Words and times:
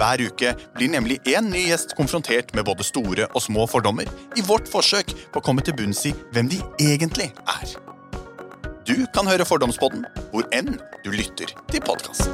Hver 0.00 0.22
uke 0.24 0.54
blir 0.72 0.88
nemlig 0.88 1.18
én 1.28 1.50
ny 1.52 1.66
gjest 1.66 1.92
konfrontert 1.98 2.54
med 2.56 2.64
både 2.64 2.86
store 2.88 3.26
og 3.34 3.42
små 3.44 3.66
fordommer 3.68 4.08
i 4.32 4.40
vårt 4.40 4.70
forsøk 4.72 5.12
på 5.28 5.42
å 5.42 5.44
komme 5.44 5.60
til 5.60 5.76
bunns 5.76 6.00
i 6.08 6.14
hvem 6.32 6.48
de 6.48 6.62
egentlig 6.80 7.28
er. 7.44 7.74
Du 8.88 8.96
kan 9.12 9.28
høre 9.28 9.44
Fordomspodden 9.44 10.06
hvor 10.32 10.48
enn 10.56 10.78
du 11.04 11.12
lytter 11.12 11.52
til 11.68 11.84
podkast. 11.84 12.32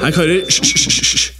Hei, 0.00 0.10
karer. 0.16 0.40
Hysj, 0.48 0.74
hysj, 0.74 0.90
hysj. 0.90 1.39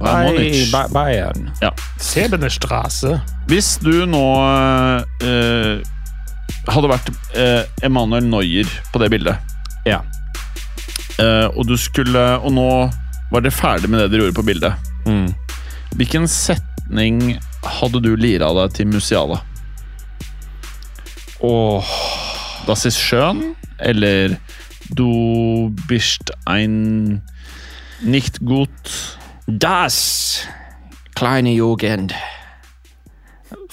Bayern. 0.00 0.70
Bei, 0.72 0.86
Bayern. 0.88 1.50
Ja. 1.60 1.70
Sebenerstraße. 2.00 3.20
Hvis 3.50 3.74
du 3.82 4.06
nå 4.08 4.22
eh, 5.22 5.82
hadde 6.70 6.88
vært 6.90 7.10
eh, 7.36 7.64
Emanuel 7.84 8.24
Neuer 8.30 8.68
på 8.92 9.02
det 9.02 9.10
bildet, 9.12 9.36
Ja. 9.86 10.00
eh, 11.18 11.46
og 11.56 11.66
du 11.68 11.76
skulle 11.80 12.22
Og 12.44 12.52
nå 12.52 12.66
var 13.30 13.40
dere 13.44 13.52
ferdig 13.54 13.88
med 13.92 14.00
det 14.00 14.10
dere 14.12 14.24
gjorde 14.26 14.38
på 14.40 14.46
bildet. 14.48 14.72
Mm. 15.06 15.28
Hvilken 15.96 16.26
setning 16.28 17.38
hadde 17.64 18.00
du 18.02 18.14
lira 18.16 18.48
deg 18.56 18.72
til 18.74 18.86
Musiala? 18.90 19.40
Åh, 21.40 21.84
Das 22.66 22.84
ist 22.84 22.98
schön? 22.98 23.54
Eller 23.78 24.36
Du 24.94 25.70
bist 25.88 26.30
ein 26.46 27.22
nicht 28.02 28.40
gut 28.44 29.18
das 29.50 30.46
kleine 31.18 31.52
Jugend 31.52 32.14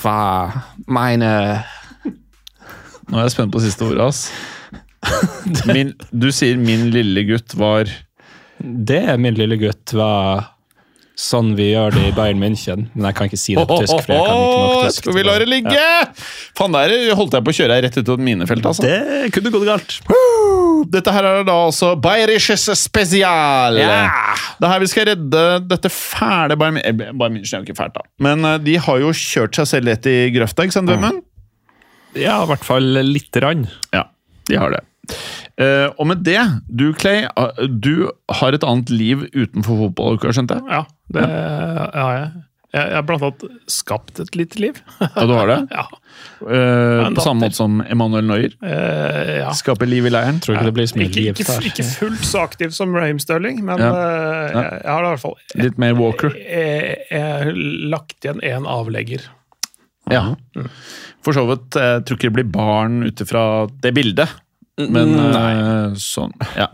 war 0.01 0.65
meine 0.85 1.63
Nå 3.07 3.17
er 3.21 3.23
jeg 3.23 3.37
spent 3.37 3.53
på 3.53 3.61
siste 3.63 3.85
ordet, 3.87 4.03
ass. 4.03 4.31
Min, 5.69 5.93
du 6.11 6.27
sier 6.35 6.57
'min 6.59 6.89
lille 6.91 7.23
gutt' 7.29 7.55
var 7.55 7.87
Det, 8.59 9.19
min 9.19 9.37
lille 9.37 9.55
gutt, 9.61 9.93
var 9.95 10.57
sånn 11.17 11.53
vi 11.55 11.71
gjør 11.71 11.95
det 11.95 12.03
i 12.09 12.11
Bayern 12.17 12.41
München. 12.41 12.89
Men 12.93 13.07
jeg 13.09 13.15
kan 13.17 13.29
ikke 13.29 13.39
si 13.39 13.55
det 13.55 13.63
på 13.69 13.79
tysk. 13.81 14.03
for 14.05 14.13
jeg 14.13 14.25
kan 14.27 14.41
ikke 14.41 14.59
nok 14.65 14.83
tysk. 14.89 14.99
Skal 15.01 15.15
vi 15.15 15.23
la 15.25 15.37
det 15.41 15.47
ligge? 15.49 15.85
Faen, 16.57 16.75
der 16.75 17.15
holdt 17.17 17.37
jeg 17.37 17.45
på 17.47 17.53
å 17.53 17.57
kjøre 17.61 17.77
deg 17.77 17.87
rett 17.87 17.97
ut 18.01 18.11
av 18.13 18.21
minefelt, 18.27 18.67
altså. 18.69 18.85
Det 18.85 19.31
kunne 19.37 19.53
gått 19.55 19.65
galt. 19.69 19.97
Dette 20.93 21.13
her 21.13 21.25
er 21.27 21.45
da 21.47 21.55
altså 21.67 21.93
Bayerisches 22.01 22.67
Spesial. 22.79 23.79
Ja. 23.79 24.09
Det 24.57 24.67
er 24.67 24.73
her 24.73 24.83
vi 24.83 24.89
skal 24.91 25.09
redde 25.11 25.45
dette 25.67 25.91
fæle 25.93 26.57
Bayern 26.59 26.79
eh, 26.81 27.07
München 27.13 27.59
er 27.59 27.63
jo 27.63 27.67
ikke 27.67 27.77
fælt, 27.79 27.97
da. 27.97 28.05
Men 28.23 28.45
eh, 28.47 28.59
de 28.63 28.77
har 28.81 29.01
jo 29.03 29.13
kjørt 29.15 29.59
seg 29.59 29.71
selv 29.73 29.91
rett 29.91 30.09
i 30.09 30.17
grøfta, 30.35 30.67
ikke 30.67 30.77
sant, 30.79 30.91
Vemund? 30.91 31.23
Ja, 32.17 32.39
i 32.41 32.49
hvert 32.49 32.65
fall 32.65 32.87
lite 33.05 33.41
grann. 33.43 33.67
Ja, 33.93 34.07
de 34.49 34.57
har 34.57 34.73
det. 34.73 34.83
Uh, 35.57 35.89
og 35.97 36.09
med 36.11 36.21
det, 36.27 36.41
du 36.69 36.91
Clay, 36.93 37.23
uh, 37.39 37.63
du 37.65 38.09
har 38.39 38.53
et 38.53 38.65
annet 38.67 38.91
liv 38.93 39.23
utenfor 39.33 39.87
fotball, 39.87 40.19
har 40.21 40.29
du 40.29 40.37
skjønt 40.37 40.51
det? 40.51 40.59
Ja, 40.69 40.83
det 41.15 41.23
har 41.23 42.11
jeg. 42.13 42.27
Jeg 42.27 42.56
jeg 42.77 42.95
har 42.97 43.05
blant 43.07 43.23
annet 43.27 43.43
skapt 43.71 44.19
et 44.23 44.35
lite 44.37 44.59
liv. 44.61 44.79
Ja, 45.01 45.25
du 45.29 45.33
har 45.37 45.47
det? 45.51 45.57
Ja. 45.77 45.85
Eh, 46.41 47.09
på 47.13 47.21
samme 47.23 47.45
måte 47.45 47.57
som 47.57 47.79
Emanuel 47.85 48.25
Neuer. 48.29 48.53
Eh, 48.65 49.31
ja. 49.41 49.51
Skaper 49.57 49.89
liv 49.89 50.05
i 50.05 50.11
leiren. 50.13 50.39
Tror 50.41 50.55
ikke 50.57 50.69
det 50.69 50.73
blir 50.77 50.87
så 50.89 50.97
mye 50.99 51.09
Ikke, 51.11 51.45
der. 51.47 51.67
ikke 51.69 51.85
fullt 51.87 52.25
så 52.25 52.41
aktiv 52.45 52.73
som 52.77 52.93
Raheem 52.97 53.19
Sterling, 53.21 53.63
men 53.65 53.81
Ja. 53.81 53.89
eh, 53.93 54.51
Ja. 54.53 54.61
jeg, 54.61 54.81
jeg 54.83 54.91
har 54.91 55.01
det 55.01 55.07
i 55.07 55.13
hvert 55.15 55.23
fall 55.25 55.37
Litt 55.63 55.77
mer 55.81 55.93
Walker. 55.99 56.33
jeg, 56.37 56.97
jeg 57.11 57.21
har 57.21 57.51
lagt 57.95 58.17
igjen 58.25 58.41
én 58.41 58.65
avlegger. 58.69 59.27
Ja. 60.09 60.23
For 61.25 61.35
så 61.35 61.43
vidt. 61.49 61.75
Jeg 61.75 62.05
tror 62.07 62.17
ikke 62.17 62.29
det 62.29 62.37
blir 62.39 62.51
barn 62.53 63.01
ut 63.03 63.21
ifra 63.25 63.45
det 63.83 63.93
bildet. 63.97 64.29
Men 64.77 65.15
eh, 65.19 65.95
sånn, 65.97 66.31
ja. 66.55 66.67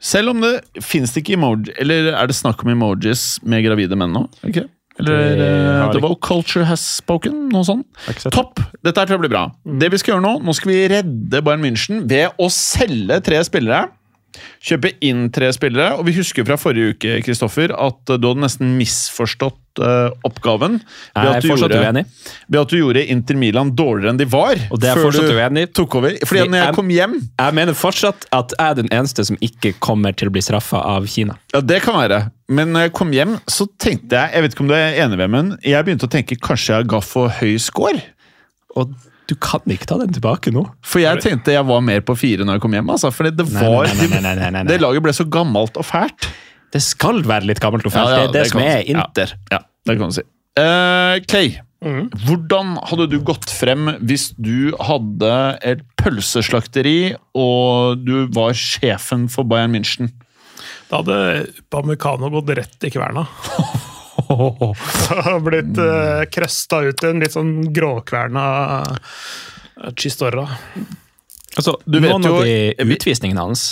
Selv 0.00 0.32
om 0.32 0.40
det 0.40 0.54
fins 0.80 1.12
ikke 1.20 1.34
emoji 1.36 1.74
Eller 1.78 2.14
er 2.16 2.26
det 2.30 2.36
snakk 2.38 2.62
om 2.64 2.70
emojis 2.72 3.38
med 3.44 3.64
gravide 3.66 3.98
menn 4.00 4.14
nå? 4.16 4.22
Ok. 4.48 4.62
Eller 5.00 5.36
Det 5.36 5.48
har 5.80 5.92
The 5.92 6.00
ikke- 6.00 6.20
Culture 6.20 6.64
Has 6.68 6.80
Spoken? 6.80 7.48
Noe 7.52 7.64
sånt? 7.64 7.86
Det. 8.06 8.32
Topp! 8.32 8.60
Dette 8.84 8.96
her 9.00 9.06
tror 9.06 9.16
jeg 9.20 9.24
blir 9.24 9.32
bra. 9.32 9.44
Det 9.64 9.90
vi 9.92 10.00
skal 10.00 10.14
gjøre 10.16 10.24
nå, 10.24 10.32
nå 10.44 10.54
skal 10.56 10.72
vi 10.72 10.88
redde 10.92 11.42
Bayern 11.44 11.62
München 11.64 12.02
ved 12.08 12.32
å 12.38 12.48
selge 12.52 13.20
tre 13.24 13.40
spillere. 13.44 13.88
Kjøpe 14.62 14.92
inn 15.04 15.28
tre 15.34 15.48
spillere. 15.56 15.96
Og 15.98 16.06
vi 16.08 16.14
husker 16.18 16.44
fra 16.46 16.56
forrige 16.60 16.94
uke 16.94 17.16
Kristoffer, 17.26 17.72
at 17.74 18.00
du 18.10 18.28
hadde 18.28 18.40
nesten 18.44 18.74
misforstått 18.78 19.80
uh, 19.80 20.10
oppgaven. 20.26 20.78
Jeg 21.16 21.30
er 21.40 21.46
fortsatt 21.46 21.72
gjorde- 21.72 21.80
uenig. 21.86 22.04
Ved 22.50 22.60
at 22.60 22.72
du 22.72 22.76
gjorde 22.78 23.04
Inter 23.14 23.38
Milan 23.40 23.72
dårligere 23.78 24.14
enn 24.14 24.20
de 24.20 24.26
var. 24.30 24.60
Og 24.70 24.80
det 24.80 24.90
er 24.90 24.94
jeg 24.94 25.00
før 25.00 25.08
fortsatt 25.08 25.30
du 25.30 25.38
uenig 25.40 25.64
tok 25.76 25.94
over. 26.00 26.16
Fordi 26.18 26.26
Fordi 26.30 26.48
når 26.52 26.58
jeg 26.62 26.66
jeg- 26.66 26.74
kom 26.80 26.88
hjem 26.96 27.14
Jeg 27.38 27.54
mener 27.60 27.74
fortsatt 27.74 28.26
at 28.32 28.54
jeg 28.58 28.70
er 28.70 28.74
den 28.82 28.88
eneste 28.90 29.24
som 29.26 29.36
ikke 29.40 29.74
kommer 29.80 30.12
til 30.16 30.28
å 30.28 30.32
bli 30.32 30.40
straffa 30.42 30.84
av 30.84 31.06
Kina. 31.06 31.36
Ja, 31.54 31.60
det 31.60 31.82
kan 31.82 31.94
være. 31.94 32.30
Men 32.48 32.72
når 32.72 32.88
jeg 32.88 32.92
kom 32.92 33.12
hjem, 33.12 33.38
så 33.46 33.66
tenkte 33.78 34.10
jeg 34.18 34.32
Jeg 34.34 34.42
vet 34.42 34.54
ikke 34.54 34.60
om 34.60 34.68
du 34.68 34.74
er 34.74 34.98
enig 35.04 35.30
men 35.30 35.56
jeg 35.62 35.84
begynte 35.84 36.06
å 36.08 36.10
tenke 36.10 36.36
kanskje 36.38 36.78
jeg 36.80 36.88
ga 36.88 37.00
for 37.00 37.28
høy 37.28 37.58
score. 37.58 38.02
Og 38.76 38.94
du 39.30 39.36
kan 39.38 39.62
ikke 39.70 39.86
ta 39.86 39.98
den 40.00 40.12
tilbake 40.14 40.52
nå. 40.54 40.64
For 40.86 41.02
jeg 41.02 41.22
tenkte 41.22 41.54
jeg 41.54 41.66
var 41.68 41.82
mer 41.86 42.02
på 42.06 42.16
fire 42.18 42.46
når 42.46 42.58
jeg 42.58 42.64
kom 42.64 42.76
hjem. 42.76 42.92
Altså, 42.96 43.12
fordi 43.14 43.32
det 43.38 43.46
var 43.52 43.86
nei, 43.86 43.94
nei, 44.00 44.08
nei, 44.10 44.20
nei, 44.26 44.34
nei, 44.40 44.50
nei. 44.58 44.68
Det 44.72 44.80
laget 44.82 45.06
ble 45.06 45.14
så 45.16 45.26
gammelt 45.30 45.78
og 45.80 45.86
fælt. 45.86 46.30
Det 46.74 46.82
skal 46.84 47.22
være 47.26 47.50
litt 47.50 47.62
gammelt 47.62 47.86
og 47.86 47.94
fælt. 47.94 48.12
Ja, 48.12 48.22
ja, 48.24 48.28
det 48.28 48.28
er 48.28 48.32
det, 48.34 48.44
det 48.44 48.52
som 48.52 48.62
er 48.64 48.94
Inter. 48.94 49.34
Ja. 49.50 49.58
Ja, 49.58 49.64
det 49.88 49.98
kan 49.98 50.12
du 50.12 50.18
si. 50.18 50.26
Uh, 50.58 51.16
Kay, 51.30 51.52
mm. 51.86 52.08
hvordan 52.26 52.74
hadde 52.90 53.06
du 53.12 53.20
gått 53.26 53.50
frem 53.54 53.92
hvis 54.02 54.30
du 54.34 54.72
hadde 54.82 55.34
et 55.66 55.84
pølseslakteri 56.00 57.14
og 57.38 58.02
du 58.02 58.26
var 58.34 58.56
sjefen 58.58 59.28
for 59.30 59.46
Bayern 59.46 59.76
München? 59.76 60.10
Da 60.90 61.04
hadde 61.04 61.20
Upamecano 61.62 62.32
gått 62.34 62.50
rett 62.58 62.90
i 62.90 62.92
kverna. 62.92 63.28
Og 64.30 65.42
blitt 65.48 65.78
uh, 65.82 66.22
krøsta 66.30 66.82
ut 66.86 67.04
i 67.04 67.10
en 67.10 67.20
litt 67.22 67.34
sånn 67.34 67.52
gråkverna 67.74 68.44
eh, 68.78 69.92
Chistorra. 69.98 70.44
Altså, 71.58 71.74
Du 71.82 71.96
vet 71.98 72.12
noen 72.12 72.26
jo- 72.46 72.86
utvisningen 72.94 73.34
de 73.34 73.42
hans 73.42 73.64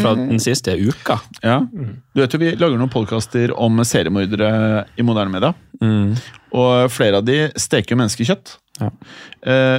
fra 0.00 0.14
den 0.16 0.40
siste 0.40 0.72
uka 0.80 1.18
Ja. 1.44 1.58
Du 1.68 2.22
vet 2.22 2.32
jo, 2.32 2.40
Vi 2.40 2.54
lager 2.56 2.80
noen 2.80 2.88
podkaster 2.92 3.52
om 3.60 3.76
seriemordere 3.84 4.86
i 4.96 5.04
moderne 5.04 5.34
media. 5.34 5.52
Og 6.56 6.88
flere 6.90 7.20
av 7.20 7.28
de 7.28 7.50
steker 7.60 7.92
jo 7.94 8.00
menneskekjøtt. 8.00 8.54
Ja. 8.80 8.88
Eh, 9.44 9.78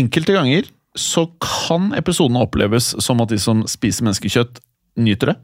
enkelte 0.00 0.32
ganger 0.38 0.70
så 0.98 1.26
kan 1.44 1.92
episodene 1.94 2.40
oppleves 2.42 2.94
som 3.04 3.20
at 3.22 3.28
de 3.30 3.38
som 3.38 3.60
spiser 3.70 4.08
menneskekjøtt, 4.08 4.58
nyter 4.98 5.34
det. 5.34 5.36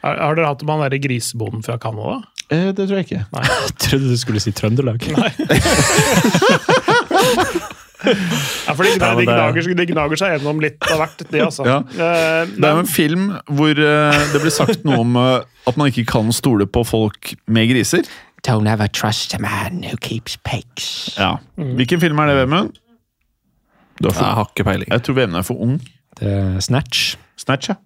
Har, 0.00 0.16
har 0.16 0.34
dere 0.34 0.48
hatt 0.48 0.64
med 0.64 0.72
han 0.72 0.82
derre 0.88 0.98
grisebonden 1.04 1.62
fra 1.62 1.76
Canada? 1.78 2.22
Eh, 2.50 2.70
det 2.74 2.86
tror 2.88 2.96
jeg 2.98 3.06
ikke. 3.08 3.24
Nei. 3.36 3.44
Jeg 3.46 3.74
trodde 3.86 4.10
du 4.10 4.16
skulle 4.20 4.40
si 4.42 4.52
Trøndelag. 4.56 5.06
Nei. 5.16 5.30
Ja, 8.00 8.72
for 8.72 8.82
de, 8.86 8.94
Ja, 8.96 9.10
de, 9.18 9.24
gnager, 9.28 9.74
de 9.76 9.84
gnager 9.90 10.16
seg 10.20 10.30
gjennom 10.38 10.60
litt 10.62 10.80
av 10.88 11.02
hvert, 11.02 11.20
de, 11.28 11.40
altså. 11.44 11.66
Ja. 11.68 11.74
Eh, 11.84 12.48
Det 12.54 12.64
er 12.64 12.78
jo 12.78 12.82
en 12.84 12.88
film 12.88 13.26
hvor 13.58 13.76
eh, 13.76 14.22
det 14.32 14.40
blir 14.40 14.54
sagt 14.54 14.86
noe 14.88 15.02
om 15.02 15.18
eh, 15.20 15.44
at 15.68 15.76
man 15.76 15.90
ikke 15.92 16.06
kan 16.08 16.32
stole 16.32 16.64
på 16.64 16.80
folk 16.88 17.34
med 17.52 17.68
griser. 17.68 18.08
Don't 18.46 18.70
ever 18.72 18.88
trust 18.88 19.34
a 19.36 19.40
man 19.44 19.82
who 19.84 19.98
keeps 20.00 20.38
pigs. 20.48 21.12
Ja. 21.20 21.34
Hvilken 21.60 22.00
film 22.00 22.22
er 22.24 22.32
det, 22.32 22.38
Vemund? 22.40 22.72
Jeg 24.00 24.16
har 24.16 24.46
ikke 24.48 24.64
peiling. 24.64 24.88
jeg 24.88 25.04
tror 25.04 25.18
Vemund 25.20 25.42
er 25.42 25.44
for 25.44 25.60
ung. 25.60 25.76
Det 26.16 26.32
er 26.38 26.60
Snatch. 26.64 27.18
Snatch, 27.36 27.68
ja. 27.68 27.76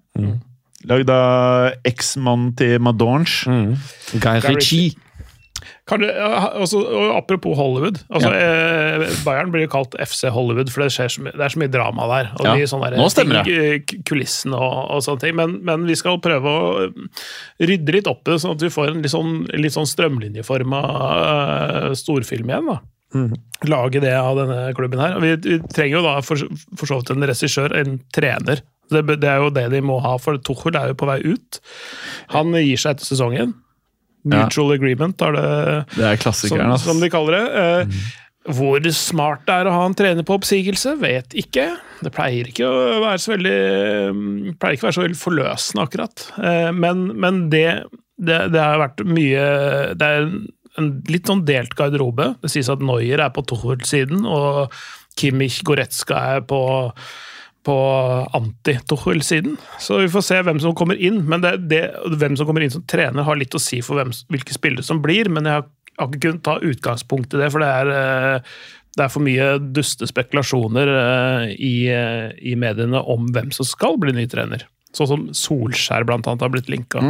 Lagd 0.90 1.10
av 1.10 1.72
eksmannen 1.88 2.52
til 2.58 2.78
Madonge. 2.84 3.48
Guy 4.20 4.40
Ritchie. 4.54 4.92
Kan 5.88 6.00
du, 6.00 6.06
ja, 6.08 6.50
altså, 6.56 6.78
og 6.81 7.10
apropos 7.19 7.56
Hollywood. 7.58 7.98
Altså, 8.08 8.31
eh, 8.32 9.02
Bayern 9.25 9.50
blir 9.52 9.66
jo 9.66 9.70
kalt 9.75 9.92
FC 10.00 10.31
Hollywood, 10.32 10.70
for 10.72 10.81
det, 10.81 10.90
skjer 10.94 11.10
så 11.12 11.20
mye, 11.25 11.34
det 11.36 11.44
er 11.44 11.52
så 11.52 11.60
mye 11.60 11.72
drama 11.72 12.06
der. 12.08 12.31
Og 12.38 12.46
Ja, 12.46 12.54
mye 12.56 12.69
sånne 12.70 12.88
der 12.90 12.96
nå 13.02 13.08
stemmer 13.12 13.44
ting 13.44 13.52
i 13.52 13.78
k- 13.84 13.98
kulissene 14.08 14.56
og, 14.56 14.78
og 14.96 15.02
sånne 15.04 15.20
ting. 15.26 15.36
Men, 15.36 15.58
men 15.69 15.84
vi 15.88 15.96
skal 16.00 16.16
prøve 16.25 16.48
å 16.48 16.88
rydde 17.60 17.96
litt 17.98 18.08
opp 18.08 18.25
i 18.28 18.32
det, 18.32 18.40
sånn 18.44 18.56
at 18.56 18.64
vi 18.64 18.72
får 18.72 18.94
en 18.94 19.02
litt 19.04 19.12
sånn, 19.12 19.34
litt 19.60 19.76
sånn 19.76 19.88
strømlinjeforma 19.92 20.81
uh, 20.84 21.92
storfilm 22.00 22.48
igjen. 22.52 22.72
da. 22.72 22.81
Lage 23.70 24.00
det 24.02 24.14
av 24.19 24.40
denne 24.40 24.72
klubben 24.75 24.98
her. 25.04 25.20
Vi, 25.22 25.36
vi 25.44 25.58
trenger 25.70 26.00
jo 26.00 26.04
da 26.08 26.16
for, 26.25 26.40
for 26.81 26.88
så 26.90 26.96
vidt 27.02 27.12
en 27.14 27.28
regissør, 27.28 27.76
en 27.78 27.98
trener. 28.16 28.64
Det, 28.94 29.19
det 29.23 29.31
er 29.31 29.43
jo 29.43 29.52
det 29.55 29.69
de 29.75 29.82
må 29.85 29.99
ha, 30.05 30.17
for 30.23 30.38
Tuchel 30.41 30.79
er 30.81 30.93
jo 30.93 30.99
på 31.00 31.08
vei 31.11 31.20
ut. 31.26 31.61
Han 32.35 32.55
gir 32.56 32.81
seg 32.81 32.96
etter 32.96 33.11
sesongen. 33.12 33.55
Ja. 34.25 34.46
Mutual 34.46 34.73
agreement 34.73 35.20
er 35.20 35.35
det 35.37 35.49
Det 35.99 36.05
er 36.05 36.14
som, 36.17 36.23
klassikeren, 36.23 36.79
som 36.81 37.02
de 37.02 37.11
kaller 37.12 37.37
det. 37.37 37.64
Mm. 37.91 37.96
Hvor 38.56 38.87
smart 38.93 39.44
det 39.49 39.55
er 39.56 39.69
å 39.69 39.75
ha 39.75 39.85
en 39.88 39.96
trener 39.96 40.25
på 40.26 40.37
oppsigelse, 40.37 40.94
vet 41.00 41.32
ikke. 41.41 41.67
Det 42.05 42.12
pleier 42.12 42.49
ikke 42.50 42.69
å 42.69 42.99
være 43.05 43.20
så 43.23 43.32
veldig 43.32 43.58
mm, 44.17 44.32
pleier 44.61 44.76
ikke 44.76 44.85
å 44.85 44.88
være 44.91 44.96
så 44.99 45.05
veldig 45.05 45.20
forløsende, 45.20 45.87
akkurat. 45.87 46.26
Eh, 46.41 46.70
Men, 46.76 47.06
men 47.20 47.46
det, 47.52 47.67
det, 48.20 48.41
det 48.52 48.61
har 48.61 48.82
vært 48.82 49.00
mye 49.08 49.46
Det 49.96 50.11
er 50.11 50.26
en 50.81 50.91
litt 51.08 51.31
sånn 51.31 51.44
delt 51.46 51.76
garderobe. 51.79 52.32
Det 52.43 52.50
sies 52.52 52.69
at 52.73 52.85
Neuer 52.85 53.20
er 53.23 53.32
på 53.32 53.44
Tuchel-siden, 53.49 54.25
og 54.26 54.75
Kimmich 55.20 55.61
Goretzka 55.64 56.19
er 56.35 56.44
på 56.49 56.61
på 57.64 57.76
anti-Tuchel-siden. 58.37 59.56
Så 59.81 59.99
vi 60.02 60.11
får 60.12 60.26
se 60.26 60.40
hvem 60.44 60.61
som 60.61 60.75
kommer 60.76 60.99
inn. 61.00 61.22
Men 61.28 61.44
det, 61.44 61.56
det, 61.70 61.82
hvem 62.20 62.37
som 62.37 62.49
kommer 62.49 62.64
inn 62.64 62.75
som 62.75 62.84
trener, 62.90 63.25
har 63.26 63.40
litt 63.40 63.56
å 63.56 63.62
si 63.62 63.81
for 63.84 64.00
hvem, 64.00 64.12
hvilke 64.32 64.56
spillere 64.56 64.84
som 64.87 65.00
blir. 65.05 65.31
Men 65.32 65.49
jeg 65.49 65.61
har, 65.61 65.66
har 66.00 66.11
ikke 66.11 66.22
kunnet 66.26 66.44
ta 66.46 66.58
utgangspunkt 66.61 67.34
i 67.34 67.40
det, 67.40 67.50
for 67.55 67.64
det 67.64 67.70
er, 67.81 67.93
eh, 67.94 68.61
det 68.99 69.06
er 69.06 69.14
for 69.14 69.26
mye 69.26 69.49
duste 69.75 70.08
spekulasjoner 70.11 70.93
eh, 70.99 71.49
i, 71.56 71.75
eh, 71.93 72.28
i 72.52 72.55
mediene 72.61 73.00
om 73.00 73.31
hvem 73.34 73.50
som 73.55 73.69
skal 73.69 73.99
bli 74.02 74.14
ny 74.17 74.28
trener. 74.31 74.69
Sånn 74.94 75.10
som 75.10 75.25
Solskjær 75.34 76.05
blant 76.06 76.28
annet 76.31 76.44
har 76.44 76.52
blitt 76.55 76.69
linka. 76.70 77.00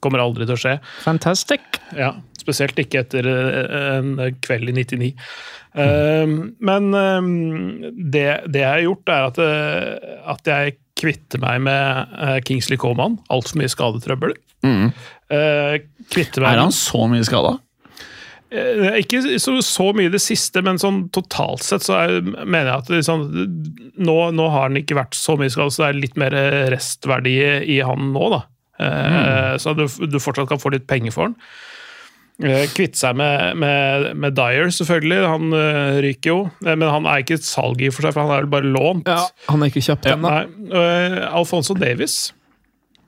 Kommer 0.00 0.22
aldri 0.22 0.46
til 0.46 0.56
å 0.56 0.62
skje. 0.62 0.78
Fantastic. 1.04 1.82
Ja, 1.98 2.14
Spesielt 2.40 2.78
ikke 2.78 3.00
etter 3.02 3.26
en 3.26 4.12
kveld 4.46 4.70
i 4.70 4.74
99. 4.78 5.08
Eh, 5.76 6.34
men 6.70 6.88
eh, 6.96 7.28
det, 7.92 8.26
det 8.48 8.62
jeg 8.62 8.70
har 8.70 8.84
gjort, 8.86 9.12
er 9.12 9.28
at, 9.28 9.40
eh, 9.44 10.16
at 10.32 10.50
jeg 10.50 10.78
kvitter 10.96 11.42
meg 11.42 11.60
med 11.66 12.16
eh, 12.16 12.38
Kingsley 12.46 12.80
Coman. 12.80 13.18
Altfor 13.32 13.60
mye 13.60 13.72
skadetrøbbel. 13.72 14.36
Mm. 14.66 14.88
kvitter 16.10 16.42
meg 16.42 16.56
Er 16.56 16.60
han 16.64 16.72
så 16.74 17.04
mye 17.06 17.22
skada? 17.28 17.52
Eh, 18.50 18.96
Ikke 19.02 19.20
så, 19.42 19.58
så 19.62 19.90
mye 19.94 20.08
i 20.08 20.14
det 20.14 20.22
siste, 20.24 20.62
men 20.64 20.80
sånn 20.80 21.04
totalt 21.14 21.62
sett 21.66 21.84
så 21.86 21.98
er, 22.00 22.16
mener 22.24 22.72
jeg 22.72 22.80
at 22.80 23.06
sånn, 23.06 23.26
nå, 24.00 24.16
nå 24.34 24.48
har 24.54 24.68
han 24.70 24.80
ikke 24.80 24.98
vært 24.98 25.18
så 25.18 25.36
mye 25.38 25.52
skadet, 25.52 25.76
så 25.76 25.84
det 25.84 25.90
er 25.90 26.00
litt 26.00 26.18
mer 26.18 26.36
restverdi 26.72 27.36
i 27.76 27.80
han 27.84 28.10
nå, 28.16 28.30
da. 28.32 28.42
Mm. 28.76 29.56
Så 29.62 29.72
du, 29.76 29.86
du 30.08 30.18
fortsatt 30.20 30.50
kan 30.50 30.60
få 30.60 30.72
litt 30.74 30.88
penger 30.88 31.14
for 31.14 31.30
han. 31.30 31.36
Eh, 32.44 32.66
Kvitte 32.76 32.98
seg 33.00 33.14
med, 33.16 33.56
med, 33.56 34.10
med 34.20 34.34
Dyer, 34.36 34.68
selvfølgelig. 34.76 35.20
Han 35.24 35.54
uh, 35.56 35.96
ryker 36.04 36.28
jo. 36.34 36.38
Eh, 36.66 36.74
Men 36.76 36.90
han 36.92 37.06
er 37.08 37.22
ikke 37.22 37.38
et 37.38 37.46
salg 37.48 37.80
i 37.80 37.88
for 37.88 38.04
seg, 38.04 38.12
for 38.12 38.26
han 38.26 38.34
er 38.34 38.42
vel 38.44 38.50
bare 38.52 38.68
lånt. 38.74 39.08
Ja, 39.08 39.22
han 39.48 39.62
er 39.64 39.72
ikke 39.72 39.84
kjøpt 39.86 40.10
ennå. 40.12 40.28
Nei, 40.34 40.70
eh, 40.76 41.16
Alfonso 41.30 41.72
Davis 41.78 42.18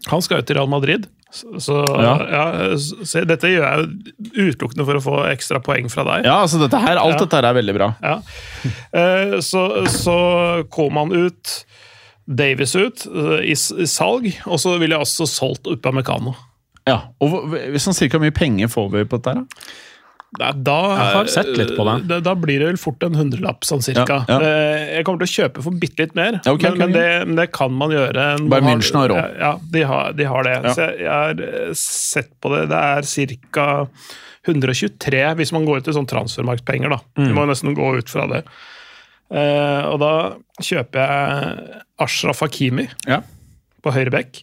Han 0.08 0.22
skal 0.24 0.40
jo 0.40 0.46
til 0.48 0.56
Real 0.56 0.70
Madrid. 0.72 1.08
Så, 1.28 1.58
så 1.60 1.82
Ja. 2.00 2.14
ja. 2.32 2.44
så, 2.80 3.20
dette 3.28 3.50
gjør 3.52 3.66
jeg 3.66 3.82
jo 4.38 4.46
utelukkende 4.48 4.86
for 4.88 4.96
å 4.96 5.02
få 5.04 5.16
ekstra 5.28 5.60
poeng 5.60 5.90
fra 5.92 6.06
deg. 6.08 6.24
Ja, 6.24 6.38
altså 6.46 6.62
dette 6.62 6.80
her, 6.80 6.96
alt 6.96 7.18
Ja. 7.18 7.24
dette 7.26 7.36
her 7.42 7.50
er 7.50 7.58
veldig 7.58 7.74
bra. 7.76 7.90
Ja. 8.00 8.14
Eh, 8.96 9.36
Så, 9.44 9.66
så 9.92 10.16
Koman 10.72 11.12
ut, 11.12 11.52
Davis 12.24 12.72
ut 12.80 13.04
i, 13.44 13.52
i 13.52 13.86
salg, 13.92 14.30
og 14.48 14.56
så 14.60 14.78
ville 14.80 14.96
jeg 14.96 15.04
også 15.04 15.28
solgt 15.28 15.68
Upamecano. 15.68 16.32
Ja, 16.88 16.98
og 17.22 17.54
Sånn 17.82 17.96
cirka 17.96 18.18
hvor 18.18 18.26
mye 18.26 18.34
penger 18.36 18.72
får 18.72 18.90
vi 18.96 19.04
på 19.08 19.20
dette 19.20 19.34
her, 19.36 19.44
da? 19.44 19.68
Da, 20.38 20.50
da, 20.52 20.72
Jeg 20.92 21.12
har 21.16 21.28
sett 21.32 21.46
litt 21.56 21.70
på 21.72 21.84
det. 21.88 21.92
Da, 22.10 22.18
da 22.20 22.34
blir 22.36 22.60
det 22.60 22.66
vel 22.68 22.76
fort 22.80 23.00
en 23.06 23.14
hundrelapp, 23.16 23.62
sånn 23.64 23.80
cirka. 23.80 24.18
Ja, 24.28 24.36
ja. 24.36 24.38
Eh, 24.44 24.82
Jeg 24.98 25.06
kommer 25.08 25.22
til 25.22 25.30
å 25.30 25.34
kjøpe 25.38 25.64
for 25.64 25.78
bitte 25.80 26.04
litt 26.04 26.14
mer, 26.18 26.36
Ja, 26.44 26.52
okay, 26.52 26.74
men, 26.74 26.82
men, 26.82 26.92
det, 26.92 27.06
men 27.30 27.38
det 27.40 27.46
kan 27.56 27.72
man 27.72 27.94
gjøre. 27.94 28.26
Bare 28.52 28.66
München 28.66 29.00
har 29.00 29.08
råd. 29.14 29.38
Ja, 29.40 29.52
de 29.72 29.84
har, 29.88 30.12
de 30.18 30.28
har 30.28 30.44
det. 30.44 30.56
Ja. 30.58 30.74
Så 30.76 30.84
jeg, 30.84 30.98
jeg 31.06 31.14
har 31.14 31.44
eh, 31.48 31.72
sett 31.80 32.34
på 32.44 32.52
det. 32.52 32.66
Det 32.74 32.82
er 32.92 33.38
ca. 33.56 33.68
123 34.48 35.24
hvis 35.40 35.52
man 35.52 35.64
går 35.68 35.80
ut 35.80 35.88
i 35.90 35.96
sånn 35.96 36.08
transfermarktpenger. 36.08 36.92
da. 36.92 37.00
Mm. 37.20 37.26
Vi 37.26 37.36
må 37.36 37.46
nesten 37.48 37.76
gå 37.76 37.88
ut 37.98 38.12
fra 38.12 38.28
det. 38.30 38.44
Uh, 39.28 39.84
og 39.92 39.98
da 40.00 40.12
kjøper 40.64 41.02
jeg 41.02 41.80
Ashraf 42.00 42.40
Hakimi 42.40 42.86
Ja. 43.08 43.18
på 43.84 43.92
høyre 43.92 44.12
bekk. 44.14 44.40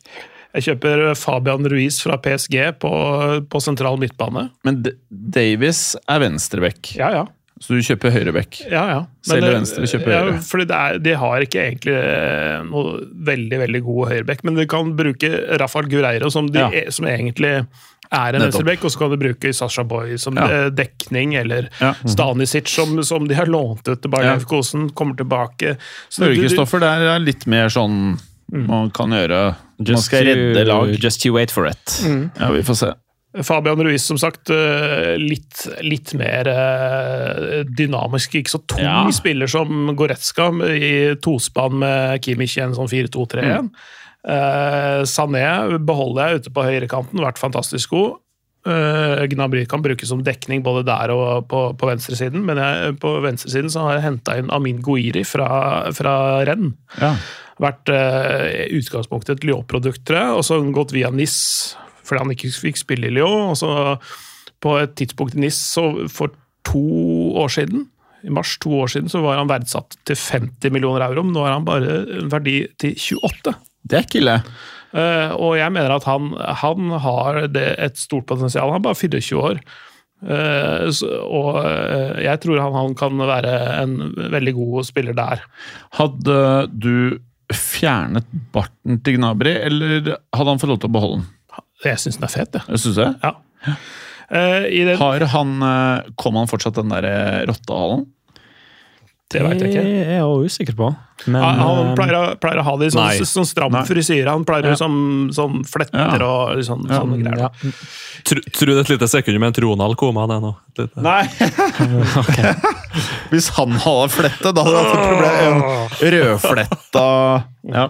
Jeg 0.56 0.64
kjøper 0.70 1.02
Fabian 1.20 1.66
Ruiz 1.68 1.98
fra 2.04 2.16
PSG 2.24 2.56
på, 2.80 2.92
på 3.52 3.60
sentral 3.64 3.98
midtbane. 4.00 4.50
Men 4.64 4.82
D 4.86 4.94
Davis 5.12 5.96
er 6.08 6.22
venstreback, 6.24 6.94
Ja, 6.96 7.10
ja. 7.12 7.24
så 7.60 7.76
du 7.76 7.82
kjøper 7.84 8.12
høyreback. 8.16 8.62
Ja, 8.72 8.84
ja. 8.94 9.02
Selger 9.26 9.50
det- 9.50 9.56
venstre, 9.58 9.90
kjøper 9.92 10.12
ja, 10.14 10.22
høyre. 10.24 10.38
fordi 10.48 10.66
det 10.70 10.78
er, 10.80 11.00
de 11.10 11.16
har 11.20 11.44
ikke 11.44 11.64
egentlig 11.66 11.96
eh, 11.98 12.62
noe 12.70 13.02
veldig 13.32 13.60
veldig 13.66 13.82
god 13.84 14.08
høyrebekk, 14.14 14.44
men 14.48 14.56
de 14.62 14.66
kan 14.72 14.94
bruke 14.96 15.34
Rafael 15.60 15.90
Gureiro, 15.92 16.30
som, 16.32 16.48
de, 16.48 16.60
Ja. 16.64 16.70
er- 16.72 16.92
som 16.92 17.06
egentlig 17.12 17.68
er 18.12 18.36
en 18.38 18.42
venstreback, 18.46 18.84
og 18.86 18.92
så 18.94 19.00
kan 19.02 19.10
du 19.12 19.18
bruke 19.18 19.52
Sasha 19.54 19.84
Boy 19.84 20.16
som 20.22 20.36
Ja. 20.38 20.46
eh, 20.48 20.70
dekning, 20.70 21.34
eller 21.36 21.68
Ja. 21.82 21.94
Stanisic, 22.06 22.68
som, 22.70 23.02
som 23.04 23.28
de 23.28 23.36
har 23.36 23.46
lånt 23.48 23.88
ut 23.88 24.02
til 24.02 24.12
Bayern 24.12 24.40
Ja. 24.40 24.90
Kommer 24.96 25.16
tilbake. 25.18 25.76
Du- 26.16 26.24
Børge-Kristoffer 26.24 26.80
der 26.80 27.08
er 27.16 27.20
litt 27.20 27.46
mer 27.48 27.68
sånn 27.68 28.20
man 28.52 28.92
kan 28.92 29.10
gjøre 29.16 29.56
Man 29.80 29.98
skal 30.02 30.26
redde 30.28 30.66
lag. 30.68 30.92
just 31.04 31.26
you 31.26 31.34
wait 31.36 31.52
for 31.52 31.66
it. 31.68 32.00
Ja, 32.40 32.52
vi 32.52 32.62
får 32.64 32.76
se. 32.80 32.92
Fabian 33.44 33.82
Ruiz, 33.84 34.06
som 34.08 34.18
sagt, 34.18 34.50
eh, 34.50 35.18
litt, 35.20 35.66
litt 35.84 36.14
mer 36.16 36.48
eh, 36.48 37.64
dynamisk. 37.68 38.38
Ikke 38.40 38.54
så 38.54 38.62
tung 38.66 38.80
Ja. 38.80 39.02
spiller 39.12 39.48
som 39.52 39.90
Goretzka 39.98 40.48
i 40.72 41.16
tospann 41.20 41.76
med 41.82 42.22
Kimmich 42.24 42.56
i 42.58 42.62
en 42.64 42.76
sånn 42.78 42.88
4-2-3-1. 42.88 43.70
Eh, 44.28 45.02
Sané 45.04 45.44
beholder 45.86 46.30
jeg 46.30 46.40
ute 46.46 46.54
på 46.56 46.64
høyrekanten, 46.64 47.20
vært 47.20 47.38
fantastisk 47.42 47.90
god. 47.90 48.16
Uh, 48.66 49.22
Gnabry 49.30 49.66
kan 49.70 49.84
brukes 49.86 50.10
som 50.10 50.24
dekning 50.26 50.64
både 50.66 50.82
der 50.88 51.12
og 51.14 51.46
på, 51.52 51.60
på 51.78 51.90
venstresiden, 51.90 52.42
men 52.48 52.58
jeg, 52.58 52.96
på 52.98 53.12
venstresiden 53.22 53.70
så 53.70 53.84
har 53.86 54.00
jeg 54.00 54.06
henta 54.08 54.38
inn 54.42 54.50
Amin 54.50 54.80
Guiri 54.82 55.22
fra, 55.28 55.50
fra 55.94 56.16
Rennes 56.50 56.74
Ja. 56.98 57.12
vært 57.62 57.92
eh, 57.94 58.66
i 58.66 58.80
utgangspunktet 58.80 59.38
et 59.38 59.46
Lyon-produkt, 59.48 60.10
og 60.34 60.42
så 60.44 60.58
gått 60.76 60.96
via 60.98 61.12
NIS 61.14 61.38
fordi 62.06 62.22
han 62.22 62.34
ikke 62.34 62.50
fikk 62.52 62.82
spille 62.82 63.08
i 63.10 63.14
Lyon. 63.16 63.54
og 63.54 63.58
så 63.58 63.70
På 64.62 64.76
et 64.82 64.96
tidspunkt 64.98 65.38
i 65.38 65.44
NIS 65.46 65.62
så 65.76 65.86
for 66.10 66.34
to 66.66 66.82
år 67.38 67.54
siden, 67.54 67.86
i 68.26 68.34
mars 68.34 68.58
to 68.58 68.74
år 68.74 68.90
siden, 68.90 69.10
så 69.10 69.22
var 69.22 69.38
han 69.38 69.50
verdsatt 69.50 69.98
til 70.10 70.18
50 70.18 70.74
millioner 70.74 71.06
euro. 71.06 71.24
men 71.24 71.34
Nå 71.38 71.46
er 71.46 71.54
han 71.54 71.66
bare 71.66 72.00
en 72.02 72.32
verdi 72.34 72.64
til 72.82 72.98
28. 72.98 73.54
Det 73.86 74.00
er 74.00 74.08
ikke 74.08 74.22
ille. 74.24 74.40
Eh, 74.96 75.34
og 75.36 75.58
jeg 75.60 75.74
mener 75.76 75.98
at 75.98 76.08
han, 76.08 76.32
han 76.62 76.96
har 77.04 77.42
det, 77.52 77.68
et 77.84 78.00
stort 78.00 78.28
potensial. 78.30 78.72
Han 78.72 78.80
er 78.80 78.88
bare 78.88 79.00
24 79.00 79.44
år. 79.52 79.62
Uh, 80.26 80.88
så, 80.96 81.10
og 81.28 81.58
uh, 81.60 82.16
jeg 82.24 82.40
tror 82.42 82.62
han, 82.64 82.74
han 82.74 82.94
kan 82.98 83.20
være 83.20 83.52
en 83.82 83.98
veldig 84.32 84.54
god 84.56 84.88
spiller 84.88 85.18
der. 85.18 85.44
Hadde 86.00 86.38
du 86.72 87.20
fjernet 87.54 88.26
barten 88.56 89.02
til 89.06 89.20
Gnabry, 89.20 89.52
eller 89.68 90.16
hadde 90.16 90.48
han 90.48 90.62
fått 90.62 90.72
lov 90.72 90.80
til 90.82 90.90
å 90.90 90.96
beholde 90.96 91.20
den? 91.20 91.28
Jeg 91.84 92.02
syns 92.02 92.18
den 92.18 92.26
er 92.30 92.34
fet, 92.34 92.58
jeg. 92.58 92.66
Jeg 92.72 92.84
synes 92.86 92.98
det. 93.02 93.10
Ja. 93.22 93.76
Uh, 94.26 94.66
I 94.72 94.82
den, 94.88 94.98
Har 94.98 95.28
han, 95.36 95.52
Kom 96.18 96.40
han 96.40 96.50
fortsatt 96.50 96.80
den 96.80 96.96
der 96.96 97.06
eh, 97.06 97.44
rottehalen? 97.52 98.08
Det 99.34 99.42
veit 99.42 99.60
jeg 99.62 99.72
ikke. 99.74 99.84
Det 99.84 100.06
er 100.06 100.12
jeg 100.20 100.24
også 100.24 100.46
usikker 100.52 100.76
på. 100.78 100.96
Men 101.32 101.42
Han, 101.42 101.56
han 101.60 101.78
eh, 101.88 101.96
pleier, 101.96 102.16
å- 102.20 102.36
pleier 102.44 102.60
å 102.60 102.64
ha 102.68 102.74
det 102.78 102.88
i 102.88 102.94
sånn, 102.94 103.24
sånn 103.26 103.46
stram 103.48 103.72
Nei. 103.72 103.82
frisyre. 103.88 104.28
Han 104.30 104.44
pleier 104.46 104.66
Ja. 104.68 104.72
liksom 104.76 105.32
sånn 105.34 105.64
fletter 105.66 106.20
Ja. 106.20 106.28
og 106.28 106.60
sånn, 106.68 106.84
Ja. 106.90 107.00
sånne 107.00 107.18
greier. 107.24 107.40
ja. 107.40 107.50
Tro, 108.26 108.42
tro 108.52 108.74
det 108.76 108.80
et 108.86 108.90
lite 109.00 109.08
sekund 109.10 109.40
med 109.40 109.48
en 109.48 109.54
Tronald 109.54 109.96
koma, 109.98 110.28
det 110.28 110.42
nå. 110.44 110.56
Et 110.76 110.78
lite- 110.84 111.02
Nei! 111.02 111.24
Hvis 113.32 113.50
han 113.58 113.72
hadde 113.82 114.10
flette, 114.14 114.52
da 114.54 114.64
hadde 114.64 114.76
det 114.76 114.86
vært 114.86 114.96
et 114.96 115.08
problem. 115.10 115.56
Rødfletta 116.14 117.06
ja. 117.76 117.86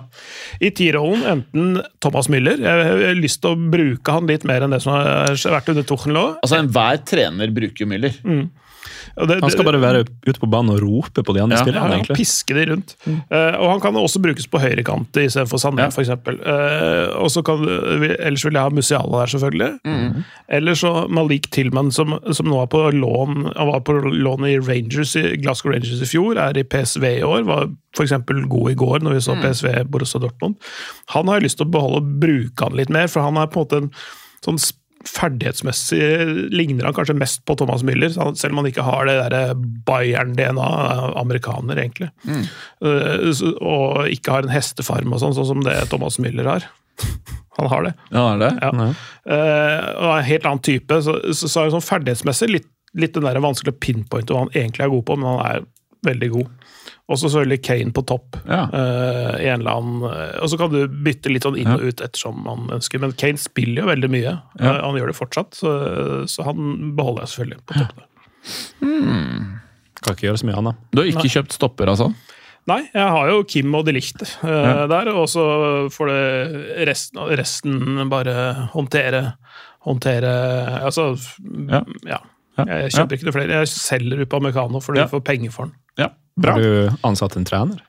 I 0.61 0.69
T-rollen 0.71 1.23
enten 1.33 1.81
Thomas 1.99 2.29
Müller 2.31 2.61
Jeg 2.63 2.85
har 2.87 3.15
lyst 3.19 3.41
til 3.43 3.51
å 3.55 3.71
bruke 3.71 4.13
han 4.15 4.27
litt 4.29 4.45
mer 4.47 4.63
enn 4.65 4.71
det 4.71 4.81
som 4.85 4.93
har 4.95 5.33
vært 5.35 5.69
under 5.73 5.83
Tuchel 5.83 6.15
òg. 6.15 6.37
Altså, 6.45 6.61
enhver 6.61 7.01
trener 7.05 7.51
bruker 7.53 7.85
Müller. 7.89 8.15
Han 9.17 9.49
skal 9.53 9.65
bare 9.67 9.79
være 9.81 10.03
ute 10.27 10.39
på 10.41 10.49
banen 10.49 10.73
og 10.75 10.81
rope 10.83 11.23
på 11.23 11.33
de 11.35 11.41
andre 11.43 11.55
Ja. 11.55 11.61
Ja, 11.61 11.65
spillerne, 11.65 11.87
han 11.87 11.99
egentlig. 11.99 12.17
pisker 12.17 12.55
de 12.59 12.65
rundt. 12.71 12.95
Eh, 13.07 13.55
og 13.61 13.69
han 13.71 13.79
kan 13.81 13.95
også 13.95 14.19
brukes 14.23 14.47
på 14.51 14.59
høyrekant 14.59 15.15
istedenfor 15.21 15.61
Sané, 15.61 15.85
Ja. 15.85 15.89
for 15.89 16.01
eksempel. 16.03 16.39
Uh, 16.41 17.15
og 17.23 17.29
så 17.31 17.43
kan, 17.45 17.61
ellers 18.19 18.43
vil 18.45 18.53
jeg 18.57 18.61
ha 18.61 18.69
Musiala 18.69 19.21
der, 19.21 19.31
selvfølgelig. 19.35 20.23
Eller 20.49 20.73
så 20.75 21.07
Malik 21.09 21.49
Tillman, 21.51 21.91
som, 21.91 22.17
som 22.31 22.45
nå 22.49 22.61
er 22.61 22.67
på 22.67 22.81
lån 22.91 23.51
Han 23.55 23.67
var 23.71 23.79
på 23.87 23.93
lån 24.11 24.45
i 24.49 24.57
Rangers 24.59 25.15
i 25.15 25.37
Glasgow 25.41 25.71
Rangers 25.73 26.01
i 26.01 26.05
fjor, 26.09 26.37
er 26.37 26.57
i 26.57 26.63
PSV 26.63 27.03
i 27.19 27.23
år. 27.23 27.43
Var 27.47 27.69
f.eks. 27.97 28.11
god 28.49 28.71
i 28.71 28.75
går 28.75 28.99
når 29.05 29.13
vi 29.17 29.21
så 29.21 29.35
PSV 29.39 29.85
Borussia 29.89 30.19
Dortmund. 30.19 30.55
Han 31.15 31.27
har 31.27 31.39
jeg 31.39 31.47
lyst 31.49 31.57
til 31.61 31.67
å 31.67 31.71
beholde 31.71 32.01
og 32.03 32.19
bruke 32.21 32.67
han 32.67 32.75
litt 32.75 32.89
mer, 32.93 33.07
for 33.07 33.21
han 33.25 33.37
er 33.37 33.47
på 33.47 33.61
en 33.61 33.65
måte 33.65 33.81
en 33.85 33.91
sånn 34.45 34.59
ferdighetsmessig 35.09 36.51
ligner 36.53 36.85
han 36.89 36.95
kanskje 36.97 37.15
mest 37.17 37.43
på 37.45 37.55
Thomas 37.59 37.83
Müller, 37.85 38.09
selv 38.13 38.51
om 38.53 38.61
han 38.61 38.69
ikke 38.71 38.85
har 38.85 39.05
det 39.09 39.17
der 39.33 39.53
Bayern-DNA, 39.87 40.65
er 40.65 41.17
amerikaner 41.21 41.75
egentlig, 41.81 42.09
Mm. 42.25 42.43
så- 43.33 43.53
og 43.61 44.07
ikke 44.09 44.31
har 44.31 44.43
en 44.43 44.49
hestefarm 44.55 45.13
og 45.13 45.19
sånn, 45.21 45.35
sånn 45.35 45.47
som 45.47 45.61
det 45.63 45.89
Thomas 45.89 46.17
Müller 46.17 46.45
har. 46.45 46.63
Han 47.57 47.69
har 47.69 47.83
det. 47.83 47.93
Ja, 48.11 48.33
er 48.33 48.39
det? 48.39 48.59
Ja. 48.61 48.69
Eh, 49.25 49.93
og 49.95 50.09
er 50.11 50.17
en 50.19 50.23
helt 50.29 50.43
annen 50.45 50.59
type, 50.63 51.01
så, 51.01 51.19
så, 51.33 51.47
så 51.47 51.61
er 51.61 51.69
det 51.69 51.75
sånn 51.77 51.89
ferdighetsmessig 51.89 52.49
litt, 52.51 52.67
litt 52.95 53.13
den 53.13 53.23
der 53.23 53.39
vanskelig 53.43 53.73
å 53.75 53.79
pinpointe 53.79 54.31
hva 54.33 54.39
han 54.45 54.49
egentlig 54.55 54.83
er 54.85 54.89
god 54.89 55.05
på, 55.05 55.17
men 55.17 55.37
han 55.37 55.45
er 55.55 55.65
veldig 56.05 56.29
god. 56.31 56.49
Og 57.05 57.19
så 57.21 57.29
selvfølgelig 57.29 57.59
Kane 57.61 57.91
på 57.93 58.01
topp. 58.09 58.37
Ja. 58.49 58.63
Uh, 58.73 59.35
i 59.37 59.45
en 59.51 59.61
eller 59.61 59.75
annen, 59.77 60.05
eh, 60.09 60.39
og 60.41 60.49
så 60.49 60.57
kan 60.57 60.71
du 60.73 60.79
bytte 61.05 61.29
litt 61.29 61.45
sånn 61.45 61.57
inn 61.61 61.69
og 61.69 61.83
ut 61.85 62.01
ettersom 62.01 62.39
man 62.47 62.63
ønsker, 62.79 62.97
men 63.03 63.13
Kane 63.13 63.37
spiller 63.37 63.83
jo 63.83 63.89
veldig 63.91 64.09
mye. 64.09 64.31
Ja. 64.57 64.71
Uh, 64.73 64.79
han 64.87 64.97
gjør 64.97 65.11
det 65.13 65.17
fortsatt, 65.19 65.53
så, 65.59 65.73
så 66.31 66.47
han 66.47 66.95
beholder 66.97 67.27
jeg 67.27 67.33
selvfølgelig 67.35 67.59
på 67.69 67.77
topp. 67.77 67.99
der. 68.01 68.09
Kan 70.05 70.15
ikke 70.17 70.27
gjøre 70.27 70.41
så 70.41 70.45
mye 70.49 70.63
da 70.67 70.73
Du 70.93 71.01
har 71.01 71.07
ikke 71.09 71.31
kjøpt 71.33 71.55
stopper, 71.55 71.89
altså? 71.93 72.09
Nei, 72.69 72.79
jeg 72.93 73.09
har 73.13 73.29
jo 73.29 73.43
Kim 73.45 73.73
og 73.77 73.85
De 73.85 73.93
Ligt 73.93 74.21
uh, 74.41 74.49
Ja. 74.49 74.85
der, 74.89 75.11
og 75.13 75.27
så 75.29 75.45
får 75.93 76.09
det 76.09 76.85
resten, 76.89 77.21
resten 77.37 78.09
bare 78.09 78.69
håndtere 78.73 79.27
Håndtere 79.85 80.31
Altså. 80.81 81.11
Ja. 81.69 81.83
Jeg 82.65 82.93
kjøper 82.95 83.17
ikke 83.17 83.27
noe 83.27 83.33
flere. 83.35 83.57
Jeg 83.59 83.69
selger 83.69 84.21
Upamecano 84.25 84.79
fordi 84.81 84.97
Ja. 84.97 85.05
jeg 85.05 85.11
får 85.11 85.21
penger 85.27 85.51
for 85.53 85.67
den. 85.69 85.75
Ja, 86.01 86.07
bra. 86.39 86.57
Har 86.57 86.61
du 86.61 87.05
ansatt 87.07 87.37
en 87.39 87.47
trener? 87.47 87.83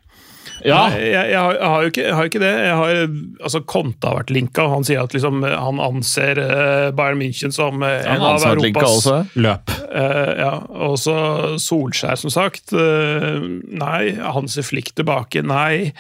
Ja, 0.64 0.86
jeg, 0.94 1.10
jeg, 1.12 1.38
har, 1.38 1.54
jeg, 1.56 1.68
har 1.68 1.82
jo 1.82 1.90
ikke, 1.90 2.02
jeg 2.02 2.14
har 2.16 2.24
jo 2.24 2.30
ikke 2.30 2.42
det. 2.42 2.52
Jeg 2.64 2.76
har, 2.80 3.00
altså, 3.44 3.60
Konta 3.68 4.10
har 4.10 4.20
vært 4.20 4.32
linka, 4.34 4.64
og 4.64 4.74
han 4.76 4.86
sier 4.88 5.02
at 5.02 5.16
liksom, 5.16 5.42
han 5.46 5.82
anser 5.82 6.40
eh, 6.42 6.86
Bayern 6.96 7.20
München 7.20 7.54
som 7.54 7.84
eh, 7.86 8.06
en 8.06 8.24
av 8.24 8.46
Europas 8.50 8.88
også. 8.88 9.16
Løp. 9.38 9.74
Uh, 9.86 10.32
ja, 10.40 10.52
og 10.88 10.96
så 11.00 11.16
Solskjær, 11.62 12.16
som 12.20 12.32
sagt. 12.32 12.74
Uh, 12.74 13.44
nei. 13.66 14.00
Hansi 14.36 14.64
Flick 14.66 14.94
tilbake. 14.96 15.44
Nei. 15.46 15.92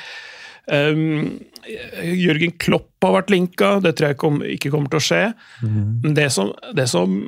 Um, 0.66 1.36
Jørgen 1.66 2.56
Klopp 2.62 3.04
har 3.04 3.20
vært 3.20 3.30
linka, 3.34 3.76
det 3.82 3.96
tror 3.98 4.12
jeg 4.12 4.18
kom, 4.22 4.40
ikke 4.42 4.72
kommer 4.72 4.90
til 4.90 5.02
å 5.02 5.06
skje. 5.06 5.22
Men 5.62 6.14
det 6.14 6.28
som, 6.34 6.52
det 6.78 6.88
som 6.90 7.20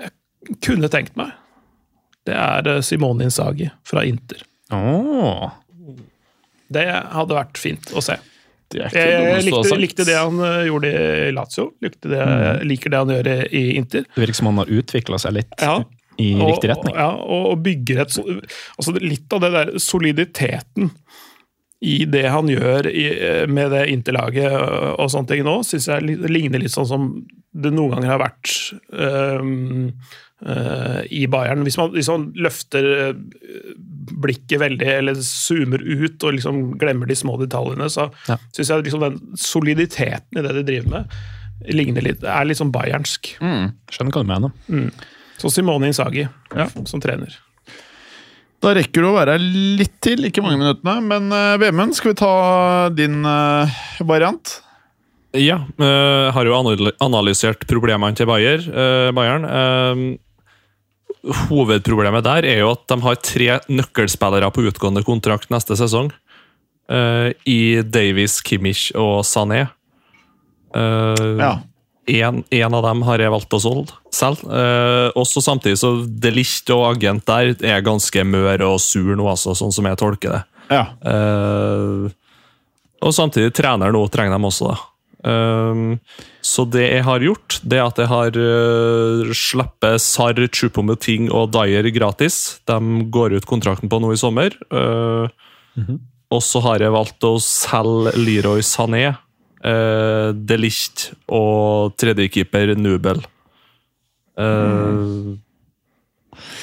jeg 0.00 0.58
kunne 0.64 0.88
tenkt 0.92 1.16
meg, 1.20 1.32
det 2.28 2.36
er 2.36 2.80
Simone 2.84 3.28
Insagi 3.28 3.68
fra 3.88 4.04
Inter. 4.08 4.44
Åh. 4.72 5.50
Det 6.74 6.84
hadde 6.88 7.36
vært 7.36 7.58
fint 7.60 7.90
å 7.94 8.02
se. 8.04 8.16
Jeg, 8.74 9.44
likte, 9.44 9.76
likte 9.78 10.06
det 10.08 10.16
han 10.18 10.40
eh, 10.42 10.62
gjorde 10.66 10.88
i 10.90 11.34
Lazio. 11.36 11.68
Likte 11.84 12.10
det, 12.10 12.22
Liker 12.66 12.90
det 12.90 13.02
han 13.04 13.12
gjør 13.12 13.28
i, 13.54 13.60
Inter. 13.78 14.06
Det 14.08 14.24
virker 14.24 14.38
som 14.40 14.48
han 14.50 14.62
har 14.64 14.72
utvikla 14.80 15.20
seg 15.22 15.36
litt 15.36 15.52
Ja. 15.62 15.76
i 16.18 16.32
Og- 16.40 16.48
riktig 16.54 16.72
retning. 16.72 16.96
Ja, 16.96 17.10
og, 17.14 17.60
bygger 17.62 18.00
et 18.02 18.16
altså 18.18 18.96
Litt 18.98 19.32
av 19.36 19.44
det 19.44 19.52
der 19.54 19.72
soliditeten 19.78 20.90
i 21.84 22.04
det 22.08 22.24
han 22.32 22.48
gjør 22.48 22.86
i, 22.88 23.04
med 23.46 23.70
det 23.74 23.84
interlaget 23.92 24.54
og, 24.56 25.00
og 25.04 25.10
sånne 25.12 25.28
ting 25.28 25.42
nå, 25.44 25.58
syns 25.68 25.86
jeg 25.90 26.00
ligner 26.32 26.62
litt 26.62 26.72
sånn 26.72 26.88
som 26.88 27.08
det 27.52 27.70
noen 27.74 27.92
ganger 27.98 28.14
har 28.14 28.22
vært 28.22 28.54
øh, 28.88 29.90
i 31.10 31.26
Bayern. 31.30 31.62
Hvis 31.64 31.78
man 31.78 31.92
liksom 31.94 32.24
løfter 32.36 32.84
øh, 32.84 33.14
blikket 34.20 34.60
veldig, 34.60 34.88
eller 34.98 35.14
zoomer 35.22 35.80
ut 35.80 36.24
og 36.26 36.34
liksom 36.36 36.58
glemmer 36.80 37.06
de 37.08 37.16
små 37.16 37.38
detaljene, 37.40 37.86
så 37.88 38.10
Ja. 38.28 38.36
syns 38.52 38.68
jeg 38.68 38.84
liksom 38.84 39.00
den 39.00 39.20
soliditeten 39.36 40.38
i 40.38 40.42
det 40.44 40.54
de 40.58 40.62
driver 40.72 40.90
med, 40.90 41.16
litt, 41.72 42.22
er 42.24 42.44
litt 42.44 42.58
sånn 42.60 42.72
bayernsk. 42.74 43.36
Skjønner 43.40 44.12
hva 44.12 44.24
du 44.24 44.28
mener. 44.28 44.90
Så 45.38 45.50
Simone 45.50 45.86
Insagi 45.88 46.28
Ja. 46.54 46.66
som 46.84 47.00
trener. 47.00 47.32
Da 48.64 48.72
rekker 48.74 49.02
du 49.04 49.08
å 49.10 49.16
være 49.18 49.34
litt 49.40 49.98
til, 50.00 50.24
ikke 50.24 50.40
mange 50.44 50.56
minuttene. 50.60 50.94
Men 51.04 51.26
uh, 51.32 51.56
Vemund, 51.60 51.94
skal 51.98 52.12
vi 52.14 52.16
ta 52.20 52.88
din 52.96 53.18
eh, 53.28 53.74
variant? 54.00 54.60
Ja, 55.34 55.56
uh, 55.80 56.30
har 56.34 56.46
jo 56.46 56.54
analysert 57.02 57.66
problemene 57.66 58.14
til 58.14 58.28
Bayer, 58.30 58.62
uh, 58.70 59.10
Bayern. 59.16 59.44
Uh, 59.44 61.34
hovedproblemet 61.48 62.24
der 62.26 62.46
er 62.46 62.60
jo 62.62 62.72
at 62.74 62.84
de 62.90 62.98
har 63.02 63.20
tre 63.24 63.58
nøkkelspillere 63.72 64.50
på 64.54 64.66
utgående 64.68 65.02
kontrakt 65.06 65.50
neste 65.54 65.76
sesong. 65.80 66.12
I 67.48 67.80
Davies, 67.80 68.42
Kimmich 68.44 68.90
og 68.92 69.22
Sané. 69.24 69.62
Ja. 70.76 71.54
en, 72.04 72.42
en 72.50 72.74
av 72.76 72.82
dem 72.84 73.00
har 73.08 73.22
jeg 73.24 73.32
valgt 73.32 73.56
å 73.56 73.60
solge 73.62 73.96
selv. 74.12 74.42
Eh, 74.44 75.08
også 75.16 75.40
samtidig 75.40 75.78
så 75.80 75.94
De 76.04 76.32
Ligt 76.34 76.68
og 76.74 76.84
agent 76.90 77.24
der 77.30 77.54
er 77.64 77.84
ganske 77.86 78.24
mør 78.28 78.66
og 78.68 78.82
sur 78.84 79.14
nå, 79.16 79.24
altså, 79.30 79.54
sånn 79.56 79.72
som 79.72 79.88
jeg 79.88 80.00
tolker 80.02 80.36
det. 80.36 80.42
ja. 80.76 80.84
Eh, 81.08 82.12
og 83.04 83.12
samtidig 83.12 83.52
trener 83.52 83.92
nå 83.92 84.00
trenger 84.08 84.38
de 84.38 84.48
også, 84.48 84.70
da. 84.72 84.93
Eh, 85.24 85.82
så 86.44 86.64
det 86.68 86.84
jeg 86.84 87.04
har 87.06 87.24
gjort, 87.24 87.58
det 87.64 87.78
er 87.80 87.86
at 87.86 88.00
jeg 88.02 88.10
har 88.10 88.36
uh, 88.36 89.34
sluppet 89.36 90.02
Sar, 90.02 90.40
Chupometing 90.52 91.30
og 91.32 91.54
Dyer 91.54 91.88
gratis. 91.94 92.60
De 92.68 93.04
går 93.12 93.38
ut 93.38 93.48
kontrakten 93.48 93.88
på 93.88 94.00
nå 94.02 94.12
i 94.12 94.20
sommer. 94.20 94.56
Eh, 94.70 95.44
Og 96.34 96.42
så 96.42 96.60
har 96.64 96.82
jeg 96.82 96.92
valgt 96.94 97.24
å 97.26 97.36
selge 97.42 98.14
Leroy 98.18 98.62
Sané, 98.64 99.06
uh, 99.64 100.30
De 100.34 100.58
Licht 100.58 101.12
og 101.32 101.94
tredjekeeper 102.00 102.74
Nubel. 102.76 103.22
Uh, 104.34 105.36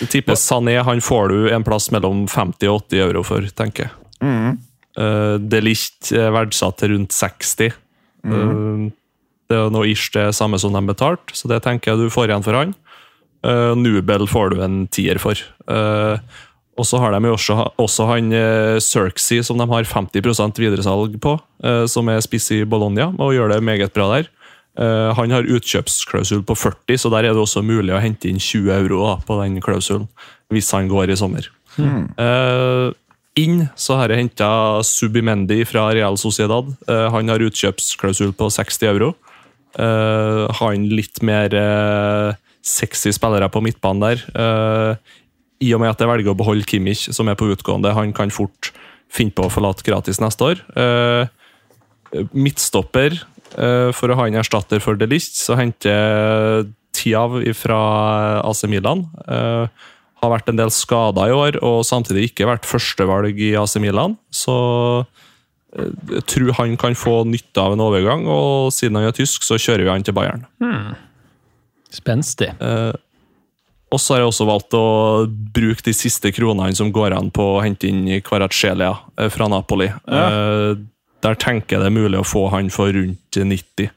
jeg 0.01 0.10
tipper 0.12 0.36
Sané 0.36 0.75
han 0.84 1.01
får 1.01 1.32
du 1.32 1.38
en 1.56 1.63
plass 1.63 1.88
mellom 1.94 2.25
50 2.27 2.68
og 2.70 2.84
80 2.91 3.06
euro 3.06 3.24
for, 3.24 3.48
tenker 3.56 3.88
jeg. 3.88 3.96
Uh, 5.00 5.39
det 5.39 5.62
er 5.62 5.72
uh, 5.72 6.34
verdsatt 6.36 6.82
til 6.82 6.94
rundt 6.98 7.15
60. 7.15 7.72
Uh, 8.28 8.92
det 9.51 9.58
er 9.58 9.74
noe 9.74 9.90
ish 9.92 10.13
det 10.16 10.30
samme 10.38 10.60
som 10.62 10.75
de 10.75 10.82
betalte, 10.88 11.36
så 11.36 11.50
det 11.51 11.62
tenker 11.66 11.92
jeg 11.92 12.06
du 12.06 12.13
får 12.13 12.32
igjen 12.32 12.46
for 12.46 12.58
han. 12.58 12.74
Uh, 13.42 13.74
Nubel 13.75 14.28
får 14.30 14.54
du 14.54 14.62
en 14.63 14.86
tier 14.94 15.20
for. 15.22 15.40
Uh, 15.68 16.22
og 16.80 16.88
så 16.88 17.01
har 17.01 17.13
de 17.13 17.28
jo 17.28 17.36
også, 17.36 17.58
også 17.82 18.08
han 18.10 18.32
uh, 18.32 18.78
Cirksey, 18.82 19.42
som 19.46 19.60
de 19.60 19.68
har 19.68 19.90
50% 19.90 20.62
videresalg 20.62 21.18
på, 21.22 21.36
uh, 21.66 21.86
som 21.90 22.10
er 22.10 22.22
spiss 22.24 22.51
i 22.56 22.62
Bologna, 22.63 23.10
og 23.18 23.36
gjør 23.36 23.56
det 23.56 23.66
meget 23.66 23.94
bra 23.98 24.13
der. 24.18 24.32
Han 24.72 25.34
har 25.36 25.44
utkjøpsklausul 25.51 26.46
på 26.48 26.56
40, 26.56 26.96
så 26.96 27.10
der 27.12 27.25
er 27.28 27.34
det 27.36 27.42
også 27.42 27.60
mulig 27.60 27.92
å 27.92 28.00
hente 28.00 28.30
inn 28.30 28.38
20 28.40 28.72
euro 28.72 29.01
da, 29.04 29.18
på 29.28 29.36
den 29.42 29.58
klausulen, 29.62 30.06
hvis 30.48 30.70
han 30.72 30.88
går 30.88 31.12
i 31.12 31.18
sommer. 31.20 31.50
Uh, 31.75 32.96
inn 33.39 33.65
så 33.79 33.97
har 34.00 34.11
jeg 34.11 34.25
henta 34.25 34.50
Subimendi 34.85 35.61
fra 35.67 35.89
Real 35.95 36.17
Sociedad. 36.19 36.73
Eh, 36.89 37.07
han 37.13 37.31
har 37.31 37.43
utkjøpsklausul 37.45 38.33
på 38.38 38.50
60 38.51 38.88
euro. 38.89 39.13
Eh, 39.79 40.45
han 40.59 40.88
litt 40.91 41.21
mer 41.23 41.55
eh, 41.55 42.39
sexy 42.65 43.13
spillere 43.15 43.50
på 43.51 43.63
midtbanen 43.63 44.03
der. 44.03 44.97
I 45.61 45.69
og 45.75 45.81
med 45.81 45.93
at 45.93 46.01
jeg 46.01 46.09
velger 46.09 46.33
å 46.33 46.38
beholde 46.38 46.65
Kimmich, 46.65 47.07
som 47.13 47.29
er 47.29 47.38
på 47.38 47.51
utgående, 47.53 47.93
han 47.93 48.13
kan 48.17 48.33
fort 48.33 48.71
finne 49.11 49.33
på 49.35 49.45
å 49.45 49.51
forlate 49.53 49.85
gratis 49.85 50.17
neste 50.21 50.47
år. 50.47 50.61
Midtstopper, 52.33 53.17
for 53.93 54.09
å 54.09 54.17
ha 54.17 54.25
en 54.25 54.39
erstatter 54.41 54.81
for 54.81 54.97
De 54.97 55.05
Ligt, 55.09 55.38
så 55.38 55.57
henter 55.59 56.65
Tiav 56.91 57.39
fra 57.57 57.79
AC 58.45 58.63
Milan. 58.69 59.05
Eh, 59.27 59.67
har 60.22 60.34
vært 60.36 60.51
en 60.51 60.60
del 60.60 60.72
skada 60.74 61.28
i 61.30 61.36
år, 61.36 61.60
og 61.66 61.82
samtidig 61.88 62.30
ikke 62.30 62.50
vært 62.50 62.68
førstevalg 62.70 63.40
i 63.42 63.54
AC 63.58 63.78
Milan. 63.82 64.18
Så 64.34 64.56
eh, 65.75 65.94
jeg 66.18 66.25
tror 66.30 66.58
han 66.62 66.75
kan 66.82 66.98
få 66.98 67.22
nytte 67.30 67.63
av 67.63 67.75
en 67.75 67.86
overgang, 67.88 68.28
og 68.30 68.74
siden 68.75 69.00
han 69.00 69.10
er 69.10 69.18
tysk, 69.18 69.46
så 69.48 69.60
kjører 69.62 69.88
vi 69.88 69.94
han 69.94 70.06
til 70.06 70.18
Bayern. 70.18 70.46
Spenstig. 71.92 72.54
Eh, 72.62 72.94
og 73.92 74.00
så 74.00 74.16
har 74.16 74.22
jeg 74.22 74.32
også 74.32 74.48
valgt 74.48 74.75
å 74.78 74.86
bruke 75.28 75.84
de 75.84 75.94
siste 75.96 76.32
kronene 76.32 76.72
som 76.78 76.94
går 76.96 77.16
an 77.18 77.28
på 77.34 77.44
å 77.58 77.63
hente 77.63 77.90
inn 77.90 78.06
Kvaratskhelia 78.24 78.94
eh, 79.20 79.32
fra 79.34 79.50
Napoli. 79.51 79.90
Eh, 79.92 80.70
der 81.22 81.38
tenker 81.42 81.75
jeg 81.75 81.84
det 81.84 81.90
er 81.90 81.98
mulig 81.98 82.22
å 82.22 82.28
få 82.28 82.48
han 82.54 82.72
for 82.74 82.94
rundt 82.96 83.42
90. 83.42 83.92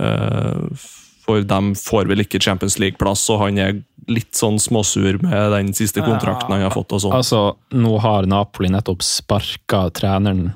Eh, 0.00 0.86
for 1.26 1.42
de 1.42 1.60
får 1.74 2.10
vel 2.10 2.22
ikke 2.22 2.40
Champions 2.42 2.78
League-plass, 2.78 3.24
og 3.34 3.42
han 3.42 3.58
er 3.58 3.80
litt 4.06 4.36
sånn 4.38 4.60
småsur 4.62 5.18
med 5.24 5.50
den 5.52 5.72
siste 5.74 6.04
kontrakten 6.04 6.54
han 6.54 6.62
har 6.62 6.74
fått. 6.74 6.94
og 6.94 7.02
sånn. 7.02 7.16
Altså, 7.16 7.40
nå 7.74 7.96
har 8.04 8.28
Napoli 8.30 8.70
nettopp 8.70 9.02
sparka 9.02 9.88
treneren 9.96 10.52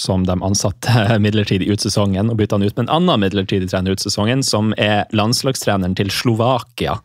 som 0.00 0.24
de 0.26 0.36
ansatte 0.42 1.18
midlertidig 1.24 1.70
ut 1.70 1.82
sesongen, 1.84 2.32
og 2.32 2.40
bytta 2.40 2.58
han 2.58 2.66
ut 2.66 2.76
med 2.76 2.88
en 2.88 2.94
annen 2.98 3.22
midlertidig 3.26 3.70
trener 3.70 3.94
ut 3.94 4.02
sesongen, 4.02 4.42
som 4.46 4.74
er 4.78 5.04
landslagstreneren 5.14 5.94
til 5.98 6.10
Slovakia. 6.14 6.98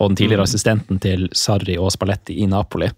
Og 0.00 0.10
den 0.10 0.18
tidligere 0.18 0.48
assistenten 0.48 0.98
til 1.02 1.28
Sarri 1.36 1.76
og 1.78 1.92
Spalletti 1.94 2.40
i 2.42 2.48
Napoli. 2.50 2.88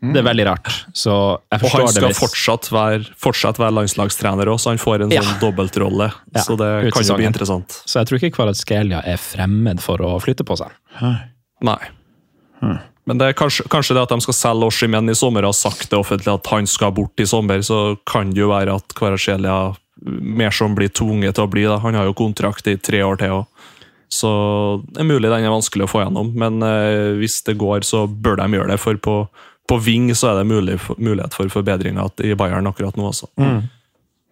Det 0.00 0.16
er 0.16 0.24
veldig 0.24 0.44
rart. 0.48 0.68
Så 0.96 1.12
jeg 1.52 1.60
Og 1.62 1.72
han 1.74 1.88
skal 1.92 2.06
det 2.08 2.16
fortsatt 2.16 2.68
være, 2.72 3.04
fortsatt 3.20 3.58
være 3.60 3.74
landslagstrener 3.76 4.48
òg, 4.48 4.56
så 4.62 4.70
han 4.72 4.80
får 4.80 5.02
en 5.04 5.10
Ja. 5.12 5.20
sånn 5.20 5.40
dobbeltrolle. 5.42 6.10
Ja, 6.34 6.40
så 6.40 6.56
det 6.56 6.92
kan 6.94 7.04
jo 7.04 7.16
bli 7.16 7.26
interessant. 7.28 7.82
Så 7.84 8.00
jeg 8.00 8.08
tror 8.08 8.18
ikke 8.18 8.32
Kvaratskhelia 8.38 9.02
er 9.04 9.18
fremmed 9.20 9.80
for 9.84 9.98
å 9.98 10.14
flytte 10.22 10.46
på 10.48 10.56
seg. 10.56 10.72
Nei. 11.60 11.78
Men 13.06 13.18
det 13.18 13.28
er 13.28 13.32
kanskje, 13.36 13.66
kanskje 13.68 13.94
det 13.96 14.02
at 14.04 14.12
de 14.14 14.20
skal 14.20 14.34
selge 14.36 14.66
Oshimen 14.70 15.10
i 15.10 15.14
sommer, 15.18 15.42
har 15.42 15.52
sagt 15.56 15.90
det 15.90 15.98
offentlig 15.98 16.32
at 16.32 16.46
han 16.52 16.66
skal 16.66 16.92
bort 16.92 17.18
i 17.20 17.26
sommer, 17.28 17.58
så 17.58 17.98
kan 18.06 18.30
det 18.30 18.40
jo 18.40 18.48
være 18.52 18.74
at 18.76 18.94
Kvaratskhelia 18.94 19.76
mer 20.06 20.50
som 20.50 20.74
blir 20.74 20.88
tvunget 20.88 21.34
til 21.36 21.44
å 21.44 21.50
bli. 21.50 21.64
Da. 21.68 21.78
Han 21.82 21.94
har 21.94 22.04
jo 22.08 22.14
kontrakt 22.16 22.66
i 22.70 22.76
tre 22.80 23.02
år 23.04 23.18
til 23.20 23.28
òg. 23.40 23.46
Så 24.10 24.30
det 24.90 25.02
er 25.04 25.06
mulig 25.06 25.28
den 25.30 25.44
er 25.44 25.52
vanskelig 25.52 25.84
å 25.86 25.90
få 25.92 26.00
gjennom, 26.02 26.32
men 26.34 26.62
eh, 26.66 27.12
hvis 27.20 27.44
det 27.46 27.54
går, 27.60 27.84
så 27.86 28.08
bør 28.10 28.40
de 28.40 28.48
gjøre 28.58 28.72
det. 28.72 28.78
For 28.82 28.98
på, 28.98 29.28
på 29.70 29.78
Ving 29.86 30.10
så 30.18 30.32
er 30.32 30.40
det 30.40 30.48
mulig, 30.50 30.78
mulighet 30.98 31.36
for 31.36 31.50
forbedringer 31.52 32.10
i 32.26 32.34
Bayern 32.38 32.66
akkurat 32.70 32.98
nå, 32.98 33.12
altså. 33.12 33.30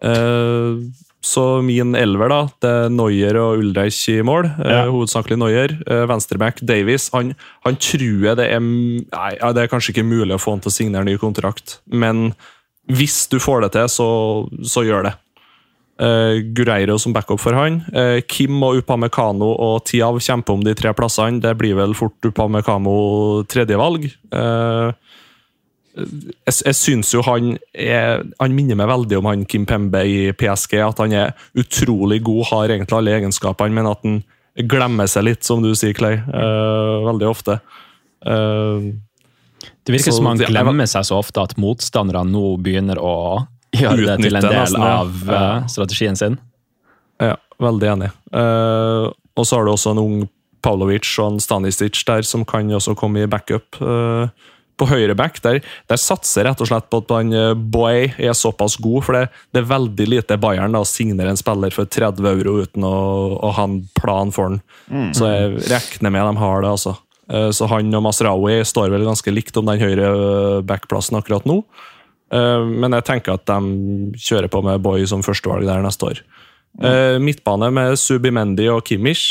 Eh, 0.02 0.78
så 1.28 1.44
min 1.66 1.96
elver, 1.98 2.30
da. 2.30 2.40
Det 2.62 2.70
er 2.70 2.92
Noyer 2.94 3.36
og 3.42 3.62
Ulreich 3.62 3.98
i 4.12 4.20
mål. 4.22 4.46
eh, 4.64 4.70
Ja. 4.70 4.84
hovedsakelig 4.90 5.38
Noyer. 5.38 5.74
Eh, 5.86 6.04
Venstreback 6.06 6.60
Davies. 6.62 7.10
Han, 7.12 7.34
han 7.64 7.76
tror 7.76 8.22
jeg 8.28 8.36
det 8.38 8.46
er 8.52 8.60
Nei, 8.60 9.32
det 9.54 9.64
er 9.64 9.70
kanskje 9.72 9.94
ikke 9.94 10.06
mulig 10.06 10.34
å 10.36 10.42
få 10.42 10.54
han 10.54 10.60
til 10.62 10.70
å 10.70 10.76
signere 10.76 11.04
ny 11.04 11.16
kontrakt, 11.18 11.78
men 11.90 12.34
hvis 12.88 13.28
du 13.28 13.38
får 13.38 13.66
det 13.66 13.72
til, 13.72 13.88
så, 13.92 14.48
så 14.64 14.84
gjør 14.86 15.08
det. 15.10 15.14
Uh, 16.00 16.38
Gureiro 16.54 16.94
som 16.96 17.12
backup 17.12 17.40
for 17.42 17.52
han. 17.58 17.80
Uh, 17.90 18.20
Kim 18.30 18.62
og 18.62 18.78
Upamecano 18.78 19.50
og 19.58 19.82
Tiav 19.84 20.20
kjemper 20.22 20.54
om 20.54 20.62
de 20.62 20.72
tre 20.78 20.92
plassene. 20.94 21.40
Det 21.42 21.56
blir 21.58 21.74
vel 21.74 21.92
fort 21.98 22.14
Upamecano 22.24 23.42
tredjevalg. 23.50 24.06
Uh, 24.32 24.94
jeg, 25.98 26.54
jeg 26.66 26.76
syns 26.76 27.12
jo 27.14 27.22
han 27.26 27.56
er 27.72 28.22
Han 28.40 28.54
minner 28.56 28.78
meg 28.78 28.90
veldig 28.90 29.18
om 29.20 29.28
han 29.30 29.44
Kim 29.48 29.66
Pembe 29.68 30.02
i 30.06 30.30
PSG. 30.36 30.78
At 30.84 31.02
han 31.02 31.14
er 31.16 31.34
utrolig 31.58 32.20
god, 32.26 32.44
har 32.52 32.74
egentlig 32.74 32.98
alle 32.98 33.16
egenskapene, 33.18 33.74
men 33.74 33.90
at 33.90 34.06
han 34.06 34.22
glemmer 34.68 35.10
seg 35.10 35.28
litt, 35.28 35.44
som 35.46 35.62
du 35.62 35.70
sier, 35.78 35.94
Clay. 35.94 36.18
Uh, 36.26 37.04
veldig 37.06 37.28
ofte. 37.28 37.60
Uh, 38.26 38.90
Det 39.86 39.94
virker 39.94 40.12
Så 40.12 40.18
som 40.18 40.30
han 40.30 40.40
glemmer 40.40 40.88
seg 40.90 41.06
så 41.06 41.20
ofte 41.20 41.44
at 41.44 41.54
motstanderne 41.60 42.26
nå 42.32 42.56
begynner 42.62 42.98
å 43.00 43.14
gjøre 43.76 44.02
det 44.02 44.16
til 44.24 44.40
en 44.40 44.48
del 44.48 44.58
nesten, 44.58 44.82
ja. 44.82 44.96
av 45.04 45.30
uh, 45.30 45.68
strategien 45.70 46.18
sin. 46.18 46.40
Ja, 47.22 47.36
veldig 47.62 47.94
enig. 47.94 48.10
Og 49.38 49.46
så 49.46 49.56
har 49.56 49.66
du 49.66 49.72
også 49.72 49.94
en 49.94 50.02
ung 50.02 50.18
Pavlovic 50.62 51.08
og 51.22 51.34
en 51.34 51.40
Stanisic 51.42 52.02
der 52.06 52.26
som 52.26 52.44
kan 52.48 52.70
også 52.74 52.96
komme 52.98 53.22
i 53.22 53.30
backup. 53.30 53.78
Uh, 53.80 54.28
på 54.78 54.88
høyre 54.88 55.16
back 55.18 55.40
der, 55.44 55.60
der 55.90 56.00
satser 56.00 56.46
rett 56.48 56.62
og 56.62 56.70
slett 56.70 56.88
på 56.90 57.02
at 57.02 57.12
han 57.16 57.34
eh, 57.34 57.50
Boy 57.58 58.12
er 58.16 58.36
såpass 58.36 58.78
god, 58.82 59.02
for 59.06 59.18
det, 59.18 59.26
det 59.54 59.62
er 59.62 59.72
veldig 59.72 60.08
lite 60.08 60.38
Bayern 60.40 60.76
da, 60.76 60.84
signere 60.88 61.34
en 61.34 61.40
spiller 61.40 61.74
for 61.74 61.90
30 61.90 62.30
euro 62.30 62.58
uten 62.64 62.86
å, 62.86 62.94
å 63.42 63.52
ha 63.58 63.66
en 63.68 63.82
plan 63.98 64.32
for 64.34 64.54
den. 64.54 64.62
Så 65.16 65.28
jeg 65.28 65.68
regner 65.68 66.14
med 66.14 66.26
de 66.30 66.42
har 66.44 66.64
det, 66.64 66.72
altså. 66.76 66.96
Eh, 67.32 67.50
så 67.54 67.68
han 67.72 67.92
og 67.98 68.06
Masraoui 68.06 68.60
står 68.66 68.90
vel 68.94 69.06
ganske 69.08 69.34
likt 69.34 69.56
om 69.60 69.68
den 69.68 69.82
høyre 69.82 70.08
eh, 70.08 70.58
backplassen 70.66 71.20
akkurat 71.20 71.48
nå. 71.48 71.62
Men 72.28 72.92
jeg 72.92 73.06
tenker 73.08 73.38
at 73.38 73.46
de 73.48 74.18
kjører 74.20 74.50
på 74.52 74.60
med 74.60 74.82
Boy 74.84 75.06
som 75.08 75.22
førstevalg 75.24 75.64
der 75.64 75.80
neste 75.80 76.10
år. 76.10 76.18
Mm. 76.76 77.24
midtbane 77.24 77.70
med 77.72 77.94
Subimendi 77.96 78.66
og 78.68 78.82
Kimmich. 78.84 79.30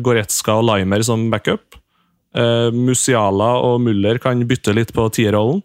Goretzka 0.00 0.54
og 0.56 0.64
Limer 0.70 1.04
som 1.04 1.26
backup. 1.28 1.76
Eh, 2.38 2.70
Musiala 2.74 3.50
og 3.66 3.80
Muller 3.82 4.20
kan 4.22 4.40
bytte 4.46 4.74
litt 4.76 4.94
på 4.94 5.08
tierrollen. 5.14 5.64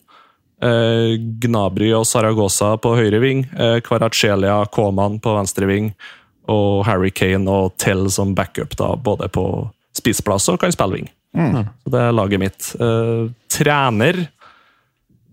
Uh, 0.64 1.20
Gnabry 1.44 1.90
og 1.92 2.06
Saragossa 2.08 2.70
på 2.80 2.94
høyre 2.96 3.20
ving. 3.20 3.42
Uh, 3.52 3.82
Kvaratskhelia 3.84 4.62
Koman 4.72 5.18
på 5.20 5.34
venstre 5.36 5.68
ving. 5.68 5.90
Og 6.48 6.86
Harry 6.88 7.12
Kane 7.12 7.52
og 7.52 7.74
Tell 7.82 8.06
som 8.12 8.32
backup, 8.38 8.78
da, 8.80 8.94
både 8.96 9.28
på 9.34 9.44
spiseplass 9.98 10.48
og 10.54 10.62
kan 10.64 10.72
spille 10.72 11.02
ving. 11.02 11.12
Så 11.34 11.92
det 11.94 12.00
er 12.00 12.14
laget 12.14 12.42
mitt. 12.42 12.68
Eh, 12.78 13.30
trener 13.50 14.28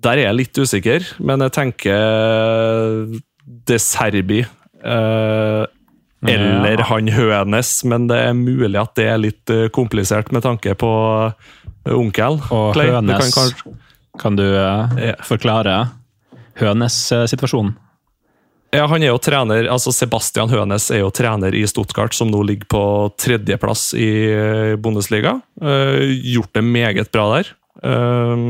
Der 0.01 0.17
er 0.17 0.31
jeg 0.31 0.37
litt 0.39 0.59
usikker, 0.59 1.05
men 1.21 1.43
jeg 1.45 1.53
tenker 1.53 3.21
De 3.69 3.79
Serbi. 3.79 4.41
eh, 4.83 5.67
eller 6.29 6.83
han 6.85 7.09
Hønes, 7.09 7.73
men 7.89 8.09
det 8.11 8.19
er 8.27 8.35
mulig 8.37 8.77
at 8.81 8.93
det 8.99 9.07
er 9.09 9.21
litt 9.21 9.53
eh, 9.53 9.69
komplisert 9.73 10.33
med 10.35 10.45
tanke 10.45 10.75
på 10.77 10.91
eh, 11.31 11.95
onkel. 11.97 12.41
Og 12.53 12.75
Clay. 12.77 12.91
Hønes, 12.93 13.31
kan 13.33 13.55
kan, 14.21 14.35
kanskje- 14.35 14.37
du 14.37 14.45
eh, 14.45 15.15
forklare 15.25 15.79
Hønes-situasjonen? 16.61 17.77
Ja, 18.71 18.85
han 18.87 19.03
er 19.03 19.11
jo 19.11 19.19
trener, 19.19 19.67
altså 19.67 19.91
Sebastian 19.91 20.51
Hønes 20.53 20.93
er 20.95 21.01
jo 21.03 21.09
trener 21.11 21.57
i 21.59 21.65
Stuttgart, 21.67 22.15
som 22.15 22.31
nå 22.31 22.45
ligger 22.47 22.69
på 22.71 22.83
tredjeplass 23.19 23.89
i 23.99 24.11
Bundesliga. 24.79 25.41
Uh, 25.59 26.07
gjort 26.07 26.55
det 26.55 26.63
meget 26.63 27.11
bra 27.11 27.25
der. 27.33 27.51
Eh, 27.83 28.45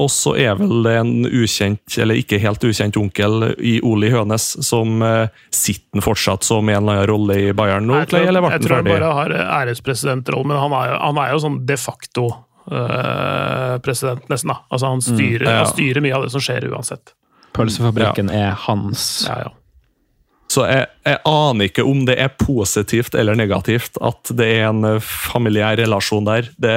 og 0.00 0.08
så 0.10 0.32
er 0.36 0.56
vel 0.58 0.80
det 0.82 0.92
en 0.98 1.12
ukjent, 1.28 1.98
eller 2.02 2.18
ikke 2.18 2.40
helt 2.42 2.64
ukjent 2.66 2.96
onkel 2.98 3.54
i 3.62 3.76
Oli 3.86 4.08
Hønes, 4.10 4.48
som 4.66 5.02
uh, 5.06 5.28
sitter 5.54 6.02
fortsatt 6.02 6.42
som 6.42 6.66
en 6.68 6.74
eller 6.80 6.96
annen 7.04 7.06
rolle 7.12 7.36
i 7.38 7.52
Bayern 7.54 7.86
nå, 7.86 8.00
Jeg 8.02 8.08
Clay, 8.10 8.24
tror, 8.24 8.28
eller 8.32 8.42
ble 8.42 8.50
jeg 8.50 8.58
han 8.58 8.66
tror 8.66 8.76
han 8.80 8.88
bare 8.90 9.12
har 9.20 9.36
ærespresidentroll, 9.60 10.46
men 10.50 10.58
han 10.58 10.74
er, 10.80 10.96
han 10.98 11.20
er 11.22 11.30
jo 11.36 11.44
sånn 11.46 11.60
de 11.68 11.76
facto 11.78 12.30
Uh, 12.64 13.74
president, 13.84 14.22
nesten. 14.32 14.48
da. 14.48 14.54
Altså 14.72 14.86
Han 14.88 15.02
styrer, 15.04 15.42
Mm, 15.44 15.50
ja. 15.52 15.56
han 15.58 15.66
styrer 15.68 16.00
mye 16.00 16.14
av 16.16 16.22
det 16.24 16.30
som 16.32 16.40
skjer 16.40 16.64
uansett. 16.72 17.10
Pølsefabrikken 17.52 18.30
er 18.32 18.54
hans. 18.64 19.26
Ja, 19.28 19.34
ja. 19.44 19.50
Så 20.48 20.64
jeg, 20.70 20.86
jeg 21.04 21.18
aner 21.28 21.68
ikke 21.68 21.84
om 21.84 22.06
det 22.08 22.16
er 22.24 22.32
positivt 22.40 23.14
eller 23.20 23.36
negativt 23.36 24.00
at 24.00 24.32
det 24.32 24.46
er 24.62 24.70
en 24.70 24.80
eh, 24.94 24.96
familiær 25.04 25.76
relasjon 25.82 26.24
der. 26.24 26.48
Det 26.56 26.74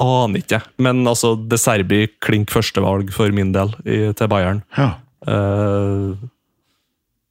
aner 0.00 0.42
ikke. 0.42 0.60
Men 0.82 1.02
altså, 1.08 1.34
De 1.36 1.58
Serbi 1.60 2.06
klink 2.24 2.52
førstevalg 2.52 3.12
for 3.14 3.32
min 3.34 3.52
del 3.54 3.74
i, 3.84 3.98
til 4.16 4.30
Bayern. 4.32 4.62
Ja. 4.78 4.94
Uh, 5.26 6.16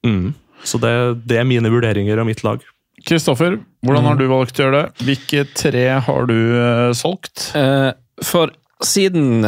mm. 0.05 0.31
Så 0.63 0.79
det, 0.81 0.93
det 1.27 1.41
er 1.41 1.49
mine 1.49 1.71
vurderinger 1.73 2.21
og 2.21 2.29
mitt 2.29 2.43
lag. 2.45 2.63
Kristoffer, 3.01 3.57
hvordan 3.81 4.05
har 4.05 4.19
du 4.19 4.27
valgt 4.29 4.59
å 4.59 4.67
gjøre 4.67 4.83
det? 4.83 5.05
Hvilke 5.07 5.45
tre 5.57 5.87
har 6.05 6.29
du 6.29 6.37
uh, 6.53 6.91
solgt? 6.97 7.49
Uh, 7.57 7.91
for 8.21 8.53
siden 8.85 9.41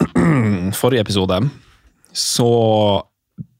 forrige 0.80 1.04
episode 1.04 1.42
så 2.16 2.50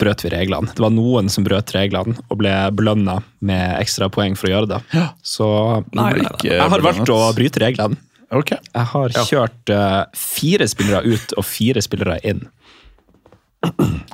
brøt 0.00 0.24
vi 0.24 0.30
reglene. 0.32 0.72
Det 0.74 0.82
var 0.82 0.92
noen 0.92 1.28
som 1.32 1.44
brøt 1.44 1.72
reglene 1.76 2.16
og 2.28 2.40
ble 2.40 2.52
belønna 2.76 3.20
med 3.44 3.76
ekstra 3.80 4.10
poeng 4.12 4.36
for 4.36 4.48
å 4.48 4.54
gjøre 4.54 4.70
det. 4.74 4.80
Så 5.24 5.48
Nei, 5.92 6.10
nei, 6.16 6.24
nei. 6.24 6.32
jeg 6.48 6.72
har 6.72 6.84
valgt 6.84 7.12
å 7.12 7.20
bryte 7.36 7.62
reglene. 7.62 8.00
Ok. 8.30 8.52
Jeg 8.54 8.86
har 8.92 9.14
kjørt 9.26 9.70
eh, 9.74 10.04
fire 10.14 10.66
spillere 10.70 11.02
ut 11.04 11.32
og 11.36 11.44
fire 11.44 11.82
spillere 11.82 12.18
inn. 12.24 12.44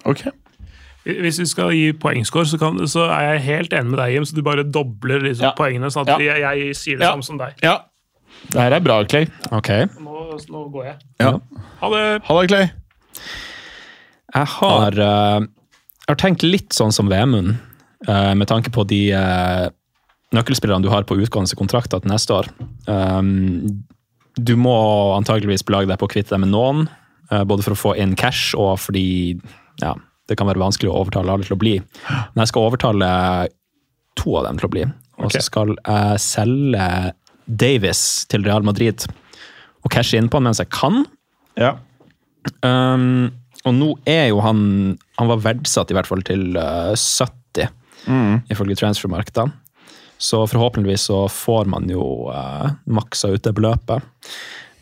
ok. 0.09 0.22
Hvis 1.07 1.38
vi 1.38 1.46
skal 1.46 1.70
gi 1.76 1.90
poengscore, 2.02 2.48
så, 2.50 2.59
kan, 2.59 2.81
så 2.90 3.05
er 3.14 3.29
jeg 3.37 3.44
helt 3.46 3.76
enig 3.79 3.92
med 3.92 4.00
deg, 4.00 4.14
Jim. 4.16 4.24
Så 4.26 4.35
du 4.35 4.42
bare 4.42 4.64
dobler 4.66 5.20
liksom, 5.22 5.50
Ja. 5.50 5.52
poengene, 5.59 5.90
sånn 5.92 6.09
at 6.09 6.18
Ja. 6.18 6.33
jeg, 6.33 6.40
jeg 6.64 6.74
sier 6.76 6.98
det 6.98 7.05
Ja. 7.07 7.12
samme 7.12 7.22
som 7.29 7.38
deg. 7.38 7.55
Ja. 7.62 7.76
Det 8.50 8.61
her 8.61 8.72
er 8.72 8.81
bra, 8.81 9.05
Clay. 9.05 9.29
Ok. 9.52 9.68
Nå, 10.00 10.40
nå 10.50 10.64
går 10.72 10.85
jeg. 10.85 10.96
Ja. 11.20 11.38
Ha 11.81 11.90
det! 11.94 12.22
Ha 12.26 12.40
det, 12.40 12.48
Clay. 12.48 12.70
Jeg 14.35 14.46
har, 14.46 14.92
uh, 14.98 15.40
Jeg 16.07 16.14
har 16.14 16.16
tenkt 16.16 16.42
litt 16.42 16.70
sånn 16.70 16.92
som 16.92 17.09
Vemund, 17.09 17.57
uh, 18.09 18.35
med 18.35 18.46
tanke 18.46 18.70
på 18.70 18.85
de 18.87 19.11
uh, 19.12 19.68
nøkkelspillerne 20.35 20.83
du 20.83 20.88
har 20.88 21.02
på 21.02 21.16
utgående 21.18 21.57
kontrakter 21.59 21.98
til 22.02 22.11
neste 22.11 22.31
år. 22.35 22.46
Um, 22.87 23.85
du 24.37 24.55
må 24.61 24.77
antageligvis 25.16 25.64
belage 25.66 25.88
deg 25.90 26.01
på 26.01 26.09
å 26.09 26.12
kvitte 26.12 26.35
deg 26.35 26.44
med 26.44 26.53
noen, 26.53 26.87
eh, 27.31 27.44
både 27.49 27.64
for 27.64 27.77
å 27.77 27.81
få 27.81 27.94
inn 28.01 28.16
cash 28.18 28.57
og 28.59 28.77
fordi 28.85 29.07
ja, 29.83 29.94
det 30.29 30.37
kan 30.38 30.49
være 30.49 30.62
vanskelig 30.62 30.92
å 30.92 30.99
overtale 31.01 31.33
alle 31.33 31.46
til 31.46 31.57
å 31.57 31.61
bli. 31.61 31.77
Men 32.09 32.44
jeg 32.44 32.53
skal 32.53 32.68
overtale 32.68 33.09
to 34.16 34.37
av 34.40 34.49
dem 34.49 34.61
til 34.61 34.68
å 34.68 34.72
bli. 34.72 34.85
Og 35.16 35.31
så 35.31 35.38
okay. 35.38 35.46
skal 35.49 35.75
jeg 35.77 36.22
selge 36.25 36.87
Davis 37.46 38.03
til 38.29 38.44
Real 38.44 38.64
Madrid 38.66 39.07
og 39.87 39.92
cashe 39.94 40.18
inn 40.18 40.29
på 40.29 40.40
han 40.40 40.49
mens 40.49 40.61
jeg 40.61 40.72
kan. 40.75 41.05
Ja. 41.57 41.77
Um, 42.66 43.31
og 43.66 43.75
nå 43.75 43.88
er 44.07 44.29
jo 44.31 44.38
han 44.44 44.61
Han 45.18 45.31
var 45.33 45.40
verdsatt 45.42 45.90
i 45.90 45.96
hvert 45.96 46.07
fall 46.07 46.20
til 46.22 46.55
uh, 46.55 46.92
70, 46.94 47.72
ifølge 48.53 48.77
transfermarkedet. 48.79 49.49
Så 50.18 50.46
forhåpentligvis 50.48 51.09
så 51.11 51.26
får 51.29 51.68
man 51.68 51.90
jo 51.92 52.31
uh, 52.33 52.70
maksa 52.88 53.35
ut 53.35 53.44
det 53.44 53.52
beløpet. 53.57 54.05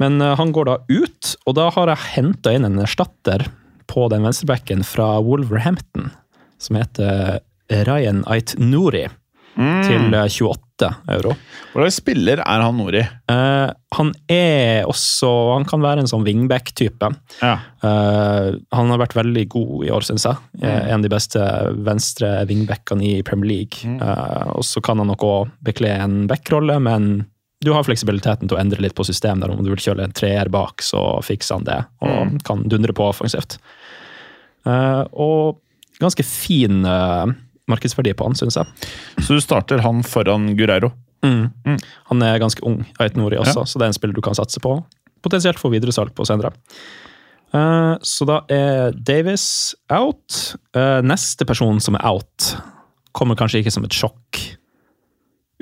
Men 0.02 0.20
eh, 0.22 0.36
han 0.36 0.52
går 0.52 0.66
da 0.66 0.78
ut, 0.88 1.34
og 1.46 1.54
da 1.58 1.68
har 1.74 1.90
jeg 1.92 2.10
henta 2.16 2.54
inn 2.54 2.66
en 2.66 2.80
erstatter 2.82 3.46
på 3.90 4.08
den 4.10 4.24
venstrebacken 4.26 4.82
fra 4.86 5.20
Wolverhampton, 5.22 6.08
som 6.58 6.78
heter 6.80 7.38
Ryan 7.70 8.24
Ait 8.30 8.56
Nouri, 8.58 9.06
til 9.54 10.16
eh, 10.18 10.26
28 10.26 10.63
euro. 10.82 11.34
Slags 11.72 11.96
spiller 12.00 12.40
er 12.42 12.62
han 12.64 12.76
Nori? 12.76 13.02
Uh, 13.30 13.70
han 13.94 14.12
er 14.28 14.84
også 14.90 15.28
Han 15.54 15.64
kan 15.64 15.80
være 15.84 16.00
en 16.02 16.08
sånn 16.10 16.24
wingback-type. 16.26 17.10
Ja. 17.40 17.58
Uh, 17.84 18.56
han 18.74 18.90
har 18.90 18.98
vært 18.98 19.14
veldig 19.14 19.44
god 19.54 19.84
i 19.86 19.90
år, 19.94 20.02
syns 20.02 20.24
jeg. 20.26 20.36
Mm. 20.58 20.64
Eh, 20.64 20.88
En 20.88 20.98
av 20.98 21.02
de 21.02 21.12
beste 21.12 21.44
venstre 21.86 22.32
wingbackene 22.50 23.04
i 23.04 23.22
Premier 23.22 23.50
League. 23.52 23.84
Mm. 23.86 24.00
Uh, 24.02 24.56
og 24.58 24.64
så 24.64 24.82
kan 24.82 24.98
han 24.98 25.06
nok 25.12 25.22
òg 25.22 25.50
bekle 25.62 25.88
en 25.94 26.26
backrolle, 26.26 26.80
men 26.82 27.26
du 27.64 27.72
har 27.72 27.84
fleksibiliteten 27.86 28.48
til 28.48 28.56
å 28.58 28.60
endre 28.60 28.82
litt 28.82 28.94
på 28.98 29.06
systemet. 29.06 29.48
Om 29.48 29.62
du 29.64 29.70
vil 29.72 29.80
kjøre 29.80 30.04
en 30.04 30.12
treer 30.12 30.50
bak, 30.52 30.82
så 30.84 31.22
fikser 31.24 31.54
han 31.60 31.64
det, 31.64 31.80
og 32.02 32.26
Mm. 32.34 32.38
kan 32.44 32.62
dundre 32.68 32.92
på 32.92 33.06
offensivt. 33.08 33.56
Og 34.66 35.56
ganske 36.00 36.24
fin 36.24 36.82
markedsverdi 37.70 38.12
på 38.16 38.26
han, 38.28 38.36
syns 38.38 38.58
jeg. 38.60 38.90
Så 39.24 39.36
du 39.36 39.40
starter 39.42 39.82
han 39.84 40.02
foran 40.06 40.50
Gureiro? 40.58 40.92
Mm. 41.24 41.78
Han 42.10 42.22
er 42.26 42.42
ganske 42.42 42.60
ung, 42.68 42.82
Ait 43.00 43.16
Nori 43.16 43.38
også, 43.40 43.62
Ja. 43.62 43.64
så 43.64 43.78
det 43.80 43.86
er 43.86 43.92
en 43.94 43.96
spiller 43.96 44.14
du 44.14 44.20
kan 44.24 44.36
satse 44.36 44.60
på. 44.60 44.76
Potensielt 45.24 45.58
få 45.58 45.70
videresalg 45.72 46.12
på 46.14 46.26
senere. 46.28 46.52
Uh, 47.54 47.94
så 48.02 48.26
da 48.28 48.40
er 48.52 48.92
Davis 48.98 49.74
out. 49.88 50.56
Uh, 50.76 51.00
neste 51.06 51.46
person 51.48 51.80
som 51.80 51.94
er 51.96 52.04
out, 52.04 52.56
kommer 53.16 53.38
kanskje 53.38 53.62
ikke 53.62 53.72
som 53.72 53.86
et 53.86 53.94
sjokk. 53.96 54.40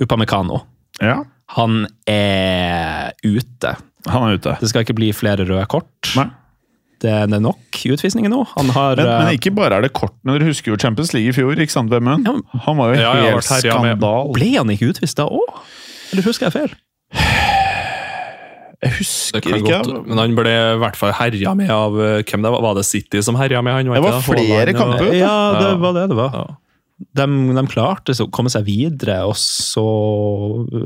Upamecano. 0.02 0.62
Ja. 1.00 1.20
Han 1.54 1.86
er 2.08 3.12
ute. 3.22 3.76
Han 4.08 4.24
er 4.24 4.38
ute. 4.40 4.56
Det 4.58 4.70
skal 4.72 4.86
ikke 4.86 4.96
bli 4.98 5.12
flere 5.14 5.44
røde 5.46 5.66
kort. 5.70 6.14
Nei. 6.16 6.30
Det 7.02 7.10
er 7.10 7.26
nok 7.26 7.38
i 7.38 7.42
nok 7.42 7.80
utvisninger 7.96 8.30
nå. 8.30 8.44
Han 8.54 8.68
har 8.76 8.96
Men, 9.00 9.06
men 9.10 9.26
eh, 9.32 9.36
ikke 9.38 9.50
bare 9.56 9.80
er 9.80 9.82
det 9.88 9.92
kort 9.96 10.14
Men 10.22 10.36
Dere 10.38 10.46
husker 10.52 10.70
jo 10.70 10.76
Champions 10.78 11.10
League 11.16 11.32
i 11.32 11.34
fjor, 11.34 11.56
ikke 11.58 11.74
sant, 11.74 11.90
Vemund? 11.90 12.22
Ja, 12.28 12.32
men- 12.38 12.62
Han 12.66 12.76
var 12.78 12.94
jo 12.94 13.00
Ja, 13.00 13.12
helt 13.18 13.48
her, 13.48 13.56
herja 13.58 13.80
med- 13.82 13.98
skandal. 13.98 14.32
Ble 14.38 14.50
han 14.56 14.70
ikke 14.70 14.92
utvist 14.94 15.16
da 15.18 15.26
òg? 15.26 15.60
Eller 16.12 16.22
husker 16.28 16.46
jeg 16.46 16.52
feil? 16.52 16.74
Jeg 18.82 18.92
husker 18.98 19.38
ikke. 19.46 19.60
godt, 19.62 20.06
men 20.10 20.18
han 20.18 20.32
ble 20.34 20.50
i 20.50 20.78
hvert 20.82 20.96
fall 20.98 21.12
herja 21.14 21.52
med 21.54 21.70
av 21.70 21.94
eh, 22.02 22.22
Hvem 22.26 22.42
det 22.42 22.50
var? 22.50 22.62
Var 22.66 22.74
det 22.80 22.84
City 22.88 23.20
som 23.22 23.36
herja 23.38 23.60
med 23.62 23.76
han? 23.76 23.90
Det 23.94 24.02
var 24.02 24.20
flere 24.26 24.74
kamper. 24.74 25.12
Ja, 25.14 25.36
det 25.60 25.76
var 25.78 25.92
det 25.94 26.08
det 26.10 26.16
var. 26.18 26.56
De, 27.16 27.24
de 27.56 27.62
klarte 27.66 28.14
å 28.22 28.28
komme 28.30 28.50
seg 28.52 28.64
videre, 28.68 29.18
og 29.26 29.34
så 29.40 29.82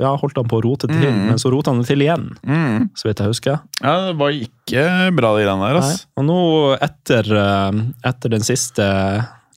ja, 0.00 0.14
holdt 0.16 0.38
han 0.40 0.48
på 0.48 0.58
å 0.60 0.64
rote 0.64 0.88
til, 0.88 1.10
men 1.12 1.36
så 1.42 1.50
rota 1.52 1.70
han 1.74 1.82
det 1.82 1.88
til 1.90 2.04
igjen, 2.06 2.28
Mm. 2.46 2.88
så 2.96 3.08
vidt 3.08 3.20
jeg 3.20 3.32
husker. 3.34 3.58
Ja, 3.82 3.94
det 4.08 4.16
var 4.20 4.30
ikke 4.32 4.84
bra, 5.16 5.34
de 5.36 5.44
greiene 5.44 5.66
der. 5.68 5.80
Altså. 5.82 6.06
Og 6.16 6.24
nå, 6.28 6.38
etter, 6.86 7.28
eh, 7.42 7.82
etter 8.08 8.32
den 8.32 8.46
siste 8.46 8.86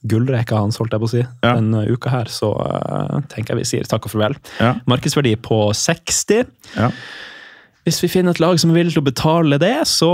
gullrekka 0.09 0.59
hans, 0.61 0.77
holdt 0.79 0.93
jeg 0.95 1.01
på 1.03 1.09
å 1.09 1.13
si, 1.13 1.23
Ja. 1.43 1.55
denne 1.55 1.85
uka 1.89 2.09
her, 2.09 2.25
så 2.31 2.51
eh, 2.65 3.21
tenker 3.31 3.55
jeg 3.55 3.61
vi 3.63 3.69
sier 3.71 3.83
takk 3.89 4.05
og 4.05 4.11
farvel. 4.13 4.35
Ja. 4.59 4.73
Markedsverdi 4.87 5.35
på 5.41 5.61
60. 5.75 6.45
Ja. 6.75 6.91
Hvis 7.85 8.01
vi 8.03 8.07
finner 8.11 8.31
et 8.35 8.39
lag 8.43 8.59
som 8.59 8.71
er 8.71 8.81
villig 8.83 8.93
til 8.93 9.01
å 9.03 9.09
betale 9.11 9.57
det, 9.59 9.77
så 9.87 10.11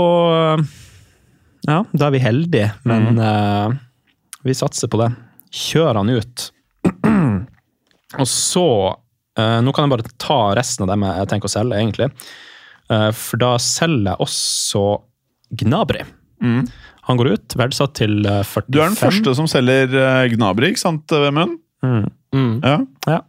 Ja, 1.66 1.82
da 1.92 2.06
er 2.06 2.10
vi 2.14 2.18
heldige, 2.22 2.72
men 2.86 3.18
eh, 3.18 3.72
vi 4.46 4.54
satser 4.54 4.86
på 4.92 5.00
det. 5.02 5.08
Kjør 5.56 6.02
han 6.02 6.12
ut. 6.12 6.48
Og 8.20 8.28
så 8.30 8.66
eh, 9.38 9.58
Nå 9.64 9.72
kan 9.74 9.86
jeg 9.86 9.94
bare 9.96 10.16
ta 10.22 10.40
resten 10.56 10.86
av 10.86 10.92
dem 10.92 11.06
jeg 11.08 11.30
tenker 11.32 11.50
å 11.50 11.54
selge, 11.56 11.80
egentlig. 11.80 12.10
Eh, 12.92 13.10
for 13.16 13.42
da 13.42 13.54
selger 13.62 14.12
jeg 14.12 14.26
også 14.26 14.84
Gnabry. 15.56 16.04
Han 17.06 17.18
går 17.20 17.32
ut, 17.36 17.56
verdsatt 17.58 17.96
til 18.00 18.20
eh, 18.26 18.42
45. 18.42 18.68
Du 18.68 18.80
er 18.80 18.90
den 18.90 18.98
første 18.98 19.34
som 19.38 19.48
selger 19.50 19.96
eh, 20.02 20.26
Gnabry, 20.34 20.72
ikke 20.74 20.84
sant, 20.84 21.16
Vemund? 21.24 21.58
Mm. 21.86 22.06
Mm. 22.34 22.54
Ja. 22.64 22.78
Ja. 23.06 23.20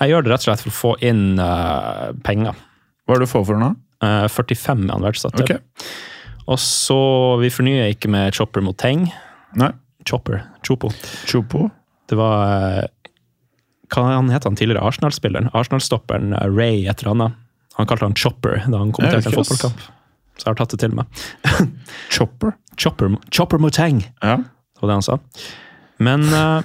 Jeg 0.00 0.12
gjør 0.12 0.24
det 0.24 0.32
rett 0.32 0.44
og 0.44 0.48
slett 0.48 0.64
for 0.64 0.72
å 0.72 0.76
få 0.80 0.92
inn 1.04 1.40
uh, 1.40 2.12
penger. 2.26 2.56
Hva 3.04 3.14
er 3.16 3.20
det 3.20 3.28
du 3.28 3.32
får 3.32 3.44
for 3.46 3.58
den, 3.58 3.66
da? 3.66 4.24
Uh, 4.26 4.28
45 4.32 4.86
er 4.86 4.94
han 4.94 5.04
verdsatt 5.04 5.36
til. 5.36 5.46
Okay. 5.46 5.90
Og 6.46 6.60
så 6.62 6.98
Vi 7.42 7.50
fornyer 7.50 7.90
ikke 7.90 8.10
med 8.12 8.34
Chopper 8.36 8.64
mot 8.64 8.76
Teng. 8.78 9.08
Nei. 9.58 9.72
Chopper. 10.06 10.42
Chopo. 10.66 10.90
Chopo? 11.26 11.68
Det 12.08 12.18
var 12.18 12.52
eh, 12.82 12.86
Hva 13.92 14.04
han 14.12 14.30
het 14.30 14.44
han 14.46 14.56
tidligere? 14.58 14.84
Arsenal-spilleren? 14.86 15.50
Arsenal-stopperen 15.54 16.32
eh, 16.34 16.46
Ray 16.50 16.86
et 16.86 17.02
eller 17.02 17.14
annet. 17.16 17.42
Han 17.76 17.86
kalte 17.90 18.06
han 18.08 18.14
Chopper 18.16 18.62
da 18.66 18.78
han 18.80 18.92
kommenterte 18.96 19.28
en 19.32 19.36
fotballkamp. 19.36 19.80
Så 20.36 20.44
jeg 20.44 20.52
har 20.52 20.58
tatt 20.60 20.74
det 20.74 20.80
til 20.84 20.94
meg. 20.96 21.22
Chopper? 22.14 22.54
Chopper, 22.76 23.14
Chopper 23.32 23.60
Moteng, 23.62 24.02
Ja. 24.22 24.36
det 24.36 24.82
var 24.82 24.90
det 24.90 24.96
han 24.98 25.04
sa. 25.06 25.18
Men 25.98 26.26
uh, 26.28 26.60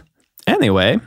anyway 0.51 0.97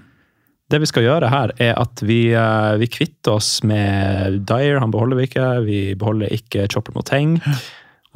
Det 0.72 0.78
vi 0.80 0.88
skal 0.88 1.04
gjøre 1.04 1.28
her, 1.28 1.52
er 1.60 1.74
at 1.76 2.00
vi, 2.00 2.32
uh, 2.32 2.72
vi 2.80 2.88
kvitter 2.88 3.36
oss 3.36 3.58
med 3.68 4.40
Dyer. 4.48 4.80
Han 4.80 4.90
beholder 4.94 5.20
vi 5.20 5.26
ikke. 5.28 5.48
Vi 5.66 5.80
beholder 6.00 6.32
ikke 6.32 6.64
Chopper 6.72 6.96
Moteng. 6.96 7.36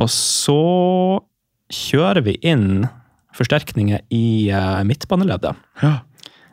Og 0.01 0.09
så 0.13 0.57
kjører 1.69 2.25
vi 2.25 2.39
inn 2.49 2.87
forsterkninger 3.39 4.03
i 4.15 4.51
uh, 4.53 4.83
midtbaneleddet. 4.89 5.57
Ja. 5.83 5.95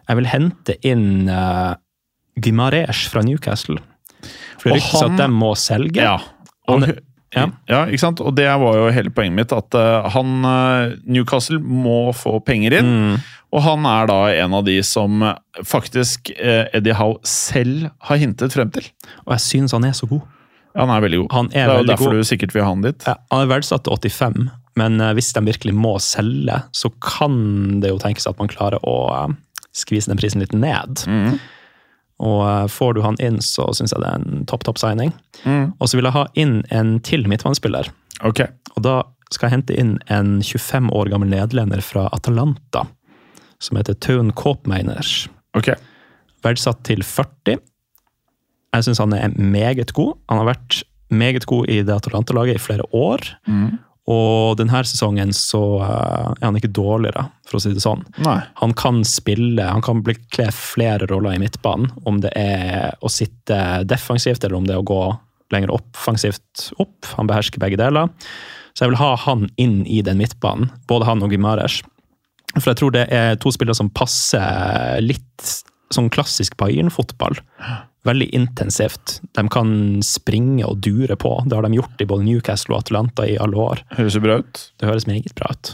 Jeg 0.06 0.19
vil 0.21 0.30
hente 0.30 0.76
inn 0.86 1.08
uh, 1.32 1.74
Gimaresh 2.41 3.10
fra 3.12 3.24
Newcastle. 3.26 3.80
For 4.62 4.69
det 4.71 4.80
ryktes 4.80 5.02
han- 5.02 5.15
at 5.17 5.24
de 5.26 5.28
må 5.34 5.54
selge. 5.60 6.02
Ja. 6.02 6.17
Og, 6.67 6.82
Han- 6.82 6.98
ja. 7.36 7.48
ja, 7.69 7.80
ikke 7.89 8.00
sant? 8.02 8.21
Og 8.24 8.36
det 8.38 8.48
var 8.48 8.78
jo 8.80 8.89
hele 8.95 9.12
poenget 9.13 9.36
mitt, 9.36 9.52
at 9.54 9.76
uh, 9.78 10.06
han 10.13 10.45
eh, 10.48 10.93
Newcastle 11.06 11.60
må 11.60 12.13
få 12.15 12.39
penger 12.45 12.78
inn. 12.80 12.91
Mm. 12.91 13.17
Og 13.56 13.62
han 13.63 13.86
er 13.88 14.08
da 14.10 14.19
en 14.43 14.56
av 14.58 14.63
de 14.67 14.78
som 14.88 15.21
eh, 15.24 15.36
faktisk 15.67 16.32
uh, 16.38 16.65
Eddie 16.76 16.95
Howe 16.98 17.19
selv 17.28 17.89
har 18.10 18.21
hintet 18.21 18.56
frem 18.56 18.71
til. 18.74 18.88
Og 19.28 19.36
jeg 19.36 19.43
synes 19.45 19.76
han 19.76 19.86
er 19.88 19.93
så 19.98 20.08
god. 20.10 20.24
Han 20.76 20.91
er 20.91 21.04
veldig 21.06 21.19
god. 21.24 21.30
Han 21.36 21.52
er 21.54 21.69
det 21.69 21.76
er 21.76 21.84
jo 21.84 21.89
derfor 21.91 22.12
god. 22.15 22.24
du 22.24 22.30
sikkert 22.32 22.56
vil 22.56 22.65
ha 22.65 22.71
han 22.74 22.82
dit. 22.84 23.06
Ja, 23.08 23.15
han 23.32 23.45
er 23.45 23.52
verdsatt 23.52 23.86
til 23.88 24.12
85, 24.12 24.50
men 24.80 25.00
eh, 25.02 25.14
hvis 25.16 25.34
de 25.36 25.44
virkelig 25.46 25.74
må 25.76 25.96
selge, 26.04 26.60
så 26.76 26.92
kan 27.04 27.82
det 27.84 27.94
jo 27.94 28.00
tenkes 28.02 28.28
at 28.30 28.40
man 28.42 28.52
klarer 28.52 28.84
å 28.88 28.98
eh, 29.16 29.36
skvise 29.76 30.12
den 30.12 30.20
prisen 30.20 30.44
litt 30.44 30.56
ned. 30.56 31.06
Mm. 31.08 31.38
Og 32.26 32.42
eh, 32.48 32.66
får 32.72 32.96
du 32.96 33.04
han 33.06 33.20
inn, 33.24 33.42
så 33.44 33.70
syns 33.76 33.96
jeg 33.96 34.04
det 34.04 34.12
er 34.12 34.22
en 34.22 34.48
topp, 34.52 34.66
topp 34.68 34.82
signing. 34.82 35.14
Mm. 35.44 35.74
Og 35.80 35.90
så 35.90 36.00
vil 36.00 36.08
jeg 36.10 36.18
ha 36.18 36.26
inn 36.40 36.58
en 36.76 36.98
til 37.08 37.28
midtbanespiller. 37.32 37.92
Ok. 38.28 38.46
Og 38.76 38.84
da 38.86 39.02
skal 39.34 39.50
jeg 39.50 39.58
hente 39.58 39.80
inn 39.80 39.96
en 40.12 40.38
25 40.44 40.92
år 40.96 41.10
gammel 41.12 41.32
nederlender 41.32 41.82
fra 41.84 42.08
Atalanta, 42.16 42.86
som 43.64 43.80
heter 43.80 43.98
Taun 44.00 44.36
Kopmeiners. 44.36 45.26
ok. 45.58 45.74
Verdsatt 46.46 46.84
til 46.86 47.00
40. 47.02 47.56
Jeg 48.76 48.86
syns 48.86 49.00
han 49.02 49.16
er 49.18 49.32
meget 49.34 49.96
god. 49.98 50.12
Han 50.30 50.44
har 50.44 50.52
vært 50.52 50.84
meget 51.10 51.48
god 51.50 51.72
i 51.74 51.80
det 51.82 51.96
Atalanta-laget 51.96 52.60
i 52.60 52.62
flere 52.62 52.86
år. 52.94 53.24
Og 54.12 54.58
denne 54.60 54.84
sesongen 54.86 55.32
så 55.34 55.62
eh, 55.82 56.34
er 56.38 56.44
han 56.46 56.58
ikke 56.60 56.74
dårligere, 56.76 57.26
for 57.48 57.58
å 57.58 57.63
si 57.63 57.74
det 57.74 57.82
sånn. 57.84 58.04
Nei. 58.26 58.38
Han 58.62 58.76
kan 58.78 59.02
spille, 59.08 59.65
han 59.65 59.86
kan 59.86 60.04
kle 60.06 60.50
flere 60.54 61.08
roller 61.10 61.34
i 61.34 61.41
midtbanen. 61.41 61.89
Om 62.06 62.22
det 62.26 62.34
er 62.38 62.94
å 63.02 63.10
sitte 63.10 63.58
defensivt, 63.89 64.44
eller 64.44 64.60
om 64.60 64.68
det 64.68 64.76
er 64.76 64.84
å 64.84 64.88
gå 64.88 65.02
lenger 65.54 65.74
offensivt 65.74 66.70
opp. 66.82 67.10
Han 67.18 67.30
behersker 67.30 67.62
begge 67.62 67.82
deler. 67.82 68.13
Så 68.76 68.86
jeg 68.86 68.94
vil 68.94 69.02
ha 69.02 69.12
han 69.26 69.48
inn 69.62 69.82
i 69.88 70.02
den 70.06 70.20
midtbanen, 70.22 70.70
både 70.89 71.08
han 71.10 71.24
og 71.26 71.34
Gimares. 71.34 71.80
For 72.56 72.72
jeg 72.72 72.80
tror 72.80 72.94
det 72.96 73.08
er 73.13 73.38
to 73.41 73.52
spillere 73.54 73.78
som 73.78 73.91
passer 73.94 75.02
litt 75.04 75.50
sånn 75.94 76.12
klassisk 76.13 76.58
Bayern-fotball. 76.60 77.38
Veldig 78.06 78.28
intensivt. 78.38 79.20
De 79.34 79.48
kan 79.50 79.70
springe 80.06 80.65
og 80.68 80.78
dure 80.86 81.15
på. 81.18 81.39
Det 81.46 81.56
har 81.58 81.65
de 81.65 81.78
gjort 81.80 82.02
i 82.02 82.08
både 82.10 82.26
Newcastle 82.28 82.76
og 82.76 82.82
Atlanta 82.86 83.26
i 83.26 83.38
alle 83.41 83.58
år. 83.58 83.82
Høres 83.98 84.20
bra 84.22 84.38
ut. 84.44 84.54
Det 84.78 84.89
høres 84.89 85.08
meget 85.10 85.34
bra 85.38 85.48
ut. 85.56 85.65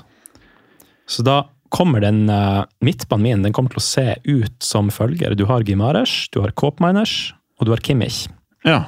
Så 1.11 1.23
da 1.27 1.43
kommer 1.71 1.99
den 2.03 2.29
uh, 2.29 2.63
midtbanen 2.83 3.23
min 3.23 3.43
den 3.45 3.53
kommer 3.55 3.69
til 3.73 3.79
å 3.81 3.85
se 3.85 4.15
ut 4.23 4.63
som 4.63 4.91
følger. 4.91 5.35
Du 5.39 5.45
har 5.49 5.63
Gimares, 5.67 6.27
du 6.31 6.41
har 6.43 6.51
Koopminers, 6.55 7.33
og 7.59 7.65
du 7.67 7.71
har 7.75 7.81
Kimmich. 7.83 8.29
Ja. 8.67 8.85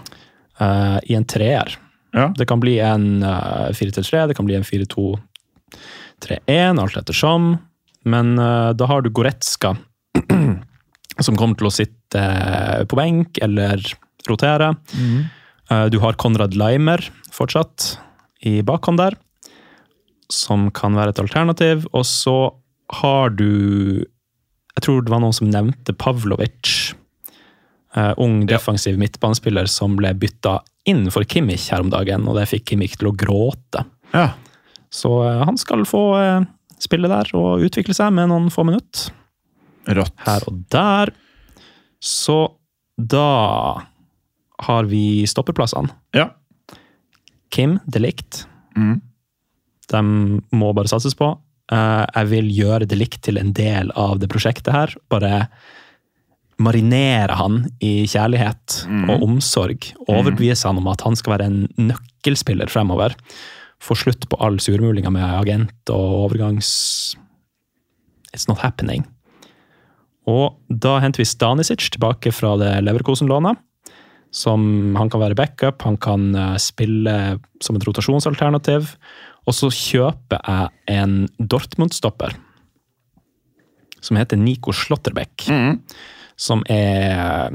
Uh, 0.60 1.00
I 1.04 1.16
en 1.20 1.28
treer. 1.28 1.78
Ja. 2.14 2.34
Det 2.38 2.46
kan 2.48 2.60
bli 2.64 2.80
en 2.84 3.24
uh, 3.24 3.72
4-3, 3.76 4.28
det 4.30 4.36
kan 4.38 4.46
bli 4.48 4.56
en 4.60 4.68
4-2-3-1, 4.68 6.80
alt 6.80 6.98
ettersom. 7.00 7.58
Men 8.04 8.40
uh, 8.40 8.72
da 8.76 8.86
har 8.92 9.02
du 9.02 9.10
Goretzka, 9.16 9.76
som 11.20 11.38
kommer 11.38 11.60
til 11.60 11.70
å 11.70 11.74
sitte 11.74 12.22
eh, 12.22 12.84
på 12.90 12.98
benk 12.98 13.42
eller 13.44 13.82
rotere. 14.30 14.72
Mm. 14.96 15.26
du 15.92 15.98
har 16.00 16.16
Konrad 16.16 16.54
Leimer 16.56 17.02
fortsatt 17.34 17.98
i 18.48 18.62
bakhånd 18.64 19.02
der, 19.02 19.18
som 20.32 20.70
kan 20.72 20.96
være 20.96 21.12
et 21.12 21.20
alternativ. 21.20 21.84
Og 21.92 22.06
så 22.08 22.38
har 23.02 23.34
du 23.36 24.06
Jeg 24.74 24.86
tror 24.88 25.04
det 25.04 25.12
var 25.12 25.22
noen 25.22 25.36
som 25.36 25.52
nevnte 25.52 25.94
Pavlovic. 25.94 26.96
Eh, 27.94 28.14
ung, 28.18 28.48
defensiv 28.50 28.98
midtbanespiller 28.98 29.68
som 29.70 29.94
ble 30.00 30.16
bytta 30.18 30.58
inn 30.90 31.06
for 31.14 31.28
Kimmich 31.30 31.68
her 31.70 31.84
om 31.84 31.92
dagen, 31.94 32.26
og 32.26 32.40
det 32.40 32.48
fikk 32.50 32.72
Kimmich 32.72 32.96
til 32.98 33.12
å 33.12 33.18
gråte. 33.18 33.86
ja. 34.16 34.32
Så 34.94 35.10
eh, 35.26 35.44
han 35.46 35.58
skal 35.58 35.86
få 35.90 36.02
eh, 36.18 36.48
spille 36.82 37.10
der 37.10 37.30
og 37.38 37.62
utvikle 37.66 37.96
seg 37.98 38.14
med 38.14 38.30
noen 38.30 38.50
få 38.54 38.66
minutter 38.66 39.14
Rått. 39.88 40.14
her 40.26 40.46
og 40.48 40.62
der. 40.72 41.12
Så 42.04 42.38
da 42.98 43.84
har 44.64 44.84
vi 44.88 45.26
stoppeplassene. 45.28 45.92
Ja. 46.16 46.30
Kim 47.54 47.80
Delict. 47.86 48.46
Mm. 48.78 49.02
De 49.92 50.02
må 50.56 50.74
bare 50.74 50.92
satses 50.92 51.16
på. 51.18 51.34
Eh, 51.72 52.04
jeg 52.16 52.30
vil 52.32 52.52
gjøre 52.54 52.88
Delict 52.90 53.22
til 53.26 53.40
en 53.42 53.54
del 53.56 53.92
av 54.00 54.20
det 54.22 54.30
prosjektet 54.32 54.74
her. 54.74 54.94
Bare 55.12 55.48
marinere 56.64 57.36
han 57.38 57.64
i 57.84 58.06
kjærlighet 58.08 58.84
og 59.10 59.24
omsorg. 59.26 59.90
Overbevise 60.06 60.70
han 60.70 60.80
om 60.80 60.88
at 60.92 61.02
han 61.06 61.18
skal 61.20 61.36
være 61.36 61.50
en 61.50 61.90
nøkkelspiller 61.90 62.72
fremover. 62.72 63.16
Få 63.84 63.98
slutt 64.00 64.30
på 64.30 64.40
all 64.40 64.60
surmulinga 64.64 65.12
med 65.12 65.26
agent 65.42 65.92
og 65.92 66.30
overgangs... 66.30 67.18
It's 68.34 68.48
not 68.50 68.64
happening. 68.64 69.04
Og 70.30 70.56
da 70.70 70.98
henter 71.04 71.24
vi 71.24 71.28
Stanisic 71.28 71.90
tilbake 71.94 72.32
fra 72.36 72.56
det 72.62 72.72
Leverkosen-lånet. 72.86 73.60
Som 74.34 74.96
han 74.98 75.12
kan 75.14 75.22
være 75.22 75.38
backup, 75.38 75.84
han 75.86 76.00
kan 76.02 76.32
eh, 76.34 76.56
spille 76.62 77.18
som 77.62 77.78
et 77.78 77.86
rotasjonsalternativ. 77.86 78.96
Og 79.46 79.58
så 79.58 79.70
kjøper 79.70 80.40
jeg 80.42 80.96
en 80.96 81.18
Dortmund-stopper. 81.38 82.34
Som 84.04 84.18
heter 84.20 84.40
Nico 84.40 84.74
Slåtterbeck. 84.76 85.46
Som 86.40 86.64
er 86.72 87.54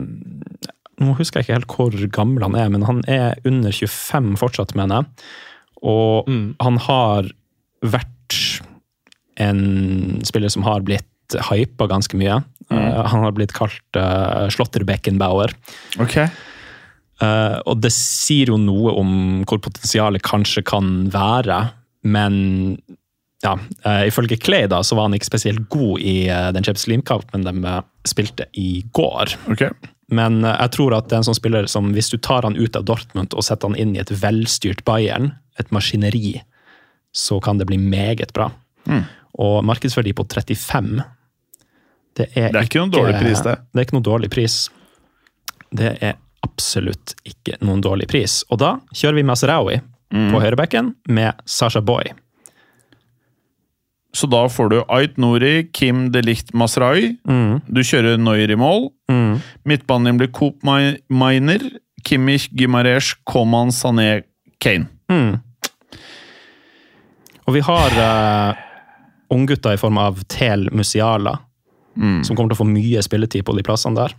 Nå 0.99 1.13
husker 1.15 1.39
jeg 1.39 1.47
ikke 1.47 1.55
helt 1.55 1.75
hvor 1.77 2.09
gammel 2.11 2.43
han 2.43 2.57
er, 2.59 2.71
men 2.75 2.83
han 2.83 3.05
er 3.07 3.37
under 3.47 3.71
25 3.71 4.33
fortsatt, 4.41 4.73
mener 4.75 5.05
jeg. 5.05 5.27
Og 5.87 6.27
han 6.59 6.81
har 6.89 7.29
vært 7.87 8.39
en 9.39 9.61
spiller 10.27 10.51
som 10.51 10.67
har 10.67 10.83
blitt 10.83 11.39
hypa 11.51 11.87
ganske 11.87 12.19
mye. 12.19 12.41
Eh, 12.73 13.01
han 13.13 13.25
har 13.25 13.35
blitt 13.37 13.55
kalt 13.57 13.99
uh, 13.99 14.47
Slåtterbeckenbauer. 14.53 15.55
Ok. 16.03 16.21
Uh, 17.19 17.59
og 17.67 17.81
det 17.83 17.91
sier 17.95 18.53
jo 18.53 18.61
noe 18.63 18.95
om 19.01 19.13
hvor 19.49 19.59
potensialet 19.65 20.23
kanskje 20.23 20.63
kan 20.67 21.09
være, 21.11 21.63
men 22.07 22.37
ja, 23.45 23.55
uh, 23.87 24.03
ifølge 24.07 24.37
Clay 24.37 24.67
da, 24.71 24.81
så 24.83 24.97
var 24.99 25.07
han 25.07 25.15
ikke 25.15 25.29
spesielt 25.29 25.69
god 25.71 26.03
i 26.03 26.17
uh, 26.31 26.49
den 26.55 26.65
Champions 26.67 26.89
League-kampen 26.91 27.47
de 27.47 27.55
eh, 27.71 27.85
spilte 28.09 28.49
i 28.59 28.83
går. 28.97 29.35
Ok. 29.53 29.69
Men 30.15 30.41
eh, 30.43 30.57
jeg 30.65 30.75
tror 30.75 30.97
at 30.97 31.07
det 31.09 31.19
er 31.19 31.23
en 31.23 31.29
sånn 31.29 31.39
spiller 31.39 31.69
som 31.71 31.93
hvis 31.95 32.11
du 32.11 32.19
tar 32.19 32.47
han 32.49 32.59
ut 32.59 32.77
av 32.79 32.87
Dortmund 32.89 33.37
og 33.37 33.47
setter 33.47 33.71
han 33.71 33.79
inn 33.79 33.95
i 33.95 34.03
et 34.03 34.11
velstyrt 34.23 34.83
Bayern, 34.89 35.33
et 35.61 35.71
maskineri, 35.75 36.41
så 37.15 37.39
kan 37.43 37.61
det 37.61 37.69
bli 37.71 37.79
meget 37.79 38.35
bra. 38.37 38.51
Og 39.39 39.63
markedsverdi 39.67 40.15
på 40.17 40.25
35 40.27 41.03
det 42.19 42.29
er, 42.35 42.51
Det 42.53 42.61
er 42.61 42.67
ikke 42.67 42.83
noen 42.83 42.95
dårlig 42.95 43.19
pris, 43.21 43.43
det. 43.47 43.57
Det 43.73 43.81
er 43.81 43.87
ikke 43.87 43.97
noen 43.99 44.09
dårlig 44.09 44.31
pris. 44.35 44.57
Det 45.79 45.93
er 46.03 46.17
absolutt 46.47 47.15
ikke 47.29 47.59
noen 47.65 47.83
dårlig 47.85 48.09
pris. 48.11 48.41
Og 48.51 48.61
da 48.63 48.77
kjører 48.93 49.21
vi 49.21 49.27
Masraoui 49.29 49.77
på 50.09 50.41
høyrebekken 50.41 50.95
med 51.13 51.37
Sasha 51.49 51.83
Boy. 51.85 52.11
Så 54.17 54.27
da 54.27 54.47
får 54.51 54.71
du 54.73 54.79
Ait 54.89 55.19
Nori, 55.21 55.69
Kim 55.77 56.09
de 56.15 56.23
Licht 56.25 56.55
Mm. 57.29 57.61
Du 57.69 57.83
kjører 57.85 58.17
Noir 58.19 58.51
i 58.51 58.57
mål. 58.57 58.89
Midtbanen 59.69 60.09
din 60.09 60.19
blir 60.23 60.33
Coop 60.33 60.65
Miner, 60.65 61.61
Kimmich, 62.05 62.49
Gimaresh, 62.57 63.19
Koman, 63.29 63.69
Sané, 63.71 64.23
Kane. 64.61 64.89
Og 67.49 67.55
vi 67.55 67.61
har 67.65 67.95
uh, 68.01 68.57
unggutter 69.33 69.77
i 69.77 69.81
form 69.81 69.99
av 70.01 70.23
Tel 70.29 70.69
Musiala, 70.73 71.37
som 72.25 72.37
kommer 72.37 72.53
til 72.53 72.59
å 72.59 72.63
få 72.63 72.69
mye 72.71 73.03
spilletid 73.05 73.47
på 73.47 73.57
de 73.57 73.65
plassene 73.67 73.99
der. 73.99 74.15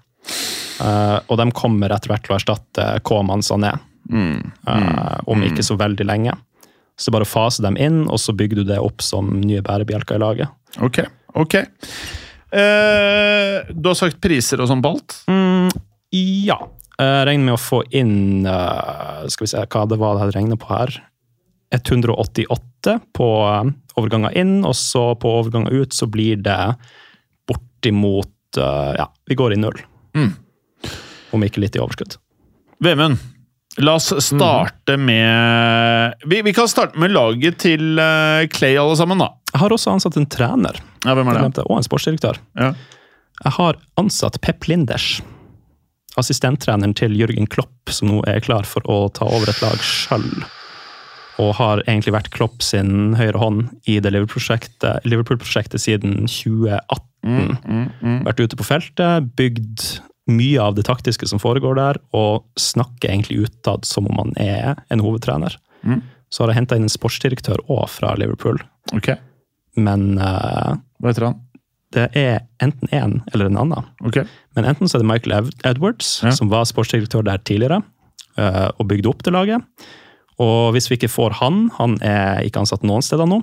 Uh, 0.80 1.20
og 1.28 1.40
de 1.42 1.50
kommer 1.56 1.92
etter 1.92 2.12
hvert 2.12 2.24
til 2.24 2.34
å 2.34 2.38
erstatte 2.38 2.86
K-man 3.04 3.44
mm. 3.44 4.38
uh, 4.70 5.18
om 5.28 5.44
ikke 5.44 5.66
så 5.66 5.76
veldig 5.80 6.08
lenge. 6.08 6.36
Så 7.00 7.10
det 7.10 7.16
bare 7.18 7.28
fase 7.28 7.64
dem 7.64 7.78
inn, 7.80 8.06
og 8.08 8.20
så 8.20 8.36
bygger 8.36 8.62
du 8.62 8.72
det 8.72 8.80
opp 8.84 9.04
som 9.04 9.32
nye 9.40 9.64
bærebjelker 9.64 10.20
i 10.20 10.24
laget. 10.24 10.56
Ok, 10.84 11.02
ok. 11.40 11.56
Uh, 12.50 13.68
du 13.72 13.92
har 13.92 14.00
sagt 14.00 14.20
priser 14.24 14.64
og 14.64 14.72
sånn 14.72 14.84
på 14.84 14.96
alt? 14.96 15.20
Ja. 16.16 16.60
Jeg 17.00 17.28
regner 17.30 17.46
med 17.46 17.56
å 17.56 17.62
få 17.62 17.78
inn 17.96 18.44
Skal 18.44 19.46
vi 19.46 19.48
se 19.48 19.62
hva 19.72 19.86
det 19.88 19.96
var 20.02 20.18
jeg 20.20 20.34
regner 20.36 20.58
på 20.60 20.68
her. 20.74 20.98
188 21.72 22.98
på 23.16 23.28
overganger 24.00 24.36
inn, 24.36 24.58
og 24.68 24.76
så 24.76 25.14
på 25.16 25.32
overganger 25.38 25.86
ut 25.86 25.96
så 25.96 26.10
blir 26.12 26.42
det 26.44 26.58
bortimot 27.50 28.58
eh, 28.62 28.94
Ja, 29.00 29.10
vi 29.30 29.38
går 29.40 29.58
i 29.58 29.60
null. 29.62 29.82
Om 31.34 31.46
ikke 31.46 31.62
litt 31.62 31.78
i 31.78 31.82
overskudd. 31.84 32.16
Vemund, 32.82 33.20
la 33.84 33.98
oss 34.00 34.14
starte 34.24 34.96
med 34.98 36.14
vi, 36.26 36.42
vi 36.42 36.54
kan 36.56 36.70
starte 36.72 37.00
med 37.00 37.12
laget 37.14 37.60
til 37.66 38.00
eh, 38.00 38.46
Clay, 38.54 38.78
alle 38.80 38.96
sammen, 39.00 39.22
da. 39.22 39.34
Jeg 39.54 39.64
har 39.64 39.76
også 39.76 39.94
ansatt 39.96 40.18
en 40.20 40.30
trener. 40.30 40.80
Ja, 41.06 41.16
hvem 41.18 41.30
er 41.32 41.44
det? 41.50 41.66
og 41.66 41.78
en 41.78 41.86
sportsdirektør. 41.86 42.40
Ja. 42.60 42.74
Jeg 43.40 43.56
har 43.56 43.78
ansatt 44.00 44.40
Pep 44.44 44.68
Linders. 44.68 45.20
Assistenttreneren 46.20 46.96
til 46.98 47.16
Jørgen 47.16 47.48
Klopp, 47.48 47.92
som 47.94 48.10
nå 48.12 48.24
er 48.28 48.42
klar 48.44 48.68
for 48.68 48.84
å 48.90 49.06
ta 49.16 49.28
over 49.30 49.52
et 49.52 49.62
lag 49.64 49.80
sjøl. 49.86 50.28
Og 51.40 51.54
har 51.56 51.80
egentlig 51.86 52.14
vært 52.18 52.32
Klopp 52.36 52.64
sin 52.66 53.14
høyre 53.16 53.40
hånd 53.40 53.70
i 53.88 54.00
det 54.04 54.12
Liverpool-prosjektet 54.12 55.06
Liverpool 55.08 55.40
siden 55.80 56.26
2018. 56.28 57.09
Vært 57.24 58.40
ute 58.44 58.58
på 58.60 58.66
feltet, 58.68 59.30
bygd 59.40 59.84
mye 60.30 60.62
av 60.62 60.76
det 60.78 60.86
taktiske 60.86 61.26
som 61.30 61.42
foregår 61.42 61.76
der, 61.80 61.98
og 62.14 62.46
snakker 62.60 63.10
egentlig 63.10 63.48
utad 63.48 63.86
som 63.88 64.08
om 64.12 64.20
han 64.22 64.34
er 64.38 64.76
en 64.94 65.02
hovedtrener. 65.04 65.56
Så 66.30 66.44
har 66.44 66.52
jeg 66.54 66.60
henta 66.62 66.78
inn 66.78 66.86
en 66.86 66.94
sportsdirektør 66.94 67.64
òg 67.68 67.88
fra 67.90 68.16
Liverpool, 68.20 68.60
Okay. 68.94 69.16
men 69.78 70.18
uh, 70.18 70.76
hva 71.02 71.12
heter 71.12 71.26
han? 71.30 71.40
det 71.94 72.04
er 72.14 72.44
enten 72.62 72.90
en 72.94 73.16
eller 73.34 73.48
en 73.50 73.58
annen. 73.58 73.86
Okay. 74.06 74.22
Men 74.54 74.66
enten 74.70 74.86
så 74.90 75.00
er 75.00 75.02
det 75.02 75.08
Michael 75.10 75.50
Edwards, 75.66 76.20
Ja. 76.22 76.30
som 76.38 76.50
var 76.52 76.68
sportsdirektør 76.70 77.24
der 77.26 77.42
tidligere, 77.42 77.80
uh, 78.38 78.70
og 78.78 78.86
bygde 78.92 79.10
opp 79.10 79.24
det 79.26 79.34
laget. 79.34 79.66
Og 80.40 80.72
hvis 80.76 80.86
vi 80.92 81.00
ikke 81.00 81.10
får 81.10 81.40
han, 81.42 81.72
han 81.80 81.98
er 82.06 82.44
ikke 82.46 82.62
ansatt 82.62 82.86
noen 82.86 83.02
steder 83.02 83.26
nå, 83.28 83.42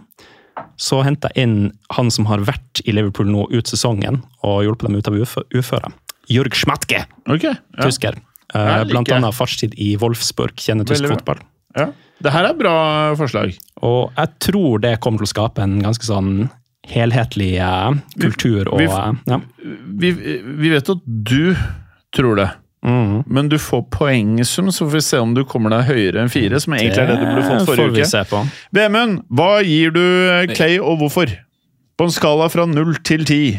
så 0.76 1.02
henta 1.04 1.28
jeg 1.34 1.46
inn 1.46 1.56
han 1.96 2.10
som 2.10 2.26
har 2.30 2.38
vært 2.46 2.80
i 2.86 2.92
Liverpool 2.96 3.28
nå 3.32 3.46
ut 3.52 3.66
sesongen 3.70 4.22
og 4.42 4.62
hjulpet 4.64 4.88
dem 4.88 4.96
ut 4.98 5.08
av 5.08 5.14
uføret 5.20 5.56
uføre. 5.56 5.92
Jørg 6.32 6.56
Schmatke, 6.58 7.04
okay, 7.28 7.54
ja. 7.54 7.84
tysker. 7.86 8.16
Eh, 8.54 8.84
Blant 8.90 9.10
annet 9.14 9.34
fartstid 9.36 9.74
i 9.78 9.92
Wolfsburg, 10.00 10.54
kjenner 10.58 10.86
tysk 10.88 11.02
Veldig 11.04 11.16
fotball. 11.18 11.42
ja. 11.76 11.90
Det 12.16 12.32
her 12.32 12.46
er 12.48 12.54
bra 12.56 12.76
forslag. 13.18 13.50
Og 13.84 14.10
jeg 14.16 14.30
tror 14.40 14.78
det 14.80 14.94
kommer 15.04 15.20
til 15.20 15.26
å 15.28 15.32
skape 15.34 15.60
en 15.60 15.74
ganske 15.84 16.06
sånn 16.08 16.46
helhetlig 16.88 17.58
eh, 17.60 17.98
kultur 18.22 18.70
og 18.72 18.78
vi- 18.80 18.86
eh, 18.88 19.18
ja. 19.28 19.38
Vi, 20.00 20.12
vi 20.14 20.70
vet 20.72 20.88
at 20.88 21.02
du 21.04 21.54
tror 22.16 22.36
det. 22.40 22.46
Mhm. 22.86 23.24
Men 23.26 23.48
du 23.50 23.58
får 23.58 23.82
poengsum, 23.90 24.70
så 24.72 24.86
får 24.86 24.92
vi 24.92 25.02
se 25.02 25.18
om 25.18 25.34
du 25.34 25.42
kommer 25.44 25.74
deg 25.74 25.88
høyere 25.88 26.22
enn 26.22 26.30
fire. 26.30 26.60
Som 26.62 26.76
egentlig 26.76 27.02
er 27.02 27.10
det 27.10 27.18
du 27.18 27.26
ble 27.26 27.42
fått 27.42 27.66
forrige 27.66 28.06
uke. 28.06 28.42
Vemund, 28.78 29.24
hva 29.26 29.50
gir 29.66 29.94
du 29.96 30.04
eh, 30.04 30.46
Clay, 30.54 30.78
og 30.78 31.00
hvorfor? 31.02 31.32
På 31.98 32.06
en 32.06 32.14
skala 32.14 32.46
fra 32.52 32.66
null 32.70 32.94
til 33.06 33.26
ti. 33.26 33.56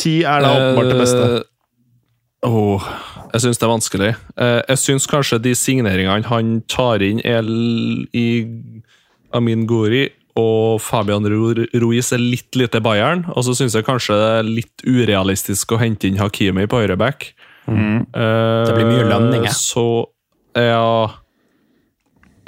Ti 0.00 0.14
er 0.24 0.44
da 0.44 0.54
åpenbart 0.56 0.88
det 0.88 1.00
beste. 1.02 1.26
Uh, 2.42 2.48
oh, 2.48 2.88
jeg 3.34 3.44
syns 3.44 3.60
det 3.60 3.68
er 3.68 3.74
vanskelig. 3.74 4.10
Eh, 4.40 4.58
jeg 4.72 4.82
syns 4.86 5.10
kanskje 5.10 5.42
de 5.44 5.54
signeringene 5.58 6.30
han 6.30 6.56
tar 6.70 7.04
inn, 7.04 7.20
er 7.28 7.44
i 8.16 8.26
Amin 9.36 9.66
Gori 9.68 10.06
og 10.40 10.80
Fabian 10.80 11.26
Ruiz 11.28 12.12
er 12.14 12.22
litt 12.22 12.56
lite 12.56 12.80
Bayern. 12.84 13.26
Og 13.36 13.44
så 13.44 13.56
syns 13.58 13.76
jeg 13.76 13.84
kanskje 13.84 14.16
det 14.16 14.28
er 14.38 14.48
litt 14.48 14.84
urealistisk 14.88 15.74
å 15.74 15.80
hente 15.82 16.08
inn 16.08 16.20
Hakimi 16.20 16.64
på 16.70 16.80
høyreback. 16.80 17.34
Mm. 17.66 18.06
Uh, 18.10 18.64
Det 18.66 18.74
blir 18.76 18.88
mye 18.90 19.06
lønninger. 19.06 19.52
Så 19.54 19.84
ja 20.58 21.06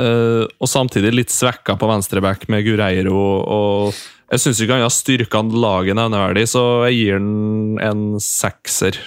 uh, 0.03 0.44
Og 0.61 0.68
samtidig 0.68 1.14
litt 1.14 1.33
svekka 1.33 1.77
på 1.81 1.88
venstreback 1.88 2.48
med 2.53 2.66
Gureiro. 2.66 3.22
Og 3.40 3.94
jeg 4.33 4.42
syns 4.42 4.61
ikke 4.61 4.77
han 4.79 4.85
har 4.85 4.92
styrka 4.92 5.42
laget 5.55 5.96
nevneverdig, 5.96 6.48
så 6.50 6.64
jeg 6.88 6.98
gir 6.98 7.20
den 7.20 7.79
en 7.85 8.05
sekser. 8.22 8.98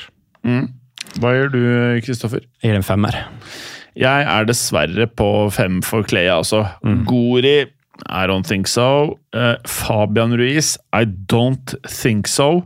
Hva 1.17 1.33
gjør 1.33 1.49
du, 1.51 1.61
Kristoffer? 2.05 2.45
Jeg 2.61 2.71
gir 2.71 2.79
en 2.79 2.85
femmer. 2.85 3.17
Jeg 3.97 4.27
er 4.29 4.45
dessverre 4.47 5.07
på 5.09 5.49
fem 5.51 5.81
for 5.83 6.05
Clay, 6.07 6.29
altså. 6.31 6.63
Mm. 6.85 7.01
Gori 7.09 7.57
I 8.05 8.27
don't 8.29 8.45
think 8.45 8.67
so. 8.69 9.17
Uh, 9.33 9.55
Fabian 9.65 10.37
Ruiz 10.37 10.77
I 10.93 11.03
don't 11.05 11.73
think 11.89 12.27
so. 12.29 12.61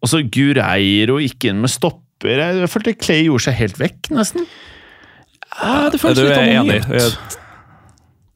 Og 0.00 0.08
så 0.08 0.22
Gureiro 0.24 1.18
gikk 1.20 1.50
inn 1.50 1.60
med 1.60 1.72
stopper. 2.18 2.38
Jeg 2.60 2.70
følte 2.70 2.94
Clay 2.94 3.24
gjorde 3.26 3.44
seg 3.46 3.54
helt 3.58 3.78
vekk, 3.78 4.10
nesten. 4.10 4.46
Ja, 5.58 5.88
det 5.90 5.98
Er 5.98 6.02
føles 6.02 6.18
litt 6.18 6.38
anonymt. 6.38 6.88
Jeg, 6.88 7.12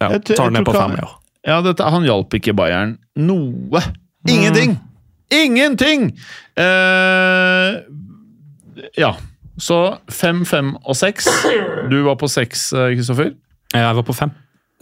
ja, 0.01 0.09
Jeg 0.11 0.23
tar 0.37 0.51
den 0.51 0.55
ned 0.59 0.64
på 0.64 0.73
fem, 0.75 0.97
ja. 0.99 1.09
Ja, 1.45 1.61
dette, 1.62 1.83
han 1.83 2.05
hjalp 2.07 2.35
ikke 2.35 2.55
Bayern 2.55 2.99
noe. 3.16 3.83
Ingenting! 4.29 4.79
Ingenting! 5.33 6.12
Uh, 6.59 7.83
ja. 8.99 9.14
Så 9.61 9.99
fem, 10.11 10.45
fem 10.47 10.77
og 10.83 10.97
seks. 10.97 11.27
Du 11.90 12.03
var 12.07 12.16
på 12.16 12.29
seks, 12.31 12.73
eh, 12.73 12.95
Kristoffer. 12.97 13.35
Jeg 13.75 13.97
var 13.99 14.03
på 14.03 14.14
fem. 14.16 14.31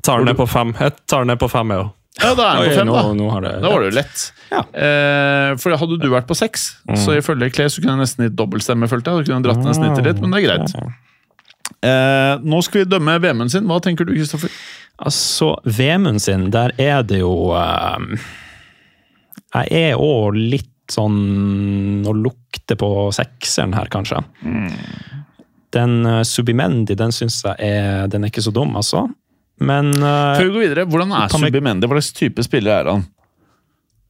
Tar 0.02 0.20
den 0.20 0.30
ned 0.30 0.38
på 0.38 0.46
fem. 0.48 0.70
Jeg 0.78 0.94
tar 1.10 1.24
den 1.24 1.32
ned 1.32 1.40
på 1.40 1.48
fem, 1.50 1.72
jeg 1.74 1.82
òg. 1.82 1.90
Ja, 2.18 2.33
da 2.35 2.42
er 2.42 2.57
han 2.57 2.64
på 2.66 2.75
fem, 2.75 2.88
da. 2.90 3.03
nå 3.14 3.29
har 3.31 3.44
det 3.44 3.53
Da 3.62 3.70
var 3.70 3.85
det 3.85 3.92
jo 3.92 3.96
lett. 4.01 4.25
Ja. 4.51 4.64
Eh, 4.75 5.53
for 5.62 5.77
hadde 5.79 6.01
du 6.03 6.09
vært 6.11 6.27
på 6.27 6.37
seks, 6.37 6.64
så 6.99 7.14
ifølge 7.14 7.53
Kle 7.55 7.68
så 7.70 7.83
kunne 7.83 7.94
jeg 7.94 8.03
nesten 8.03 8.27
gitt 8.27 8.37
dobbeltstemme, 8.38 8.88
følte 8.90 9.14
jeg. 9.14 9.23
Da 9.23 9.31
kunne 9.31 9.46
dratt 9.46 9.62
ned 9.62 9.79
snittet 9.79 10.09
litt, 10.09 10.20
men 10.25 10.35
det 10.35 10.42
er 10.42 10.49
greit. 10.49 10.75
Eh, 11.87 12.35
nå 12.42 12.61
skal 12.66 12.83
vi 12.83 12.90
dømme 12.90 13.14
VM-en 13.23 13.53
sin. 13.53 13.68
Hva 13.70 13.79
tenker 13.85 14.09
du, 14.09 14.12
Kristoffer? 14.16 14.53
Altså, 15.01 15.55
Vemund 15.64 16.20
sin, 16.20 16.51
der 16.53 16.75
er 16.83 17.07
det 17.09 17.23
jo 17.23 17.55
eh, 17.57 18.27
Jeg 19.55 19.94
er 19.94 20.03
òg 20.03 20.37
litt 20.37 20.68
sånn 20.90 22.03
å 22.11 22.12
lukte 22.16 22.77
på 22.79 22.90
sekseren 23.14 23.75
her, 23.77 23.88
kanskje. 23.92 24.18
Den 25.70 26.01
uh, 26.03 26.20
Subimendi, 26.27 26.96
den 26.99 27.14
syns 27.14 27.37
jeg 27.46 27.55
er 27.62 28.09
Den 28.11 28.25
er 28.27 28.33
ikke 28.33 28.42
så 28.42 28.53
dum, 28.55 28.75
altså. 28.79 29.05
Men 29.61 29.92
uh, 30.01 30.37
Før 30.38 30.46
vi 30.46 30.53
går 30.55 30.66
videre, 30.66 30.85
hvordan 30.88 31.16
er 31.16 31.33
Subimendi? 31.33 31.88
Hva 31.88 31.99
slags 31.99 32.14
type 32.16 32.44
spiller 32.46 32.81
er 32.81 32.92
han? 32.94 33.09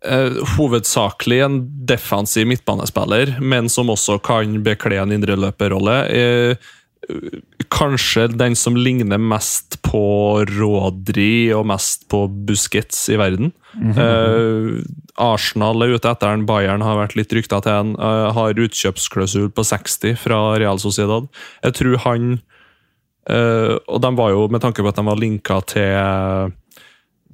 Uh, 0.01 0.39
hovedsakelig 0.57 1.41
en 1.45 1.63
defensiv 1.89 2.47
midtbanespiller, 2.49 3.35
men 3.43 3.69
som 3.69 3.91
også 3.93 4.21
kan 4.25 4.61
bekle 4.65 5.01
en 5.03 5.13
indreløperrolle. 5.19 5.97
Uh, 6.09 6.77
kanskje 7.71 8.29
den 8.33 8.55
som 8.59 8.77
ligner 8.77 9.19
mest 9.19 9.79
på 9.87 10.03
Rodri 10.51 11.51
og 11.55 11.65
mest 11.71 12.07
på 12.13 12.25
Busquets 12.29 13.09
i 13.11 13.19
verden. 13.19 13.53
eh, 13.97 14.83
Arsenal 15.17 15.83
er 15.83 15.95
ute 15.97 16.11
etter 16.11 16.31
han, 16.31 16.47
Bayern 16.47 16.85
har 16.85 16.99
vært 16.99 17.17
litt 17.19 17.33
rykta 17.35 17.61
til 17.65 17.73
han. 17.73 17.95
har 18.37 18.59
utkjøpsklausul 18.59 19.51
på 19.51 19.65
60 19.65 20.19
fra 20.19 20.41
Real 20.61 20.79
Sociedad. 20.79 21.27
Jeg 21.65 21.79
tror 21.81 21.99
han 22.05 22.41
eh, 23.29 23.77
Og 23.89 24.01
de 24.01 24.11
var 24.17 24.31
jo, 24.31 24.49
med 24.49 24.61
tanke 24.63 24.83
på 24.83 24.89
at 24.89 24.97
de 24.97 25.05
var 25.07 25.21
linka 25.21 25.61
til 25.67 26.53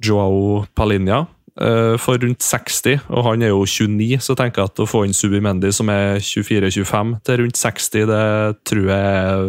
Joao 0.03 0.65
Palinja 0.75 1.23
uh, 1.61 1.95
for 1.97 2.17
rundt 2.21 2.43
60, 2.45 2.99
og 3.09 3.23
han 3.25 3.41
er 3.41 3.49
jo 3.49 3.63
29, 3.65 4.19
så 4.21 4.35
tenker 4.37 4.61
jeg 4.61 4.71
at 4.71 4.81
å 4.83 4.85
få 4.89 5.05
inn 5.07 5.15
Subimendi, 5.17 5.71
som 5.73 5.89
er 5.89 6.19
24-25, 6.21 7.15
til 7.25 7.41
rundt 7.41 7.57
60, 7.57 8.05
det 8.11 8.21
tror 8.69 8.91
jeg 8.91 9.07
er 9.23 9.47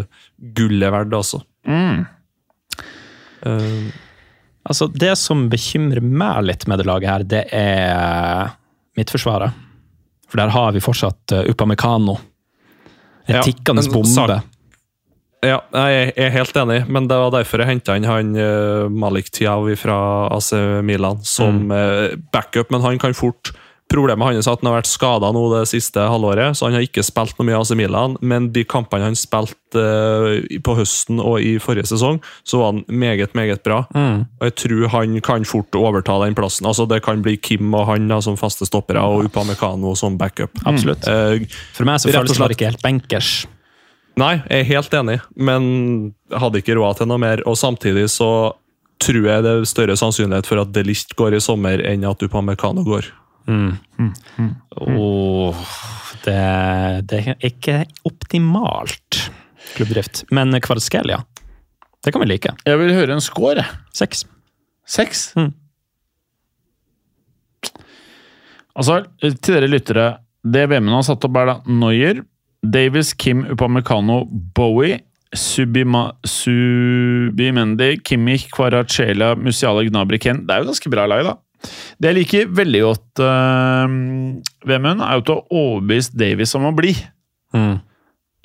gullet 0.56 0.94
verdt, 0.94 1.12
altså. 1.18 1.42
Eh, 3.44 3.88
altså, 4.64 4.88
det 4.88 5.12
som 5.20 5.46
bekymrer 5.52 6.00
meg 6.04 6.42
litt 6.48 6.66
med 6.70 6.80
det 6.80 6.88
laget 6.88 7.12
her, 7.12 7.26
det 7.28 7.44
er 7.54 8.54
midtforsvaret. 8.98 9.52
For 10.28 10.40
der 10.40 10.52
har 10.52 10.72
vi 10.74 10.80
fortsatt 10.84 11.32
uh, 11.36 11.44
Upamecano. 11.48 12.18
En 13.28 13.42
tikkende 13.44 13.84
bombe. 13.92 14.08
sak- 14.12 14.57
ja, 15.44 15.60
jeg 15.70 16.12
er 16.16 16.34
helt 16.34 16.56
enig, 16.58 16.82
men 16.90 17.06
det 17.10 17.18
var 17.20 17.32
derfor 17.34 17.62
jeg 17.62 17.70
henta 17.70 17.96
inn 17.98 18.08
han 18.08 18.34
eh, 18.38 18.88
Malik 18.90 19.30
Tiaw 19.34 19.70
fra 19.78 20.00
AC 20.34 20.52
Milan 20.82 21.22
som 21.22 21.68
mm. 21.68 22.28
backup, 22.34 22.72
men 22.74 22.84
han 22.84 23.00
kan 23.02 23.16
fort 23.16 23.52
Problemet 23.88 24.20
hans 24.20 24.44
er 24.44 24.52
at 24.52 24.60
han 24.60 24.68
har 24.68 24.82
vært 24.82 24.90
skada 24.90 25.30
det 25.32 25.62
siste 25.70 26.02
halvåret, 26.12 26.56
så 26.58 26.66
han 26.68 26.76
har 26.76 26.84
ikke 26.84 27.04
spilt 27.06 27.38
noe 27.38 27.46
mye 27.48 27.56
AC 27.56 27.72
Milan. 27.78 28.18
Men 28.20 28.50
de 28.52 28.64
kampene 28.68 29.06
han 29.06 29.16
spilte 29.16 29.80
eh, 29.80 30.58
på 30.64 30.74
høsten 30.76 31.22
og 31.22 31.40
i 31.40 31.54
forrige 31.62 31.88
sesong, 31.88 32.20
så 32.44 32.60
var 32.60 32.74
han 32.74 32.82
meget, 32.88 33.32
meget 33.38 33.64
bra. 33.64 33.80
Og 33.88 34.44
jeg 34.44 34.56
tror 34.60 34.92
han 34.92 35.16
kan 35.24 35.48
fort 35.48 35.78
overta 35.78 36.18
den 36.26 36.36
plassen. 36.36 36.68
Altså 36.68 36.84
Det 36.88 37.00
kan 37.06 37.24
bli 37.24 37.38
Kim 37.40 37.72
og 37.72 37.88
han 37.88 38.10
da, 38.12 38.20
som 38.24 38.36
faste 38.36 38.68
stoppere, 38.68 39.00
og 39.00 39.30
Upamecano 39.30 39.94
som 39.96 40.20
backup. 40.20 40.52
Absolutt. 40.68 41.08
Eh, 41.08 41.48
For 41.72 41.88
meg 41.88 42.02
så 42.02 42.12
føles 42.12 42.36
det 42.36 42.58
ikke 42.58 42.68
helt 42.74 42.84
bankers. 42.84 43.38
Nei, 44.18 44.38
jeg 44.48 44.64
er 44.64 44.70
helt 44.72 44.94
enig, 44.98 45.18
men 45.38 45.68
jeg 46.30 46.42
hadde 46.42 46.62
ikke 46.62 46.78
råd 46.78 46.98
til 46.98 47.10
noe 47.10 47.22
mer. 47.22 47.42
Og 47.46 47.58
samtidig 47.60 48.08
så 48.10 48.30
tror 48.98 49.28
jeg 49.28 49.44
det 49.44 49.52
er 49.52 49.68
større 49.68 49.94
sannsynlighet 49.98 50.48
for 50.48 50.62
at 50.62 50.72
Delicht 50.74 51.14
går 51.18 51.36
i 51.38 51.42
sommer, 51.42 51.82
enn 51.86 52.06
at 52.08 52.24
Upamecano 52.26 52.82
går. 52.86 53.06
Åh, 54.76 55.60
det, 56.24 56.40
det 57.08 57.20
er 57.22 57.46
ikke 57.46 57.78
optimalt 58.08 59.20
klubbdrift. 59.76 60.24
Men 60.34 60.52
Kvarskelia, 60.64 61.22
det 62.04 62.12
kan 62.12 62.24
vi 62.24 62.32
like. 62.32 62.52
Jeg 62.66 62.82
vil 62.82 62.92
høre 62.96 63.16
en 63.16 63.24
score. 63.24 63.64
Seks. 63.96 64.26
Seks? 64.88 65.30
Mm. 65.38 65.52
Altså, 68.78 69.00
til 69.22 69.54
dere 69.54 69.70
lyttere, 69.70 70.10
det 70.46 70.68
VM-en 70.70 70.98
har 70.98 71.06
satt 71.06 71.24
opp, 71.26 71.38
er 71.38 71.50
da 71.50 71.56
Neuer, 71.70 72.20
Davis, 72.62 73.12
Kim, 73.14 73.44
Upamecano, 73.52 74.24
Bowie, 74.54 75.00
Subima, 75.34 76.14
Subimendi, 76.26 77.98
Kimmich, 78.02 78.48
Kvaracela, 78.50 79.34
Musiala, 79.36 79.84
Gnabry, 79.84 80.18
Ken. 80.18 80.46
Det 80.46 80.54
er 80.54 80.64
jo 80.64 80.70
ganske 80.72 80.92
bra 80.92 81.06
lag, 81.10 81.24
da. 81.26 81.36
Det 81.98 82.12
jeg 82.12 82.16
liker 82.20 82.50
veldig 82.54 82.82
godt, 82.84 83.22
uh, 83.22 83.84
VM-en, 84.68 85.02
er 85.04 85.18
jo 85.18 85.26
til 85.26 85.36
å 85.36 85.62
overbevise 85.64 86.18
Davis 86.18 86.54
om 86.58 86.68
å 86.70 86.74
bli. 86.76 86.94
Mm. 87.54 87.78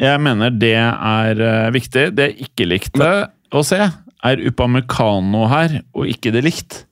Jeg 0.04 0.22
mener 0.26 0.56
det 0.58 0.76
er 0.80 1.44
uh, 1.44 1.74
viktig. 1.74 2.10
Det 2.18 2.32
jeg 2.32 2.50
ikke 2.50 2.70
likte 2.70 3.12
å 3.54 3.62
se, 3.66 3.80
er 4.24 4.42
Upamecano 4.50 5.46
her, 5.52 5.82
og 5.94 6.10
ikke 6.10 6.34
det 6.36 6.44
likt. 6.46 6.84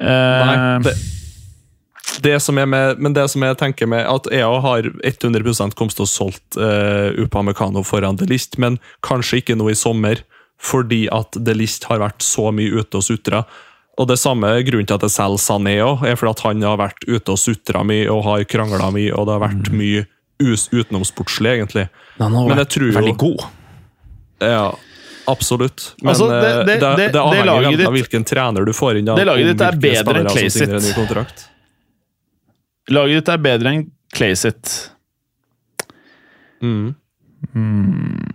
Uh, 0.00 0.08
Nei, 0.08 0.56
det, 0.86 0.94
det 2.20 2.40
som 2.42 2.58
er 2.58 2.66
med, 2.66 2.98
men 2.98 3.14
det 3.16 3.24
som 3.30 3.42
jeg 3.42 3.56
tenker 3.60 3.88
med 3.88 4.04
at 4.06 4.26
EA 4.32 4.50
har 4.60 4.88
100 5.04 5.74
kommet 5.74 5.96
til 5.96 6.04
å 6.04 6.10
solgt 6.10 6.56
uh, 6.58 7.10
Upamecano 7.22 7.82
foran 7.86 8.16
Delicht, 8.20 8.58
men 8.58 8.78
kanskje 9.02 9.40
ikke 9.42 9.56
nå 9.56 9.70
i 9.70 9.74
sommer, 9.78 10.20
fordi 10.62 11.06
at 11.10 11.32
Delicht 11.42 11.84
har 11.90 11.98
vært 12.02 12.22
så 12.22 12.50
mye 12.54 12.70
ute 12.82 13.00
og 13.00 13.02
sutra. 13.06 13.44
Og 14.00 14.08
det 14.08 14.18
samme 14.18 14.48
grunnen 14.64 14.86
til 14.88 14.96
at 14.96 15.02
jeg 15.06 15.14
selger 15.16 15.40
Sané 15.42 15.74
òg, 15.84 16.04
er 16.08 16.16
fordi 16.16 16.30
at 16.32 16.44
han 16.46 16.62
har 16.62 16.78
vært 16.80 17.04
ute 17.08 17.34
og 17.34 17.38
sutra 17.40 17.82
mye 17.84 18.06
og 18.12 18.22
har 18.24 18.44
krangla 18.48 18.90
mye, 18.94 19.12
og 19.12 19.26
det 19.28 19.34
har 19.36 19.42
vært 19.48 19.72
mye 19.74 20.06
us 20.42 20.68
utenomsportslig, 20.72 21.58
egentlig. 21.58 21.88
Men 22.18 22.32
han 22.32 22.38
har 22.50 22.56
vært 22.64 22.72
tror 22.76 22.88
jo- 22.88 22.96
veldig 22.98 23.16
god. 23.20 23.44
Ja, 24.42 24.72
absolutt. 25.30 25.94
Men 26.02 26.14
Altså, 26.14 26.28
det- 26.28 26.42
eh, 26.42 26.64
det- 26.64 26.80
det, 26.80 27.12
det, 27.12 27.20
avhenger 27.20 27.86
av 27.86 27.92
hvilken 27.94 28.24
trener 28.24 28.64
du 28.64 28.72
får 28.72 28.98
inn. 28.98 29.04
det 29.04 29.26
laget 29.26 29.46
ditt 29.52 29.60
er 29.60 29.72
bedre 29.76 30.20
enn 30.20 30.28
Clay 30.28 30.48
sitt. 30.50 31.48
Laget 32.92 33.22
ditt 33.22 33.32
er 33.32 33.44
bedre 33.44 33.72
enn 33.72 33.84
Clay 34.12 34.36
sitt. 34.38 34.72
Mm. 36.62 36.94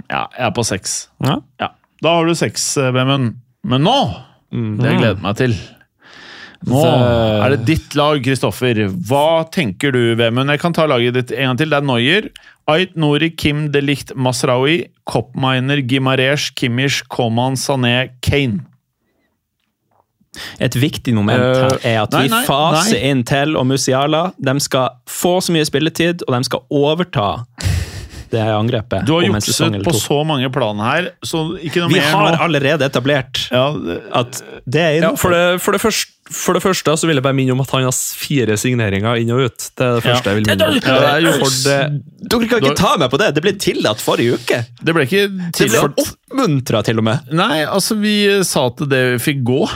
Ja, 0.10 0.26
jeg 0.34 0.46
er 0.50 0.54
på 0.56 0.66
seks. 0.68 1.00
Ja. 1.24 1.40
Ja. 1.62 1.72
Da 2.04 2.14
har 2.18 2.28
du 2.28 2.36
seks, 2.38 2.66
eh, 2.78 2.92
Vemund. 2.94 3.38
Men 3.68 3.86
nå! 3.88 3.98
Mm. 4.54 4.78
Det 4.80 4.92
jeg 4.92 5.02
gleder 5.02 5.24
meg 5.24 5.40
til. 5.40 5.56
Nå 6.68 6.82
er 6.82 7.54
det 7.54 7.66
ditt 7.68 7.96
lag, 7.98 8.18
Kristoffer. 8.26 8.80
Hva 9.10 9.46
tenker 9.54 9.94
du, 9.94 10.16
Vemund? 10.18 10.50
Jeg 10.54 10.62
kan 10.64 10.74
ta 10.74 10.88
laget 10.90 11.18
ditt 11.18 11.34
en 11.36 11.52
gang 11.52 11.60
til. 11.62 11.72
Det 11.74 11.80
er 11.80 11.86
Noyer. 11.86 12.30
Ait 12.68 12.98
Nori, 13.00 13.30
Kim 13.32 13.68
Delicht 13.72 14.12
Masraoui, 14.16 14.90
Koppminer, 15.08 15.80
Gimaresh, 15.88 16.52
Kimmich, 16.58 17.04
Koman, 17.08 17.56
Sané, 17.56 18.10
Kane. 18.26 18.66
Et 20.60 20.76
viktig 20.78 21.14
moment 21.18 21.40
her 21.42 21.80
er 21.84 22.02
at 22.04 22.12
nei, 22.14 22.28
vi 22.28 22.42
faser 22.46 23.02
inn 23.10 23.24
til 23.28 23.56
og 23.58 23.66
Musiala. 23.70 24.32
De 24.38 24.60
skal 24.60 24.90
få 25.10 25.38
så 25.42 25.52
mye 25.56 25.66
spilletid, 25.66 26.22
og 26.28 26.36
de 26.38 26.44
skal 26.44 26.60
overta 26.70 27.30
det 28.30 28.42
angrepet. 28.44 29.06
Du 29.08 29.14
har 29.16 29.24
jukset 29.24 29.78
på 29.86 29.94
så 29.96 30.18
mange 30.28 30.50
plan 30.52 30.78
her, 30.84 31.06
så 31.24 31.46
ikke 31.64 31.80
noe 31.86 31.94
Vi 31.94 32.02
mer 32.02 32.10
har 32.12 32.34
nå. 32.36 32.42
allerede 32.44 32.84
etablert 32.90 33.46
Ja, 33.54 33.72
det- 33.72 34.02
at 34.12 34.42
det 34.68 34.82
er 34.82 34.98
Ja, 35.02 35.12
for, 35.16 35.32
det, 35.32 35.62
for, 35.64 35.72
det 35.72 35.80
første, 35.80 36.12
for 36.30 36.54
det 36.54 36.62
første 36.62 36.92
så 37.00 37.08
vil 37.08 37.16
jeg 37.16 37.24
bare 37.24 37.34
minne 37.34 37.52
om 37.56 37.62
at 37.64 37.72
han 37.72 37.84
har 37.88 37.92
fire 37.96 38.58
signeringer 38.60 39.16
inn 39.16 39.32
og 39.32 39.46
ut. 39.48 39.70
Det 39.78 39.80
er 39.80 39.96
det 39.96 40.04
Ja. 40.04 40.12
første 40.12 40.26
jeg 40.28 40.36
vil 40.36 40.46
minne 40.46 40.68
om. 40.68 40.74
Ja, 40.76 41.00
det 41.00 41.14
er 41.14 41.22
juks. 41.32 41.40
For 41.40 41.70
det, 41.70 42.04
Dere 42.28 42.48
kan 42.52 42.60
ikke 42.60 42.76
ta 42.76 42.98
meg 42.98 43.10
på 43.10 43.18
det! 43.18 43.34
Det 43.34 43.42
ble 43.44 43.54
tillatt 43.54 44.02
forrige 44.04 44.34
uke! 44.36 44.66
Det 44.84 44.94
ble 44.94 45.06
ikke 45.08 45.52
Det 45.56 45.70
ble 45.72 45.88
oppmuntra, 45.96 46.84
til 46.84 46.98
og 47.00 47.04
med. 47.06 47.20
Nei, 47.32 47.64
altså, 47.64 47.96
vi 47.98 48.44
sa 48.44 48.68
at 48.68 48.76
det 48.90 49.22
fikk 49.24 49.42
gå. 49.48 49.70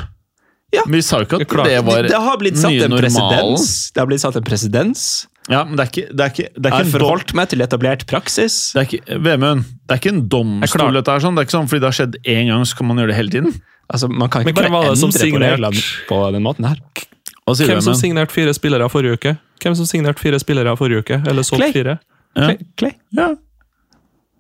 Ja. 0.72 0.84
Men 0.88 0.96
Vi 1.00 1.02
sa 1.04 1.20
jo 1.20 1.26
ikke 1.28 1.42
at 1.42 1.66
det 1.68 1.80
var 1.86 2.04
det 2.08 2.20
har 2.24 2.38
blitt 2.40 2.58
satt 2.58 2.72
nye 2.72 2.86
en 2.86 2.94
normalen. 2.94 3.04
presedens. 3.04 3.92
Det 3.92 4.00
har 4.00 4.08
blitt 4.08 4.22
satt 4.24 4.36
en 4.40 4.44
presedens. 4.48 5.28
Ja, 5.50 5.64
men 5.66 5.76
det 5.76 5.84
er 5.84 5.90
ikke, 5.92 6.04
det 6.16 6.24
er 6.24 6.30
ikke, 6.32 6.46
det 6.56 6.66
er 6.70 6.72
ikke 6.76 6.84
Jeg 6.86 6.92
forholdt 6.94 7.34
meg 7.36 7.50
til 7.50 7.62
etablert 7.66 8.06
praksis. 8.08 8.72
det 8.76 8.80
er 8.80 8.88
ikke, 8.88 9.18
Vemund, 9.26 9.66
det 9.90 9.96
er 9.96 10.00
ikke 10.00 10.14
en 10.14 10.22
domstol, 10.32 10.94
dette 10.96 11.12
her. 11.12 11.20
Sånn. 11.26 11.36
Det 11.36 11.42
er 11.44 11.50
ikke 11.50 11.58
sånn 11.58 11.68
fordi 11.72 11.82
det 11.84 11.90
har 11.90 11.98
skjedd 11.98 12.16
én 12.24 12.48
gang, 12.54 12.64
så 12.70 12.78
kan 12.78 12.88
man 12.88 12.98
gjøre 13.02 13.12
det 13.12 13.18
hele 13.18 13.34
tiden. 13.36 13.62
Altså, 13.92 14.08
Man 14.08 14.30
kan 14.30 14.46
ikke 14.46 14.54
men, 14.54 14.72
bare 14.72 14.94
det 14.96 15.04
endre 15.04 15.32
på 15.34 15.42
reglene 15.44 15.84
på 16.08 16.22
den 16.38 16.44
måten 16.46 16.70
her. 16.70 16.80
Hva 17.42 17.56
sier 17.58 17.68
hvem 17.68 17.82
du, 17.82 17.88
som 17.90 17.96
signerte 18.00 18.32
fire 18.32 18.54
spillere 18.56 18.88
forrige 18.94 19.18
uke? 19.20 19.34
Hvem 19.60 19.76
som 19.76 19.86
signerte 19.90 20.22
fire 20.22 20.40
spillere 20.40 20.78
forrige 20.80 21.04
uke? 21.04 21.18
Eller 21.28 21.44
solgt 21.44 21.66
Clay. 21.66 21.74
fire? 21.76 21.98
Ja. 22.38 22.54
Clay-. 22.80 22.96
Ja. 23.12 23.28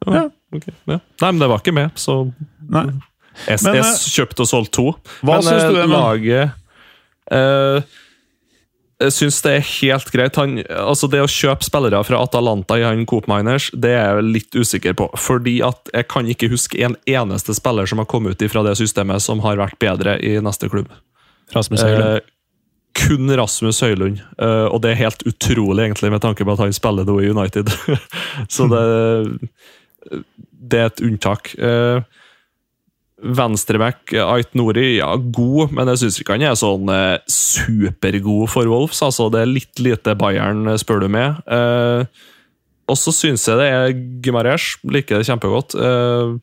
Ja, 0.05 0.13
Ja. 0.13 0.23
ok, 0.55 0.67
ja. 0.88 0.99
Nei, 1.21 1.32
men 1.32 1.39
det 1.39 1.49
var 1.49 1.59
ikke 1.59 1.73
med, 1.75 1.91
så 1.99 2.32
Nei. 2.69 2.86
Jeg, 3.47 3.59
Men, 3.65 3.82
eh, 3.82 4.05
kjøpte 4.11 4.45
og 4.45 4.49
solgte 4.49 4.75
to. 4.77 4.88
Hva 5.21 5.39
men 5.39 5.45
syns 5.47 5.65
du, 5.65 5.75
det 5.75 5.84
Emil? 5.86 5.95
laget 5.95 6.51
uh, 7.32 7.99
Jeg 9.01 9.15
syns 9.15 9.39
det 9.45 9.53
er 9.57 9.63
helt 9.65 10.11
greit. 10.13 10.39
Han, 10.41 10.59
altså 10.69 11.09
det 11.11 11.23
å 11.23 11.29
kjøpe 11.32 11.65
spillere 11.65 12.01
fra 12.05 12.19
Atalanta 12.21 12.77
i 12.77 12.86
han 12.86 13.05
Coop 13.09 13.29
Miners, 13.32 13.71
det 13.73 13.95
er 13.97 14.19
jeg 14.19 14.27
litt 14.27 14.57
usikker 14.57 14.97
på. 14.99 15.07
Fordi 15.17 15.57
at 15.65 15.89
jeg 15.95 16.09
kan 16.11 16.29
ikke 16.29 16.51
huske 16.51 16.84
en 16.86 16.97
eneste 17.09 17.55
spiller 17.57 17.89
som 17.89 18.03
har 18.03 18.09
kommet 18.11 18.38
ut 18.38 18.51
fra 18.51 18.65
det 18.67 18.75
systemet 18.82 19.23
som 19.23 19.41
har 19.45 19.57
vært 19.61 19.79
bedre 19.82 20.19
i 20.21 20.36
neste 20.43 20.69
klubb. 20.69 20.91
Rasmus 21.55 21.82
Høylund. 21.82 22.21
Uh, 22.21 22.38
kun 23.01 23.32
Rasmus 23.39 23.82
Høylund. 23.82 24.21
uh, 24.38 24.67
og 24.69 24.82
det 24.84 24.93
er 24.93 25.03
helt 25.07 25.25
utrolig, 25.25 25.88
egentlig, 25.88 26.11
med 26.13 26.21
tanke 26.21 26.45
på 26.45 26.53
at 26.53 26.61
han 26.61 26.73
spiller 26.75 27.07
nå 27.07 27.17
i 27.23 27.32
United. 27.32 27.71
Så 28.53 28.67
det, 28.71 28.84
det 30.51 30.79
er 30.79 30.91
et 30.91 31.03
unntak. 31.09 31.55
Uh, 31.57 32.03
Venstreback 33.22 34.13
Ait 34.17 34.55
Nori, 34.57 34.97
ja, 34.97 35.11
god, 35.15 35.74
men 35.76 35.89
jeg 35.91 36.01
syns 36.01 36.19
ikke 36.22 36.36
han 36.38 36.45
er 36.47 36.57
sånn 36.57 36.89
eh, 36.89 37.22
supergod 37.30 38.49
for 38.49 38.69
Wolves. 38.69 39.01
Altså, 39.05 39.30
det 39.34 39.43
er 39.43 39.51
litt 39.51 39.82
lite 39.82 40.15
Bayern, 40.17 40.65
eh, 40.72 40.80
spør 40.82 41.03
du 41.03 41.09
meg. 41.13 41.41
Eh, 41.45 42.05
og 42.91 42.97
så 42.99 43.13
syns 43.15 43.45
jeg 43.47 43.59
det 43.61 43.67
er 43.72 43.93
Gimarez. 44.26 44.74
Liker 44.84 45.22
det 45.22 45.30
kjempegodt. 45.30 45.78
Eh, 45.78 46.34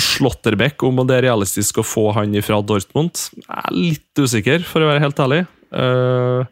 Slotterbeck, 0.00 0.80
om 0.86 1.02
det 1.04 1.18
er 1.18 1.26
realistisk 1.28 1.82
å 1.82 1.84
få 1.84 2.06
han 2.16 2.32
fra 2.44 2.62
Dortmund, 2.64 3.26
jeg 3.36 3.44
er 3.52 3.74
litt 3.76 4.22
usikker, 4.22 4.64
for 4.64 4.80
å 4.80 4.88
være 4.88 5.02
helt 5.04 5.20
ærlig. 5.20 5.42
Eh, 5.72 6.48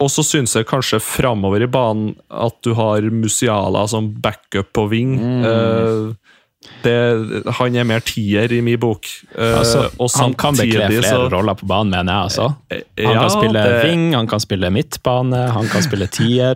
og 0.00 0.08
så 0.08 0.24
syns 0.24 0.56
jeg 0.56 0.68
kanskje 0.68 0.98
framover 1.04 1.62
i 1.66 1.70
banen 1.70 2.14
at 2.32 2.56
du 2.64 2.72
har 2.78 3.04
Musiala 3.12 3.84
som 3.90 4.08
backup 4.24 4.72
på 4.76 4.86
wing. 4.90 5.14
Eh, 5.20 6.29
det, 6.84 6.94
han 7.56 7.76
er 7.76 7.84
mer 7.88 8.00
tier 8.04 8.52
i 8.52 8.60
min 8.64 8.78
bok. 8.80 9.06
Eh, 9.34 9.54
Altså, 9.60 9.86
og 9.98 10.10
han 10.20 10.34
kan 10.34 10.54
bekle 10.58 10.88
flere 10.90 11.02
så- 11.08 11.28
roller 11.32 11.54
på 11.56 11.66
banen, 11.66 11.90
mener 11.90 12.12
jeg. 12.12 12.22
altså. 12.22 12.48
Han 12.70 12.82
Ja, 13.14 13.20
kan 13.20 13.30
spille 13.30 13.62
det- 13.64 13.84
wing, 13.84 14.12
han 14.14 14.26
kan 14.26 14.40
spille 14.40 14.70
midtbane, 14.70 15.50
han 15.52 15.68
kan 15.68 15.82
spille 15.82 16.06
tier. 16.06 16.54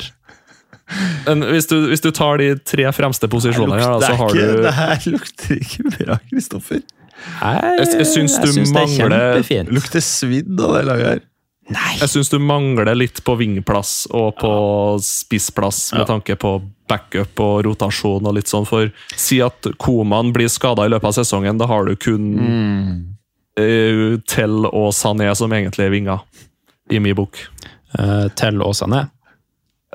Men 1.26 1.40
hvis 1.48 1.66
du, 1.66 1.86
hvis 1.88 2.02
du 2.04 2.10
tar 2.10 2.36
de 2.36 2.54
tre 2.60 2.84
fremste 2.92 3.26
posisjonene, 3.32 3.80
her, 3.80 4.00
så 4.04 4.14
har 4.20 4.28
du 4.28 4.62
det 4.62 4.74
her 4.74 4.98
lukter 5.10 5.56
ikke 5.56 5.84
bra, 5.96 6.18
Kristoffer. 6.30 6.82
Jeg, 7.40 7.78
Jeg, 7.78 7.86
jeg 7.98 8.06
syns 8.10 8.34
du 8.42 8.50
synes 8.52 8.72
det 8.72 8.76
er 8.82 8.86
mangler 8.86 9.20
kjempefint. 9.40 9.70
Lukter 9.72 10.00
svidd 10.04 10.60
av 10.60 10.74
det 10.76 10.84
laget 10.90 11.06
her. 11.08 11.20
Jeg 11.72 12.10
syns 12.12 12.28
du 12.28 12.36
mangler 12.42 12.90
litt 12.96 13.22
på 13.24 13.36
vingplass 13.40 14.04
og 14.12 14.34
på 14.36 14.52
spissplass, 15.00 15.94
med 15.96 16.04
tanke 16.10 16.36
på 16.36 16.58
backup 16.90 17.40
og 17.40 17.62
rotasjon 17.64 18.26
og 18.28 18.36
litt 18.36 18.50
sånn. 18.52 18.66
For 18.68 18.90
si 19.16 19.40
at 19.44 19.70
Koman 19.80 20.34
blir 20.36 20.50
skada 20.52 20.84
i 20.84 20.92
løpet 20.92 21.08
av 21.08 21.16
sesongen, 21.22 21.56
da 21.60 21.68
har 21.70 21.88
du 21.88 21.94
kun 21.96 22.26
eh, 23.56 24.20
Tell 24.28 24.68
og 24.68 24.90
Sané 24.96 25.30
som 25.38 25.56
egentlig 25.56 25.88
er 25.88 25.94
vinger, 25.94 26.26
i 26.92 27.00
min 27.00 27.16
bok. 27.16 27.40
Tell 28.36 28.60
og 28.60 28.76
Sané? 28.76 29.06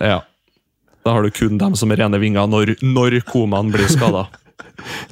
Ja. 0.01 0.23
Da 1.05 1.13
har 1.13 1.23
du 1.23 1.31
kun 1.31 1.59
dem 1.61 1.75
som 1.77 1.91
er 1.93 2.01
rene 2.01 2.19
vinger 2.21 2.49
når, 2.49 2.79
når 2.81 3.21
Koman 3.29 3.69
blir 3.75 3.91
skada. 3.91 4.25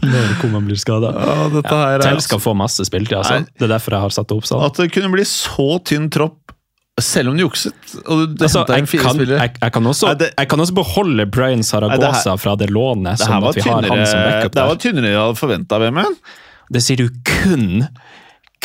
Når 0.03 0.33
Koman 0.41 0.65
blir 0.69 0.79
skada. 0.79 1.11
Ja, 1.13 1.47
ja, 1.53 1.77
her 1.93 2.05
er 2.07 2.19
skal 2.23 2.39
få 2.43 2.53
masse 2.57 2.85
spilletid. 2.87 3.17
Altså. 3.19 3.39
Nei. 3.41 3.47
Det 3.57 3.67
er 3.69 3.73
derfor 3.75 3.97
jeg 3.97 4.05
har 4.07 4.15
satt 4.17 4.27
det 4.31 4.37
opp 4.37 4.47
sånn. 4.49 4.65
At 4.67 4.79
det 4.81 4.89
kunne 4.95 5.11
bli 5.13 5.25
så 5.27 5.67
tynn 5.87 6.09
tropp, 6.13 6.53
selv 6.99 7.29
om 7.29 7.37
du 7.37 7.43
jukset. 7.45 7.75
Og 8.07 8.23
du 8.37 8.43
Altså, 8.47 8.63
jeg, 8.73 8.87
kan, 9.03 9.19
jeg, 9.21 9.51
jeg, 9.61 9.71
kan 9.73 9.83
også, 9.91 10.15
det- 10.17 10.31
jeg 10.37 10.47
kan 10.49 10.59
også 10.65 10.73
beholde 10.79 11.25
Brian 11.29 11.61
Saragosa 11.63 12.33
fra 12.41 12.55
det 12.57 12.71
lånet, 12.73 13.17
det 13.19 13.27
her 13.27 13.33
sånn 13.33 13.41
var 13.43 13.49
at 13.49 13.55
vi 13.55 13.61
har 13.69 13.81
tynnere, 13.81 13.97
han 13.97 14.07
som 14.07 14.23
backup 14.25 14.55
det 14.57 14.65
var 14.71 14.81
tynnere 14.81 15.05
enn 15.05 15.13
jeg 15.13 15.21
hadde 15.21 15.41
forventa, 15.43 15.79
Vemund. 15.83 16.17
Det 16.73 16.81
sier 16.83 16.97
du 16.97 17.09
kun 17.23 17.87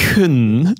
Kun 0.01 0.75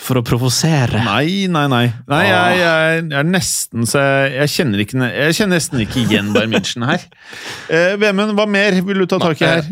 for 0.00 0.18
å 0.18 0.24
provosere. 0.26 1.00
Nei, 1.06 1.46
nei, 1.50 1.64
nei. 1.70 1.84
nei 2.10 2.24
jeg, 2.26 2.58
jeg, 2.60 3.00
jeg 3.12 3.18
er 3.20 3.28
nesten 3.28 3.88
så 3.88 4.02
jeg, 4.32 4.50
kjenner 4.52 4.82
ikke, 4.84 4.98
jeg 5.06 5.38
kjenner 5.38 5.60
nesten 5.60 5.84
ikke 5.84 6.02
igjen 6.02 6.32
Bayern 6.34 6.54
München 6.54 6.86
her. 6.88 7.08
Eh, 7.74 7.94
Vemund, 8.00 8.34
hva 8.36 8.44
mer 8.50 8.76
vil 8.84 9.04
du 9.04 9.06
ta 9.08 9.18
tak 9.22 9.40
i 9.40 9.46
her? 9.48 9.68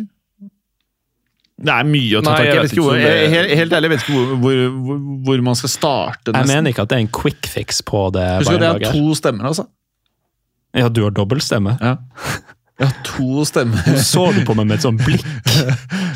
Det 1.63 1.75
er 1.75 1.87
mye 1.87 2.19
å 2.19 2.23
ta 2.25 2.33
tak 2.39 2.47
i. 2.47 2.49
jeg 2.49 2.63
vet 2.65 2.73
ikke 2.75 2.87
hvor, 2.87 2.97
helt, 2.99 3.53
helt 3.59 3.77
ærlig, 3.77 3.91
jeg 3.91 3.93
vet 3.93 4.07
ikke 4.07 4.15
hvor, 4.17 4.33
hvor, 4.43 4.63
hvor, 4.87 5.03
hvor 5.27 5.45
man 5.51 5.59
skal 5.59 5.73
starte. 5.75 6.35
Jeg 6.35 6.51
mener 6.51 6.73
ikke 6.73 6.87
at 6.87 6.91
det 6.91 6.99
er 6.99 7.05
en 7.05 7.13
quick 7.21 7.51
fix 7.51 7.83
på 7.87 8.07
det 8.17 8.25
Husk 8.41 8.57
at 8.57 8.65
jeg 8.65 8.73
har 8.73 8.97
to 8.97 9.19
stemmer, 9.19 9.51
altså. 9.53 9.69
Ja, 10.73 10.89
du 10.89 11.05
har 11.05 11.15
dobbeltstemme. 11.15 11.77
Ja. 11.83 11.97
Har 12.83 12.97
to 13.07 13.45
stemmer. 13.49 13.97
Så 14.03 14.25
du 14.35 14.41
på 14.49 14.55
meg 14.59 14.67
med 14.71 14.79
et 14.81 14.85
sånt 14.87 15.03
blikk 15.05 15.25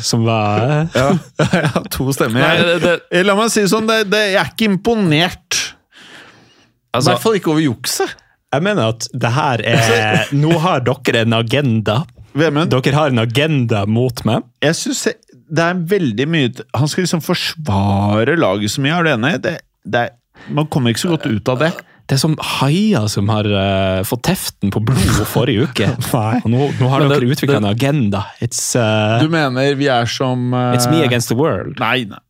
som 0.03 0.25
var 0.27 0.87
Ja, 0.95 1.07
har 1.73 1.87
to 1.93 2.09
stemmer. 2.15 2.41
Nei, 2.43 2.53
Jeg, 2.59 2.79
det, 2.83 2.93
det, 3.11 3.23
la 3.27 3.35
meg 3.39 3.51
si 3.53 3.63
det 3.63 3.71
sånn, 3.71 3.87
det, 3.89 4.01
det, 4.11 4.23
jeg 4.33 4.41
er 4.43 4.51
ikke 4.53 4.69
imponert. 4.71 5.61
I 5.63 6.97
Altså- 6.97 7.13
hvert 7.13 7.23
fall 7.23 7.37
ikke 7.39 7.51
over 7.53 7.63
jukset. 7.65 8.15
Jeg 8.53 8.63
mener 8.63 8.93
at 8.93 9.07
det 9.11 9.31
her 9.35 9.61
er 9.67 10.29
Nå 10.43 10.53
har 10.63 10.79
dere 10.87 11.25
en 11.25 11.35
agenda. 11.35 11.97
Vemund, 12.37 12.69
Dere 12.71 12.93
har 12.95 13.09
en 13.11 13.19
agenda 13.23 13.85
mot 13.89 14.19
meg. 14.27 14.43
jeg 14.61 14.75
synes 14.77 15.07
det 15.47 15.63
er 15.63 15.77
veldig 15.89 16.25
mye 16.27 16.49
Han 16.75 16.89
skal 16.91 17.05
liksom 17.05 17.21
forsvare 17.23 18.35
laget 18.37 18.69
så 18.73 18.81
mye, 18.83 18.93
er 18.99 19.03
du 19.07 19.09
enig? 19.13 19.31
Det, 19.41 19.53
det 19.87 20.01
er, 20.05 20.11
man 20.53 20.67
kommer 20.67 20.91
ikke 20.93 21.05
så 21.05 21.13
godt 21.15 21.25
ut 21.31 21.49
av 21.53 21.61
det. 21.63 21.71
Det 22.07 22.15
er 22.15 22.21
som 22.21 22.37
haier 22.39 23.09
som 23.11 23.27
har 23.33 23.47
uh, 23.51 24.03
fått 24.07 24.23
teften 24.29 24.71
på 24.71 24.79
blod 24.87 25.17
forrige 25.27 25.67
uke. 25.67 25.89
Nå, 26.47 26.69
nå 26.79 26.91
har 26.93 27.03
dere 27.11 27.27
utvikla 27.27 27.59
en 27.59 27.67
agenda. 27.67 28.23
It's, 28.39 28.61
uh, 28.79 29.19
Du 29.19 29.27
mener 29.31 29.75
vi 29.75 29.89
er 29.91 30.07
som 30.07 30.53
uh, 30.55 30.71
it's 30.77 30.87
me 30.91 31.03
against 31.03 31.27
the 31.33 31.35
world. 31.35 31.75
Nei, 31.83 32.05
nei. 32.07 32.23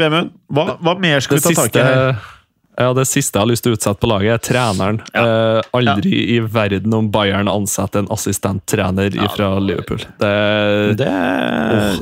Vemund, 0.00 0.32
hva, 0.50 0.72
hva 0.82 0.96
mer 0.98 1.20
skal 1.22 1.38
det 1.38 1.44
vi 1.44 1.54
ta 1.54 1.66
tak 1.68 1.76
i 1.76 1.84
her? 1.84 2.16
ja, 2.74 2.88
det 2.96 3.04
siste 3.06 3.38
jeg 3.38 3.44
har 3.44 3.46
lyst 3.46 3.62
til 3.62 3.74
å 3.74 3.76
utsette 3.76 4.02
på 4.02 4.08
laget, 4.10 4.32
er 4.34 4.40
treneren. 4.42 4.96
Eh, 5.14 5.60
aldri 5.78 6.14
i 6.34 6.40
verden 6.42 6.96
om 6.96 7.10
Bayern 7.14 7.50
ansetter 7.50 8.02
en 8.02 8.08
assistenttrener 8.10 9.14
fra 9.36 9.52
Liverpool. 9.62 10.02
Det, 10.18 10.32
Det, 10.98 11.10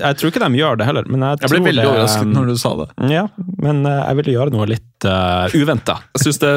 jeg 0.01 0.19
tror 0.21 0.33
ikke 0.33 0.45
de 0.47 0.63
gjør 0.63 0.81
det 0.81 0.89
heller. 0.89 1.11
Men 1.13 1.27
jeg, 1.27 1.43
Jeg 1.45 1.53
ble 1.53 1.61
veldig 1.67 1.85
det, 1.85 1.91
overrasket 1.91 2.33
når 2.33 2.49
du 2.49 2.57
sa 2.63 2.73
det. 2.81 2.89
Ja, 3.13 3.27
men 3.37 3.85
jeg 3.85 4.21
ville 4.23 4.39
gjøre 4.39 4.57
noe 4.57 4.71
litt 4.73 5.09
uh, 5.09 5.53
uventa. 5.53 6.01
jeg 6.17 6.25
syns 6.25 6.41
det 6.41 6.55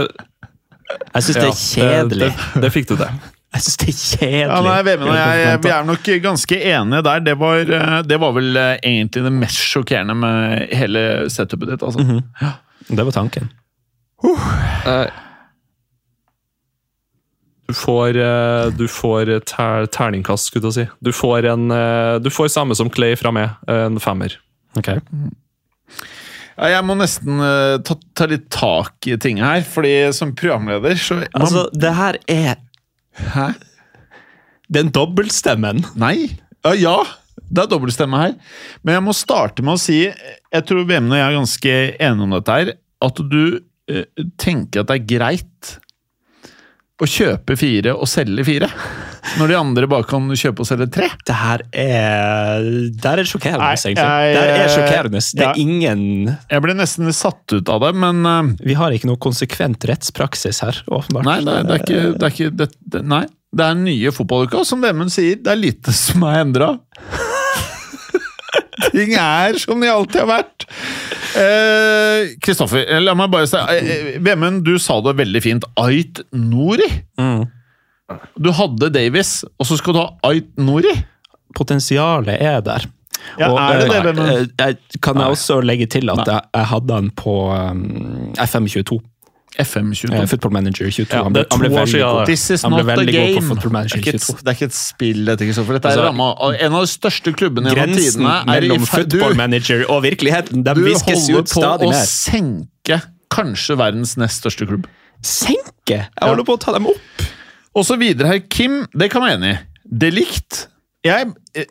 Jeg 0.85 1.23
syns 1.25 1.37
det 1.37 1.47
er 1.47 1.57
kjedelig. 1.61 2.29
Det, 2.29 2.61
det 2.63 2.71
fikk 2.73 2.91
du 2.91 2.95
til. 2.99 3.23
Jeg 3.55 3.63
synes 3.63 3.77
det 3.81 3.87
er 3.87 3.99
kjedelig. 3.99 4.39
Ja, 4.43 4.61
nei, 4.65 4.79
Vemund 4.83 5.11
og 5.11 5.17
jeg, 5.17 5.59
vi 5.63 5.71
er 5.71 5.85
nok 5.87 6.07
ganske 6.23 6.57
enige 6.59 7.03
der. 7.07 7.21
Det 7.25 7.35
var, 7.39 7.75
eh, 7.77 7.99
det 8.03 8.17
var 8.21 8.33
vel 8.35 8.57
eh, 8.59 8.71
egentlig 8.83 9.23
det 9.25 9.33
mest 9.33 9.61
sjokkerende 9.71 10.15
med 10.19 10.65
hele 10.75 11.03
setupet 11.31 11.71
ditt. 11.71 11.85
Altså. 11.85 12.03
Mhm. 12.03 12.97
Det 12.97 13.05
var 13.05 13.15
tanken. 13.15 13.47
Uh. 14.23 15.05
Du 17.65 17.73
får, 17.73 18.19
du 18.77 18.83
får 18.87 19.31
ter, 19.49 19.87
terningkast, 19.89 20.51
skulle 20.51 20.69
jeg 20.69 20.75
si. 20.75 20.83
Du 21.01 21.09
får, 21.15 21.47
en, 21.49 21.71
du 22.21 22.29
får 22.29 22.51
samme 22.53 22.77
som 22.77 22.91
Clay 22.93 23.15
fra 23.17 23.31
meg, 23.33 23.55
en 23.65 23.97
femmer. 23.99 24.35
Ok. 24.77 24.91
Ja, 26.55 26.69
jeg 26.71 26.85
må 26.87 26.95
nesten 26.95 27.41
uh, 27.43 27.75
ta, 27.83 27.97
ta 28.15 28.27
litt 28.31 28.47
tak 28.53 29.07
i 29.09 29.17
ting 29.19 29.41
her, 29.43 29.63
fordi 29.67 29.91
som 30.15 30.31
programleder 30.37 30.95
så 30.99 31.19
man, 31.19 31.27
Altså, 31.35 31.65
det 31.75 31.91
her 31.97 32.19
er 32.31 32.55
Hæ? 33.15 33.49
Den 34.71 34.89
dobbeltstemmen. 34.91 35.83
Nei. 35.99 36.35
Ja, 36.65 36.73
ja, 36.75 36.95
det 37.47 37.63
er 37.63 37.69
dobbeltstemme 37.71 38.19
her. 38.19 38.33
Men 38.83 38.97
jeg 38.97 39.03
må 39.05 39.13
starte 39.15 39.63
med 39.63 39.77
å 39.77 39.79
si 39.79 40.01
Jeg 40.01 40.65
tror 40.67 40.87
Vemund 40.89 41.13
og 41.13 41.19
jeg 41.19 41.27
er 41.27 41.37
ganske 41.37 41.75
enige 41.93 42.25
om 42.25 42.35
dette 42.35 42.57
her. 42.57 42.71
At 43.05 43.21
du 43.31 43.41
uh, 43.59 44.05
tenker 44.41 44.83
at 44.83 44.91
det 44.91 44.97
er 44.97 45.09
greit 45.11 45.75
å 46.95 47.07
kjøpe 47.09 47.57
fire 47.59 47.95
og 47.95 48.07
selge 48.07 48.45
fire. 48.47 48.69
når 49.39 49.51
de 49.51 49.55
andre 49.57 49.87
bare 49.89 50.07
kan 50.07 50.27
kjøpe 50.31 50.63
og 50.63 50.69
selge 50.69 50.87
tre? 50.95 51.09
Det 51.27 51.35
her 51.35 51.63
er 51.71 52.67
Det 52.93 53.11
er 53.11 53.23
sjokkerende, 53.27 53.71
egentlig. 53.73 54.35
Det 54.37 54.43
er 54.45 54.71
sjokkerende. 54.71 55.23
Det 55.25 55.43
ja. 55.43 55.51
er 55.51 55.61
ingen 55.61 56.05
Jeg 56.51 56.63
ble 56.63 56.77
nesten 56.77 57.11
satt 57.15 57.55
ut 57.57 57.71
av 57.71 57.83
det, 57.83 57.93
men 57.99 58.21
eh, 58.29 58.53
Vi 58.71 58.77
har 58.79 58.95
ikke 58.95 59.09
noe 59.11 59.21
konsekvent 59.21 59.87
rettspraksis 59.89 60.61
her, 60.65 60.83
åpenbart. 60.87 61.27
Nei, 61.27 61.39
det 61.43 61.57
det 61.65 61.75
er 61.75 61.83
ikke, 61.83 62.03
det 62.15 62.29
er 62.29 62.35
ikke 62.37 62.55
det, 62.63 62.71
det, 62.95 63.05
Nei. 63.15 63.25
Det 63.55 63.63
er 63.63 63.77
nye 63.79 64.11
fotballuka, 64.11 64.65
som 64.67 64.81
Vemund 64.83 65.13
sier, 65.13 65.39
det 65.39 65.51
er 65.51 65.59
lite 65.59 65.93
som 65.95 66.25
er 66.27 66.41
endra. 66.43 66.73
Ting 68.93 69.13
er 69.19 69.57
som 69.61 69.81
de 69.81 69.89
alltid 69.91 70.21
har 70.23 70.29
vært. 70.29 70.65
Eh, 71.35 72.33
Kristoffer, 72.43 72.85
eh, 72.87 73.01
la 73.03 73.15
meg 73.17 73.31
bare 73.33 73.47
si 73.49 73.57
eh, 73.59 73.91
eh, 73.95 74.09
Vemund, 74.23 74.63
du 74.65 74.75
sa 74.81 74.99
det 75.05 75.15
veldig 75.19 75.41
fint. 75.43 75.65
Ait 75.81 76.21
Nori. 76.35 76.87
Mm. 77.19 77.45
Du 78.37 78.51
hadde 78.53 78.91
Davies, 78.93 79.39
og 79.59 79.67
så 79.69 79.79
skal 79.79 79.95
du 79.97 80.01
ha 80.03 80.09
Ait 80.31 80.51
Nori? 80.61 80.93
Potensialet 81.57 82.37
er 82.43 82.61
der. 82.65 82.85
Ja, 83.39 83.47
Og, 83.49 83.57
er 83.57 83.79
det 83.81 83.89
det, 83.89 84.01
Vemund? 84.05 84.53
eh, 84.61 84.99
kan 85.01 85.17
jeg 85.17 85.33
også 85.33 85.59
legge 85.65 85.87
til 85.89 86.11
at 86.13 86.27
jeg, 86.29 86.41
jeg 86.53 86.69
hadde 86.71 86.93
han 86.99 87.07
på 87.17 87.35
um, 87.49 88.33
FM22. 88.37 88.99
FM22. 89.61 90.13
eh, 90.13 90.25
Football 90.27 90.51
Manager 90.51 90.89
22. 90.89 91.05
Ja, 91.15 91.23
det 91.29 91.43
er 91.45 91.47
han 91.51 91.61
ble 91.61 91.69
to 91.69 91.79
år 91.81 91.89
siden. 91.91 92.25
This 92.25 92.43
is 92.51 92.63
not 92.63 92.73
a 92.79 93.05
game. 93.05 93.41
Football 93.41 93.71
Det 93.71 93.71
Manager 93.71 93.95
er, 93.95 94.01
ikke 94.01 94.15
et, 94.15 94.25
22. 94.25 94.43
det 94.43 94.47
er 94.51 94.57
ikke 94.59 94.69
et 94.69 94.77
spill, 94.77 95.21
dette, 95.25 95.47
Kristoffer. 95.49 95.77
Dette 95.79 95.87
er 95.87 95.95
Altså, 95.95 96.07
ramma 96.09 96.27
av 96.47 96.57
en 96.59 96.73
av 96.79 96.85
de 96.85 96.91
største 96.91 97.33
klubbene 97.37 97.71
gjennom 97.73 97.95
Grensen 97.95 98.19
tidene. 98.19 98.35
er 98.35 98.57
i 98.57 98.69
mellom 98.69 98.85
football 98.89 99.35
manager 99.39 99.85
og 99.89 100.03
virkeligheten, 100.03 100.63
de 100.65 100.75
Du 100.75 100.83
holder 100.83 101.39
ut 101.39 101.53
på 101.55 101.63
stadig 101.63 101.89
å 101.89 102.03
senke 102.03 103.01
kanskje 103.35 103.75
verdens 103.79 104.15
nest 104.17 104.43
største 104.43 104.67
klubb. 104.69 104.85
Senke! 105.25 106.05
Jeg 106.05 106.21
holder 106.21 106.45
på 106.47 106.55
å 106.55 106.61
ta 106.61 106.71
dem 106.75 106.87
opp. 106.91 107.25
Og 107.75 107.83
så 107.87 107.97
videre 107.99 108.27
her. 108.35 108.39
Kim, 108.49 108.85
det 108.95 109.09
kan 109.11 109.23
være 109.25 109.39
enig 109.39 109.53
i. 109.55 109.57
Delikt. 110.05 110.67
Jeg, 111.05 111.27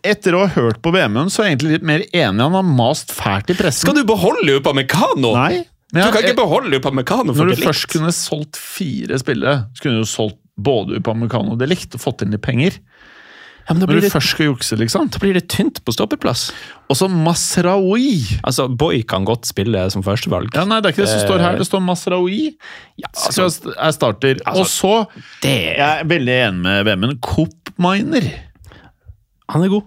etter 0.06 0.36
å 0.36 0.44
ha 0.44 0.50
hørt 0.54 0.78
på 0.84 0.92
VM-en, 0.94 1.30
så 1.32 1.42
er 1.42 1.48
jeg 1.48 1.56
egentlig 1.56 1.72
litt 1.78 1.86
mer 1.88 2.02
enig. 2.14 2.38
Han 2.44 2.54
har 2.54 2.66
mast 2.66 3.10
fælt 3.10 3.50
i 3.50 3.56
pressen. 3.58 3.82
Skal 3.82 3.96
du 3.98 4.04
beholde 4.06 4.60
Upamecano? 4.60 5.32
Nei. 5.34 5.64
Du 5.94 6.00
Men 6.00 6.10
kan 6.12 6.22
jeg- 6.22 6.32
ikke 6.34 6.40
beholde 6.42 6.76
Upamecano 6.80 7.32
for 7.32 7.44
Når 7.46 7.54
du 7.54 7.62
først 7.62 7.86
kunne 7.92 8.10
solgt 8.10 8.56
fire 8.58 9.14
spillere, 9.20 9.68
så 9.74 9.82
kunne 9.84 10.00
du 10.02 10.08
solgt 10.10 10.40
både 10.58 10.96
Upamecano 10.98 11.52
og 11.54 11.58
Delikt 11.60 11.94
og 11.94 12.00
fått 12.02 12.22
inn 12.22 12.32
litt 12.34 12.42
penger. 12.42 12.80
Ja, 13.68 13.72
men 13.72 13.80
da 13.80 13.86
Når 13.86 13.94
du 13.94 14.00
det, 14.04 14.10
først 14.12 14.28
skal 14.34 14.46
jukse, 14.50 14.76
liksom. 14.76 15.08
da 15.08 15.18
blir 15.22 15.32
det 15.32 15.48
tynt 15.48 15.78
på 15.86 15.92
stoppeplass. 15.94 16.50
Og 16.90 16.96
så 16.98 17.06
Masraoui. 17.08 18.20
Altså, 18.44 18.66
Boy 18.76 19.02
kan 19.02 19.24
godt 19.24 19.46
spille 19.46 19.86
som 19.90 20.02
førstevalg. 20.02 20.50
Ja, 20.52 20.64
nei, 20.66 20.80
det 20.82 20.90
er 20.90 20.92
ikke 20.92 21.06
det 21.06 21.14
som 21.14 21.28
står 21.28 21.38
her. 21.40 21.56
Det 21.56 21.66
står 21.66 21.80
Masraoui. 21.80 22.56
Ja, 22.98 23.08
altså, 23.14 23.46
jeg 23.72 23.94
starter. 23.94 24.34
altså, 24.44 24.60
og 24.60 24.66
så 24.66 25.06
det 25.40 25.76
Jeg 25.78 26.00
er 26.00 26.04
veldig 26.04 26.36
enig 26.48 26.60
med 26.66 26.84
Vemund. 26.84 27.20
Coop-miner. 27.22 28.28
Han 29.48 29.62
er 29.62 29.68
god. 29.68 29.82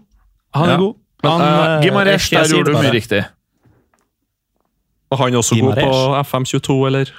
Han 0.56 0.70
er 0.70 0.72
Ja. 0.74 0.78
god. 0.78 0.96
Han, 1.24 1.42
Uh, 1.42 1.48
eh, 1.78 1.82
Gimaresh, 1.84 2.30
der 2.32 2.46
gjorde 2.48 2.72
du 2.72 2.78
mye 2.78 2.92
riktig. 2.94 3.26
Og 5.12 5.22
han 5.22 5.36
også 5.40 5.56
god 5.56 5.74
på 5.74 5.80
Gimaresh. 5.80 6.32
FM22, 6.34 6.78
eller? 6.90 7.12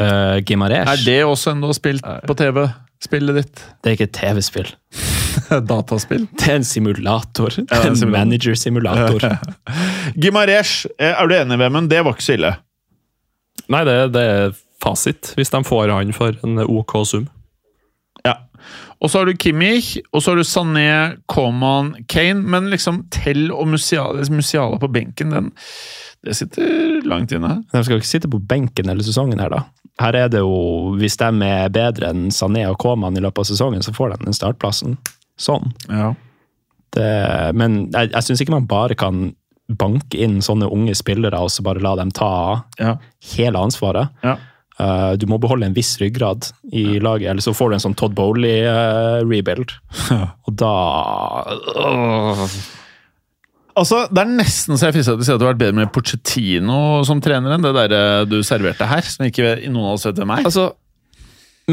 Uh, 0.00 0.38
Gimaresh. 0.46 0.90
Er 0.92 1.04
det 1.06 1.24
også 1.24 1.54
ennå 1.54 1.72
spilt 1.72 2.06
på 2.26 2.34
TV? 2.38 2.68
Spillet 3.04 3.36
ditt? 3.36 3.64
Det 3.82 3.90
er 3.90 3.96
ikke 3.98 4.08
et 4.08 4.16
TV-spill. 4.16 4.70
Dataspill? 5.70 6.28
Det 6.38 6.48
er 6.48 6.60
en 6.60 6.64
simulator. 6.64 7.58
er 7.68 7.88
en 7.90 7.98
en 8.02 8.10
manager-simulator. 8.10 9.26
Gimaresh, 10.14 10.86
eh, 11.00 11.12
er 11.12 11.26
du 11.26 11.34
enig, 11.34 11.58
Vemund? 11.58 11.90
Det 11.90 12.04
var 12.04 12.14
ikke 12.14 12.26
så 12.26 12.38
ille. 12.38 12.54
Nei, 13.68 13.84
det, 13.84 13.96
det 14.14 14.22
er 14.22 14.56
fasit, 14.82 15.32
hvis 15.38 15.50
de 15.50 15.62
får 15.64 15.92
han 15.92 16.12
for 16.12 16.36
en 16.44 16.58
OK 16.64 16.96
sum. 17.08 17.28
Ja. 18.24 18.34
Og 19.00 19.10
så 19.10 19.20
har 19.20 19.28
du 19.28 19.36
Kimmich, 19.36 19.98
og 20.12 20.22
så 20.22 20.32
har 20.32 20.40
du 20.40 20.46
Sané, 20.48 21.16
Coman, 21.28 21.94
Kane. 22.08 22.42
Men 22.42 22.70
liksom 22.72 23.04
Tell 23.12 23.50
og 23.52 23.68
Musiala, 23.68 24.24
Musiala 24.30 24.78
på 24.80 24.88
benken, 24.88 25.32
den, 25.34 25.52
det 26.24 26.34
sitter 26.38 27.02
langt 27.08 27.32
inne. 27.36 27.58
De 27.72 27.82
skal 27.84 28.00
ikke 28.00 28.08
sitte 28.08 28.30
på 28.32 28.40
benken 28.40 28.88
hele 28.90 29.04
sesongen 29.04 29.40
her, 29.42 29.52
da. 29.52 29.62
Her 30.00 30.16
er 30.24 30.30
det 30.32 30.40
jo, 30.42 30.94
Hvis 30.98 31.16
de 31.20 31.28
er 31.46 31.68
bedre 31.70 32.10
enn 32.10 32.30
Sané 32.34 32.64
og 32.70 32.78
Koman 32.82 33.16
i 33.16 33.22
løpet 33.22 33.44
av 33.44 33.50
sesongen, 33.52 33.84
så 33.84 33.94
får 33.94 34.14
de 34.14 34.24
den 34.24 34.36
startplassen. 34.36 34.96
Sånn. 35.40 35.72
Ja. 35.90 36.12
Det, 36.94 37.10
men 37.58 37.88
jeg, 37.92 38.10
jeg 38.14 38.22
syns 38.26 38.42
ikke 38.42 38.54
man 38.54 38.68
bare 38.70 38.96
kan 38.98 39.32
banke 39.68 40.18
inn 40.20 40.40
sånne 40.44 40.68
unge 40.70 40.92
spillere 40.98 41.38
og 41.40 41.48
så 41.52 41.64
bare 41.64 41.80
la 41.82 41.94
dem 41.96 42.10
ta 42.14 42.64
Ja. 42.78 42.96
hele 43.34 43.58
ansvaret. 43.58 44.12
Ja. 44.24 44.36
Uh, 44.74 45.14
du 45.14 45.26
må 45.30 45.38
beholde 45.38 45.68
en 45.68 45.74
viss 45.76 45.92
ryggrad 46.00 46.48
i 46.74 46.98
laget, 46.98 47.30
eller 47.30 47.44
så 47.44 47.54
får 47.54 47.70
du 47.70 47.74
en 47.76 47.82
sånn 47.84 47.94
Todd 47.94 48.16
Bowley-rebuild. 48.18 49.70
og 50.48 50.56
da 50.58 50.72
øh, 51.78 52.42
Altså, 53.76 54.04
Det 54.12 54.22
er 54.22 54.30
nesten 54.30 54.76
så 54.78 54.86
jeg 54.88 54.94
fristet 54.98 55.16
til 55.18 55.24
å 55.24 55.26
si 55.26 55.32
at 55.32 55.38
det 55.40 55.46
hadde 55.46 55.50
vært 55.52 55.62
bedre 55.64 55.78
med 55.80 55.92
Pochettino 55.94 57.02
som 57.08 57.20
trener 57.24 57.56
enn 57.56 57.64
det 57.64 57.72
der 57.74 57.94
eh, 57.96 58.24
du 58.30 58.36
serverte 58.46 58.86
her, 58.86 59.02
som 59.02 59.26
ikke 59.26 59.56
noen 59.66 59.88
av 59.90 59.96
oss 59.98 60.06
vet 60.06 60.20
hvem 60.20 60.30
er. 60.36 60.44
Altså, 60.46 60.68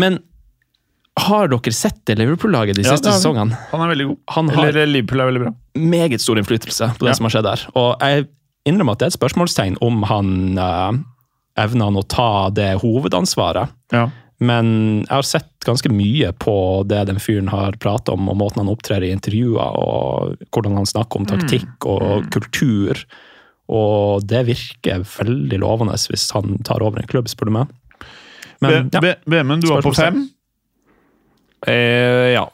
men 0.02 0.18
har 1.20 1.50
dere 1.52 1.74
sett 1.76 2.00
det 2.08 2.16
Liverpool-laget 2.18 2.78
de 2.80 2.86
Ja, 2.88 2.96
siste 2.96 3.12
har 3.12 3.20
sesongene? 3.20 3.58
Han 3.74 3.82
er 3.84 3.92
veldig 3.92 4.08
god. 4.10 4.20
Han 4.38 4.50
har 4.56 4.70
Eller 4.72 4.88
Liverpool 4.90 5.22
er 5.22 5.30
veldig 5.30 5.42
bra. 5.44 5.52
meget 5.76 6.22
stor 6.24 6.40
innflytelse 6.40 6.88
på 6.98 7.06
det 7.06 7.12
Ja. 7.12 7.18
som 7.20 7.28
har 7.28 7.36
skjedd 7.36 7.50
der. 7.50 7.66
Og 7.76 8.00
jeg 8.00 8.28
innrømmer 8.66 8.94
at 8.96 9.00
det 9.00 9.06
er 9.10 9.12
et 9.14 9.20
spørsmålstegn 9.20 9.78
om 9.82 10.04
han 10.08 10.32
uh, 10.58 10.94
evner 11.62 11.86
han 11.92 12.00
å 12.00 12.08
ta 12.08 12.50
det 12.50 12.70
hovedansvaret. 12.82 13.70
Ja. 13.92 14.08
Men 14.42 14.68
jeg 15.04 15.14
har 15.14 15.28
sett 15.28 15.50
ganske 15.68 15.92
mye 15.94 16.32
på 16.42 16.56
det 16.90 17.04
den 17.12 17.20
fyren 17.22 17.52
har 17.54 17.78
pratet 17.82 18.10
om, 18.16 18.30
og 18.32 18.40
måten 18.40 18.64
han 18.64 18.72
opptrer 18.72 19.06
i 19.06 19.12
intervjuer, 19.14 19.76
og 19.78 20.48
hvordan 20.50 20.80
han 20.80 20.90
snakker 20.90 21.22
om 21.22 21.28
taktikk 21.30 21.86
og 21.86 22.26
kultur. 22.34 23.04
Og 23.72 24.26
det 24.26 24.42
virker 24.50 25.06
veldig 25.06 25.62
lovende 25.62 26.00
hvis 26.10 26.26
han 26.34 26.58
tar 26.66 26.82
over 26.82 27.04
en 27.04 27.12
klubb, 27.12 27.30
spør 27.30 27.52
du 27.52 27.56
meg. 27.60 27.78
Men 28.62 28.90
ja, 28.94 29.16
Vemund, 29.30 29.62
du 29.62 29.70
var 29.72 29.86
på 29.86 29.94
fem. 29.98 30.24
Eh, 31.70 32.34
ja. 32.34 32.48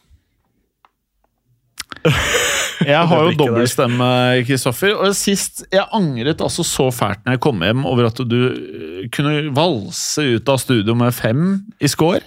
Jeg 2.85 3.07
har 3.09 3.23
jo 3.23 3.31
dobbeltstemme, 3.39 4.07
Kristoffer. 4.45 4.93
Og 5.01 5.15
sist 5.17 5.63
Jeg 5.73 5.85
angret 5.93 6.41
altså 6.45 6.63
så 6.67 6.89
fælt 6.93 7.23
når 7.25 7.31
jeg 7.37 7.39
kom 7.41 7.61
hjem 7.65 7.85
over 7.89 8.05
at 8.09 8.17
du 8.29 8.35
øh, 8.51 9.07
kunne 9.15 9.55
valse 9.55 10.21
ut 10.35 10.49
av 10.49 10.57
studio 10.61 10.93
med 10.95 11.11
fem 11.15 11.61
i 11.81 11.87
score. 11.87 12.21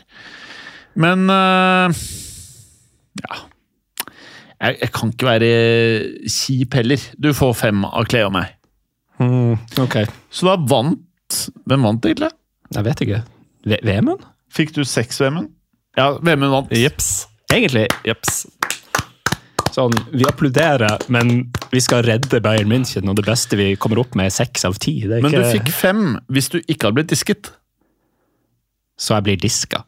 Men 0.97 1.31
øh, 1.31 1.95
Ja. 3.21 3.39
Jeg, 4.61 4.77
jeg 4.83 4.91
kan 4.93 5.09
ikke 5.15 5.27
være 5.27 5.53
kjip 6.29 6.75
heller. 6.77 7.05
Du 7.23 7.31
får 7.33 7.55
fem 7.57 7.85
av 7.89 8.05
Kle 8.11 8.25
og 8.27 8.33
meg. 8.35 8.51
mm, 9.21 9.55
ok. 9.81 9.97
Så 10.31 10.47
da 10.51 10.57
vant 10.69 11.47
Hvem 11.67 11.83
vant, 11.87 12.05
egentlig? 12.05 12.29
Jeg 12.75 12.85
vet 12.85 13.01
ikke. 13.07 13.23
V- 13.67 13.81
Vemund? 13.87 14.25
Fikk 14.53 14.73
du 14.75 14.83
seks, 14.85 15.21
Vemund? 15.23 15.49
Ja, 15.97 16.11
Vemund 16.23 16.51
vant. 16.53 16.73
Jeps. 16.75 17.27
Egentlig 17.53 17.87
Jeps. 18.07 18.47
Sånn 19.75 19.95
Vi 20.13 20.27
applauderer, 20.29 20.99
men 21.13 21.51
vi 21.71 21.81
skal 21.85 22.05
redde 22.07 22.43
Bayern 22.43 22.71
München, 22.73 23.09
og 23.11 23.19
det 23.19 23.27
beste 23.29 23.59
vi 23.59 23.73
kommer 23.81 24.03
opp 24.03 24.17
med, 24.19 24.31
er 24.31 24.35
seks 24.35 24.67
av 24.69 24.79
ti. 24.83 25.01
Det 25.07 25.19
er 25.19 25.25
Men 25.25 25.35
du 25.35 25.43
fikk 25.47 25.73
fem 25.75 26.05
hvis 26.33 26.51
du 26.53 26.61
ikke 26.61 26.89
hadde 26.89 27.01
blitt 27.01 27.15
disket. 27.15 27.53
Så 29.01 29.17
jeg 29.17 29.29
blir 29.29 29.41
diska. 29.41 29.85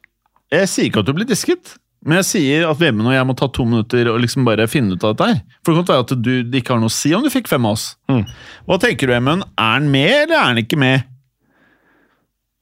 Jeg 0.52 0.68
sier 0.68 0.88
ikke 0.88 1.02
at 1.02 1.08
du 1.08 1.14
blir 1.16 1.28
disket, 1.28 1.76
men 2.02 2.18
jeg 2.18 2.28
sier 2.32 2.66
at 2.66 2.80
Vemund 2.80 3.12
og 3.12 3.14
jeg 3.14 3.26
må 3.28 3.34
ta 3.38 3.46
to 3.52 3.64
minutter 3.68 4.08
og 4.10 4.18
liksom 4.24 4.46
bare 4.46 4.66
finne 4.70 4.96
ut 4.96 5.04
av 5.06 5.14
dette 5.14 5.28
her. 5.30 5.40
For 5.62 5.72
det 5.72 5.82
kan 5.82 5.92
være 5.92 6.06
at 6.06 6.14
du 6.26 6.58
ikke 6.58 6.74
har 6.74 6.82
noe 6.82 6.90
å 6.90 6.94
si 6.94 7.12
om 7.14 7.22
du 7.22 7.30
fikk 7.30 7.50
fem 7.50 7.68
av 7.68 7.76
oss. 7.76 7.92
Mm. 8.10 8.24
Hva 8.66 8.78
tenker 8.82 9.08
du, 9.08 9.14
Vemund? 9.14 9.46
Er 9.54 9.74
han 9.76 9.88
med, 9.92 10.10
eller 10.24 10.38
er 10.38 10.48
han 10.48 10.62
ikke 10.64 10.80
med? 10.82 11.08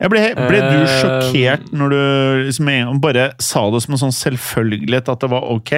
Ble, 0.00 0.22
ble 0.32 0.60
du 0.64 0.76
Eh, 0.80 0.92
sjokkert 1.02 1.66
når 1.76 1.92
du 1.92 2.02
liksom 2.46 3.00
bare 3.02 3.30
sa 3.42 3.66
det 3.72 3.82
som 3.84 3.96
en 3.96 4.00
sånn 4.06 4.16
selvfølgelighet 4.16 5.10
at 5.12 5.24
det 5.24 5.28
var 5.32 5.44
ok? 5.52 5.74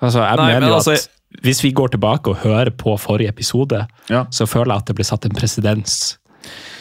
Altså, 0.00 0.22
jeg 0.22 0.36
Nei, 0.38 0.46
mener 0.52 0.60
men 0.60 0.68
jo 0.70 0.74
altså- 0.78 0.94
at 0.94 1.42
hvis 1.44 1.60
vi 1.64 1.72
går 1.72 1.88
tilbake 1.92 2.30
og 2.32 2.36
hører 2.44 2.70
på 2.70 2.94
forrige 2.98 3.28
episode, 3.28 3.86
Ja. 4.08 4.24
så 4.30 4.46
føler 4.48 4.72
jeg 4.74 4.76
at 4.82 4.86
det 4.86 4.96
blir 4.96 5.04
satt 5.04 5.24
en 5.26 5.34
presedens 5.36 6.16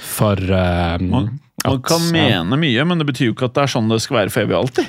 for 0.02 0.34
eh, 0.40 0.98
Man, 1.02 1.10
man 1.10 1.40
at- 1.66 1.84
kan 1.84 2.00
ja. 2.16 2.44
mene 2.44 2.58
mye, 2.58 2.86
men 2.88 2.98
det 2.98 3.08
betyr 3.08 3.28
jo 3.32 3.34
ikke 3.34 3.46
at 3.50 3.54
det 3.54 3.64
er 3.64 3.74
sånn 3.74 3.90
det 3.90 4.02
skal 4.02 4.18
være 4.22 4.32
for 4.32 4.42
evig 4.46 4.56
og 4.56 4.64
alltid. 4.68 4.88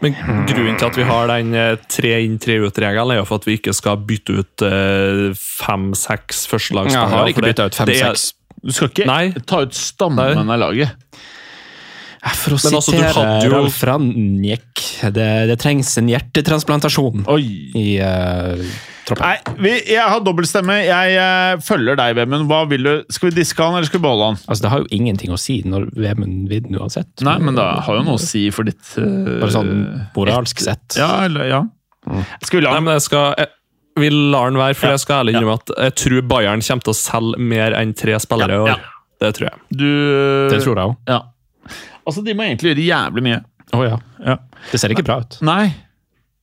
Men 0.00 0.14
grunnen 0.46 0.78
til 0.78 0.86
at 0.86 0.94
vi 0.96 1.02
har 1.02 1.26
den 1.26 1.54
eh, 1.58 1.76
tre 1.90 2.12
inn, 2.24 2.38
tre 2.38 2.58
ut-regelen, 2.62 3.10
er 3.16 3.18
jo 3.18 3.24
for 3.26 3.40
at 3.40 3.44
vi 3.48 3.56
ikke 3.58 3.74
skal 3.74 3.96
bytte 3.96 4.38
ut 4.38 4.62
eh, 4.62 5.34
fem-seks 5.34 6.46
førstelagsspillere. 6.46 7.08
Jeg 7.10 7.18
har 7.18 7.32
ikke 7.32 7.42
byttet 7.48 7.66
ut 7.72 7.74
fem-seks. 7.80 8.32
Du 8.62 8.70
skal 8.74 8.88
ikke 8.92 9.06
Nei. 9.06 9.32
ta 9.46 9.60
ut 9.66 9.74
stammen 9.74 10.38
av 10.50 10.58
laget. 10.58 10.90
For 12.18 12.56
å 12.56 12.58
Men 12.58 12.78
altså, 12.78 12.92
du 12.92 12.98
sitere 12.98 13.14
hadde 13.14 13.46
jo- 13.46 13.54
Ralf 13.54 13.80
Ranjek, 13.86 14.84
det, 15.14 15.30
det 15.50 15.56
trengs 15.62 15.90
en 16.00 16.08
hjertetransplantasjon 16.10 17.26
Oi! 17.30 17.42
i, 17.78 17.86
troppen 19.08 19.24
Nei, 19.24 19.56
vi, 19.62 19.72
jeg 19.94 20.04
har 20.04 20.22
dobbeltstemme. 20.24 20.76
Jeg 20.84 21.16
uh, 21.16 21.62
følger 21.64 21.98
deg, 21.98 22.16
Vemund. 22.18 22.46
Hva 22.50 22.62
vil 22.70 22.84
du? 22.84 22.92
Skal 23.12 23.30
vi 23.30 23.38
diske 23.40 23.64
han, 23.64 23.76
eller 23.78 23.88
skal 23.88 24.00
vi 24.00 24.06
beholde 24.06 24.30
han? 24.32 24.40
Altså, 24.46 24.64
Det 24.66 24.72
har 24.72 24.82
jo 24.84 24.90
ingenting 24.98 25.34
å 25.34 25.40
si 25.40 25.60
når 25.66 25.88
Vemund 25.96 26.50
vinner 26.52 26.82
uansett. 26.82 27.10
Nei, 27.26 27.38
men 27.44 27.58
det 27.58 27.66
har 27.86 28.00
jo 28.00 28.04
noe 28.06 28.18
å 28.20 28.22
si 28.22 28.48
for 28.54 28.68
ditt 28.68 28.82
uh, 29.00 29.38
Bare 29.38 29.52
sånn 29.54 29.72
moralsk 30.16 30.64
sett. 30.64 30.98
Ja, 31.00 31.24
eller 31.28 31.48
ja. 31.48 31.62
Skal 32.44 32.60
vi 32.60 32.66
la 32.66 32.74
Nei, 32.76 32.84
men 32.86 32.98
jeg 32.98 33.06
skal... 33.08 33.32
Jeg, 33.38 33.54
vi 33.98 34.12
lar 34.14 34.52
den 34.52 34.60
være, 34.60 34.76
for 34.78 34.94
jeg 34.94 35.02
skal 35.02 35.24
ærlig 35.24 35.32
innrømme 35.34 35.56
at 35.58 35.72
jeg 35.74 35.94
tror 35.98 36.26
Bayern 36.30 36.60
kommer 36.62 36.86
til 36.86 36.92
å 36.92 36.98
selge 36.98 37.48
mer 37.50 37.74
enn 37.74 37.90
tre 37.98 38.14
spillere 38.22 38.54
i 38.54 38.62
år. 38.62 38.70
Ja, 38.70 38.76
Det 39.24 39.32
tror 39.34 39.48
jeg. 39.48 39.58
Du 39.74 39.88
Det 40.52 40.60
tror 40.62 40.78
jeg 40.78 40.84
òg. 40.84 40.94
Altså, 42.08 42.24
de 42.24 42.34
må 42.34 42.46
egentlig 42.48 42.72
gjøre 42.72 42.86
jævlig 42.88 43.24
mye. 43.28 43.40
Oh, 43.76 43.82
ja. 43.84 43.98
Ja. 44.24 44.38
Det 44.72 44.80
ser 44.80 44.94
ikke 44.94 45.04
bra 45.04 45.18
ut. 45.20 45.36
Nei. 45.44 45.66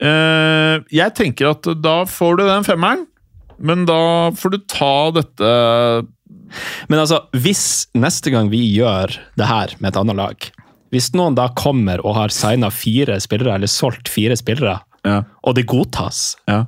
Uh, 0.03 0.83
jeg 0.93 1.13
tenker 1.17 1.53
at 1.53 1.67
da 1.81 1.95
får 2.09 2.37
du 2.37 2.43
den 2.45 2.65
femmeren, 2.67 3.05
men 3.57 3.85
da 3.87 3.97
får 4.35 4.51
du 4.51 4.57
ta 4.67 4.89
dette 5.15 5.51
Men 6.91 6.99
altså, 6.99 7.21
hvis 7.31 7.87
neste 7.95 8.33
gang 8.33 8.49
vi 8.51 8.59
gjør 8.75 9.13
det 9.39 9.47
her 9.47 9.71
med 9.79 9.93
et 9.93 9.99
annet 10.01 10.17
lag 10.19 10.47
Hvis 10.91 11.07
noen 11.15 11.37
da 11.39 11.45
kommer 11.55 12.03
og 12.03 12.17
har 12.17 12.33
signa 12.35 12.67
fire 12.75 13.15
spillere, 13.23 13.55
eller 13.55 13.71
solgt 13.71 14.11
fire 14.11 14.35
spillere, 14.39 14.81
Ja. 15.07 15.21
og 15.43 15.55
det 15.55 15.65
godtas, 15.71 16.35
Ja. 16.47 16.65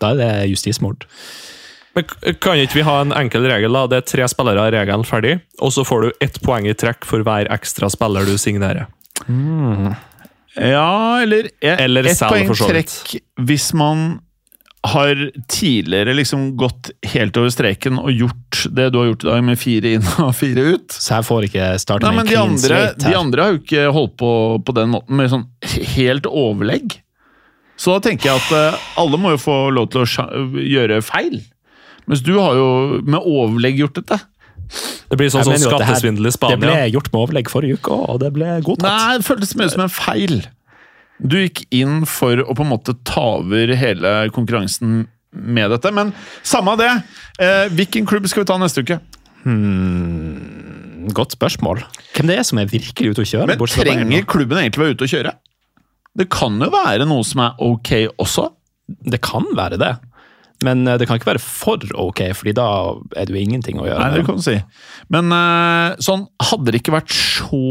da 0.00 0.10
er 0.12 0.16
det 0.22 0.50
justismord. 0.54 1.04
Men 1.96 2.06
kan 2.40 2.56
ikke 2.60 2.78
vi 2.80 2.86
ha 2.86 3.00
en 3.02 3.12
enkel 3.16 3.44
regel? 3.50 3.74
da? 3.76 3.84
Det 3.90 4.00
er 4.00 4.08
tre 4.08 4.28
spillere 4.32 4.70
regelen 4.72 5.04
ferdig, 5.04 5.36
og 5.60 5.74
så 5.74 5.84
får 5.84 6.06
du 6.06 6.24
ett 6.24 6.40
poeng 6.44 6.68
i 6.68 6.74
trekk 6.78 7.04
for 7.08 7.24
hver 7.26 7.50
ekstra 7.52 7.90
spiller 7.92 8.28
du 8.28 8.38
signerer. 8.40 8.88
Ja, 10.56 11.22
eller, 11.22 11.48
et, 11.60 11.80
Eller 11.80 12.08
ett 12.08 12.20
poeng 12.20 12.50
i 12.52 12.58
trekk 12.58 13.16
hvis 13.40 13.72
man 13.76 14.20
har 14.82 15.30
tidligere 15.48 16.14
liksom 16.14 16.56
gått 16.58 16.90
helt 17.12 17.36
over 17.38 17.52
streken 17.54 18.00
og 18.00 18.10
gjort 18.10 18.64
det 18.74 18.88
du 18.90 18.98
har 18.98 19.06
gjort 19.12 19.24
i 19.24 19.28
dag, 19.28 19.44
med 19.46 19.60
fire 19.60 19.92
inn 19.96 20.08
og 20.24 20.32
fire 20.34 20.64
ut. 20.74 20.96
Så 20.96 21.20
jeg 21.20 21.28
får 21.28 21.46
ikke 21.46 21.68
starte 21.78 22.08
Nei, 22.08 22.16
med 22.16 22.24
men 22.24 22.26
en 22.26 22.32
de 22.32 22.34
clean 22.34 22.56
andre, 22.56 22.80
de 23.04 23.14
andre 23.20 23.44
har 23.44 23.54
jo 23.54 23.62
ikke 23.62 23.86
holdt 23.94 24.16
på 24.18 24.32
på 24.66 24.74
den 24.80 24.90
måten, 24.96 25.16
med 25.20 25.30
sånn 25.30 25.46
helt 25.94 26.26
overlegg. 26.26 26.98
Så 27.78 27.94
da 27.94 28.02
tenker 28.04 28.32
jeg 28.32 28.42
at 28.42 28.56
eh, 28.58 28.90
alle 29.00 29.18
må 29.18 29.36
jo 29.36 29.40
få 29.42 29.56
lov 29.74 29.88
til 29.94 30.02
å 30.02 30.26
gjøre 30.58 30.98
feil. 31.06 31.38
Mens 32.10 32.22
du 32.24 32.32
har 32.38 32.54
jo 32.58 32.68
med 33.06 33.20
overlegg 33.20 33.78
gjort 33.78 34.00
dette. 34.00 34.20
Det 35.10 35.18
blir 35.20 35.28
sånn 35.30 35.44
her- 35.46 35.60
skattesvindel 35.60 36.26
i 36.26 36.32
Det 36.32 36.58
ble 36.60 36.90
gjort 36.90 37.12
med 37.12 37.20
overlegg 37.20 37.48
forrige 37.52 37.78
uke, 37.78 37.92
og 37.92 38.20
det 38.20 38.32
ble 38.32 38.60
godtatt. 38.64 38.88
Nei, 38.88 39.16
det 39.18 39.26
føltes 39.26 39.54
mer 39.56 39.68
som 39.68 39.84
en 39.84 39.92
feil. 39.92 40.46
Du 41.22 41.36
gikk 41.36 41.66
inn 41.70 42.04
for 42.08 42.36
å 42.36 42.54
på 42.56 42.64
en 42.64 42.70
måte 42.72 42.96
ta 43.04 43.38
over 43.38 43.74
hele 43.76 44.30
konkurransen 44.34 45.06
med 45.32 45.70
dette. 45.70 45.92
Men 45.92 46.12
samme 46.42 46.72
av 46.74 46.78
det. 46.78 46.90
Eh, 47.38 47.68
hvilken 47.68 48.06
klubb 48.08 48.26
skal 48.28 48.42
vi 48.42 48.50
ta 48.50 48.58
neste 48.58 48.82
uke? 48.82 48.98
Hmm, 49.44 51.08
godt 51.12 51.36
spørsmål. 51.36 51.82
Hvem 52.14 52.26
det 52.30 52.38
er 52.38 52.46
som 52.46 52.58
er 52.62 52.66
virkelig 52.70 53.12
ute 53.14 53.24
å 53.24 53.28
kjøre? 53.28 53.46
Men 53.52 53.58
trenger 53.68 54.26
klubben 54.28 54.58
egentlig 54.60 54.82
være 54.84 54.96
ute 54.96 55.06
å 55.08 55.12
kjøre? 55.12 55.34
Det 56.16 56.28
kan 56.32 56.58
jo 56.60 56.68
være 56.72 57.06
noe 57.08 57.24
som 57.24 57.40
er 57.40 57.54
ok 57.64 57.92
også. 58.20 58.50
Det 58.88 59.20
kan 59.24 59.46
være 59.56 59.78
det. 59.80 59.92
Men 60.62 60.86
eh, 60.86 60.98
det 61.00 61.08
kan 61.08 61.18
ikke 61.18 61.32
være 61.32 61.42
for 61.42 61.82
ok, 62.06 62.24
fordi 62.38 62.54
da 62.58 62.66
er 63.16 63.28
det 63.28 63.34
jo 63.34 63.42
ingenting 63.42 63.80
å 63.80 63.86
gjøre. 63.88 64.00
Nei, 64.02 64.18
det 64.18 64.26
kan 64.28 64.38
du 64.40 64.44
si. 64.44 64.58
Men 65.12 65.32
eh, 65.36 66.00
sånn, 66.04 66.26
hadde 66.50 66.70
det 66.74 66.82
ikke 66.82 66.96
vært 66.96 67.14
så 67.16 67.62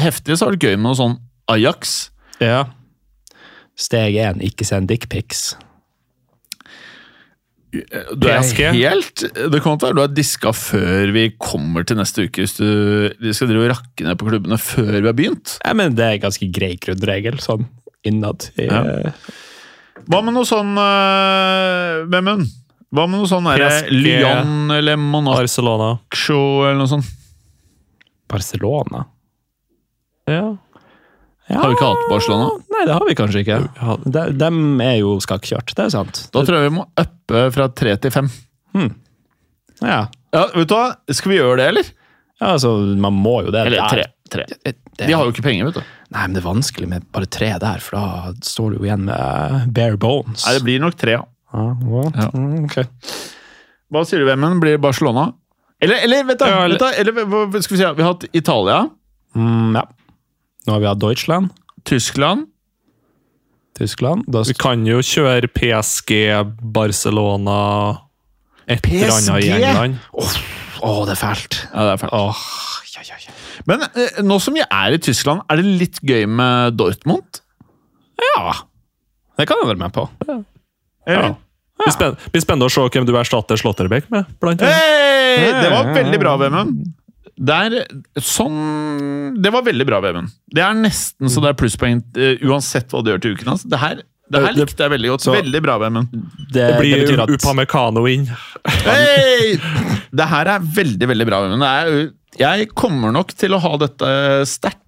heftig, 0.00 0.36
så 0.36 0.46
hadde 0.48 0.56
det 0.56 0.60
vært 0.60 0.68
gøy 0.68 0.80
med 0.80 0.88
noe 0.90 0.98
sånn 1.00 1.18
Ajax. 1.54 1.94
Ja. 2.42 2.64
Steg 3.78 4.16
én, 4.20 4.42
ikke 4.44 4.66
send 4.66 4.90
dickpics. 4.90 5.54
Du 7.74 8.28
er 8.30 8.44
helt 8.76 9.24
Det 9.34 9.58
kommer 9.64 9.80
til 9.80 9.88
å 9.88 9.88
være 9.88 9.96
du 9.96 10.02
har 10.04 10.12
diska 10.14 10.52
før 10.54 11.10
vi 11.14 11.24
kommer 11.42 11.86
til 11.86 11.98
neste 11.98 12.28
uke, 12.28 12.44
hvis 12.44 12.54
du 12.60 12.68
de 13.18 13.32
skal 13.34 13.50
drive 13.50 13.66
og 13.66 13.72
rakke 13.72 14.06
ned 14.06 14.20
på 14.20 14.28
klubbene 14.28 14.58
før 14.62 14.92
vi 15.00 15.08
har 15.08 15.16
begynt. 15.16 15.56
Jeg 15.58 15.78
mener 15.80 15.96
det 15.98 16.06
er 16.06 16.18
en 16.18 16.24
ganske 16.28 16.50
grei 16.54 16.74
grunnregel, 16.78 17.40
sånn 17.42 17.66
innad. 18.06 18.50
I, 18.60 18.68
Ja. 18.68 19.14
Hva 20.04 20.20
med 20.24 20.34
noe 20.36 20.46
sånn 20.48 20.74
uh, 20.76 22.04
Vemund? 22.10 22.50
Hva 22.94 23.06
med 23.10 23.22
noe 23.22 23.30
sånn 23.30 23.46
derre 23.48 23.70
Lyon 23.90 24.70
eller 24.74 24.98
Monaco 25.00 25.40
Barcelona. 25.42 25.88
eller 26.14 26.78
noe 26.78 26.90
sånt? 26.90 27.08
Barcelona? 28.30 29.04
Ja. 30.30 30.44
Ja. 31.50 31.58
Har 31.60 31.68
vi 31.68 31.76
ikke 31.76 31.88
hatt 31.90 32.06
Barcelona? 32.08 32.52
Nei, 32.72 32.84
det 32.88 32.94
har 32.96 33.04
vi 33.08 33.16
kanskje 33.18 33.42
ikke. 33.44 33.58
De, 34.06 34.22
dem 34.40 34.60
er 34.80 34.94
jo 35.02 35.18
skakkjørt, 35.20 35.74
det 35.76 35.88
er 35.88 35.92
sant. 35.92 36.22
Da 36.32 36.44
tror 36.46 36.60
jeg 36.60 36.70
vi 36.70 36.76
må 36.78 36.86
uppe 37.02 37.42
fra 37.54 37.68
tre 37.76 37.96
til 38.00 38.14
fem. 38.14 38.30
Ja. 39.82 40.06
Ja, 40.34 40.46
vet 40.54 40.70
du 40.70 40.74
hva? 40.74 40.86
Skal 41.12 41.34
vi 41.34 41.38
gjøre 41.38 41.58
det, 41.60 41.68
eller? 41.74 41.92
ja, 42.40 42.54
altså, 42.54 42.72
man 43.00 43.14
må 43.16 43.40
jo 43.46 43.52
det. 43.54 43.66
Eller 43.68 43.88
tre. 43.92 44.06
Tre. 44.34 44.44
det- 44.50 44.60
det- 44.98 45.06
De 45.08 45.12
har 45.14 45.24
jo 45.24 45.32
ikke 45.32 45.44
penger, 45.46 45.68
vet 45.70 45.78
du. 45.80 45.84
Nei, 46.14 46.22
men 46.26 46.34
det 46.36 46.42
er 46.44 46.48
vanskelig 46.48 46.88
med 46.90 47.06
bare 47.14 47.26
tre 47.26 47.52
der, 47.62 47.78
for 47.82 47.96
da 47.96 48.32
står 48.46 48.70
du 48.74 48.78
jo 48.78 48.84
igjen 48.88 49.04
med 49.08 49.72
bare 49.74 49.96
bones. 49.98 50.44
Nei, 50.46 50.52
det 50.58 50.64
blir 50.66 50.80
nok 50.84 50.96
tre, 51.00 51.16
ja. 51.16 51.24
ja. 51.54 52.28
Mm, 52.34 52.64
ok. 52.68 52.76
Hva 53.94 54.04
sier 54.06 54.18
du, 54.22 54.26
Vemmen? 54.28 54.60
Blir 54.62 54.78
Barcelona? 54.82 55.32
Eller, 55.82 55.96
eller 56.06 56.24
vet 56.24 56.38
du, 56.38 56.44
Ja, 56.46 56.64
eller- 56.64 56.78
vet 56.78 57.04
du 57.04 57.20
eller, 57.20 57.60
skal 57.62 57.76
vi 57.76 57.82
si? 57.82 57.92
Vi 57.94 58.02
har 58.02 58.12
hatt 58.14 58.24
Italia, 58.32 58.90
Mm, 59.34 59.74
ja. 59.74 59.82
Nå 60.66 60.72
har 60.72 60.80
vi 60.80 60.86
hatt 60.86 60.98
Deutschland, 61.02 61.50
Tyskland 61.84 62.46
Tyskland. 63.76 64.22
Da 64.30 64.42
Vi 64.46 64.54
kan 64.54 64.84
jo 64.86 65.00
kjøre 65.02 65.48
PSG, 65.50 66.44
Barcelona 66.72 67.98
Et 68.68 68.86
eller 68.86 69.10
annet 69.10 69.44
i 69.44 69.50
PSG? 69.50 69.98
oh, 70.14 70.36
Å, 70.84 70.92
det 71.08 71.14
er 71.16 71.20
fælt. 71.20 71.58
Ja, 71.72 71.84
det 71.88 71.92
er 71.94 72.00
fælt. 72.04 72.12
Åh, 72.12 72.40
ja, 72.94 73.02
ja, 73.08 73.16
ja. 73.24 73.34
Men 73.68 73.84
eh, 73.86 74.20
nå 74.26 74.38
som 74.42 74.54
vi 74.56 74.62
er 74.64 74.96
i 74.96 75.00
Tyskland, 75.02 75.42
er 75.50 75.60
det 75.62 75.64
litt 75.84 76.00
gøy 76.02 76.26
med 76.30 76.76
Dortmund? 76.80 77.40
ja. 78.20 78.54
Det 79.34 79.48
kan 79.50 79.58
jeg 79.58 79.66
være 79.66 79.80
med 79.80 79.90
på. 79.96 80.04
Ja. 81.10 81.32
Blir 81.80 81.90
spenn- 81.90 82.14
blir 82.30 82.42
spennende 82.44 82.68
å 82.68 82.70
se 82.70 82.84
hvem 82.86 83.06
du 83.08 83.10
erstatter 83.18 83.58
Slåtterbekk 83.58 84.06
med. 84.14 84.28
blant 84.38 84.62
annet. 84.62 84.76
Hei! 84.78 85.48
Det 85.64 85.70
var 85.72 85.88
veldig 85.96 86.20
bra, 86.22 86.36
Vemund. 86.38 86.84
Det 87.34 87.56
er 87.66 87.74
sånn 88.22 89.40
Det 89.42 89.50
var 89.50 89.64
veldig 89.66 89.86
bra, 89.88 89.98
Vemund. 90.04 90.30
Det 90.54 90.62
er 90.62 90.76
nesten 90.78 91.26
så 91.32 91.42
det 91.42 91.50
er 91.50 91.58
plusspoeng 91.58 91.98
uh, 92.14 92.46
uansett 92.46 92.94
hva 92.94 93.02
du 93.02 93.10
gjør 93.10 93.24
til 93.24 93.34
uken. 93.34 93.50
Altså. 93.56 93.66
Det 93.74 93.80
her, 93.82 94.04
det 94.32 94.40
her 94.40 94.54
likte 94.56 94.86
jeg 94.86 94.92
veldig 94.94 95.10
godt. 95.12 95.24
Så- 95.26 95.34
veldig 95.34 95.60
bra, 95.62 95.78
Vemund. 95.78 96.08
Det, 96.50 96.62
Det 96.64 96.78
blir 96.80 97.02
det 97.06 97.18
at 97.20 97.32
Upamecano 97.34 98.06
inn. 98.08 98.28
Hei! 98.86 99.58
Det 100.14 100.28
her 100.30 100.46
er 100.46 100.62
veldig, 100.62 101.08
veldig 101.10 101.26
bra, 101.26 101.42
Vemund. 101.42 101.62
Det 101.66 102.40
Jeg 102.40 102.68
kommer 102.74 103.12
nok 103.12 103.34
til 103.36 103.54
å 103.54 103.60
ha 103.62 103.76
dette 103.82 104.08
sterkt 104.46 104.80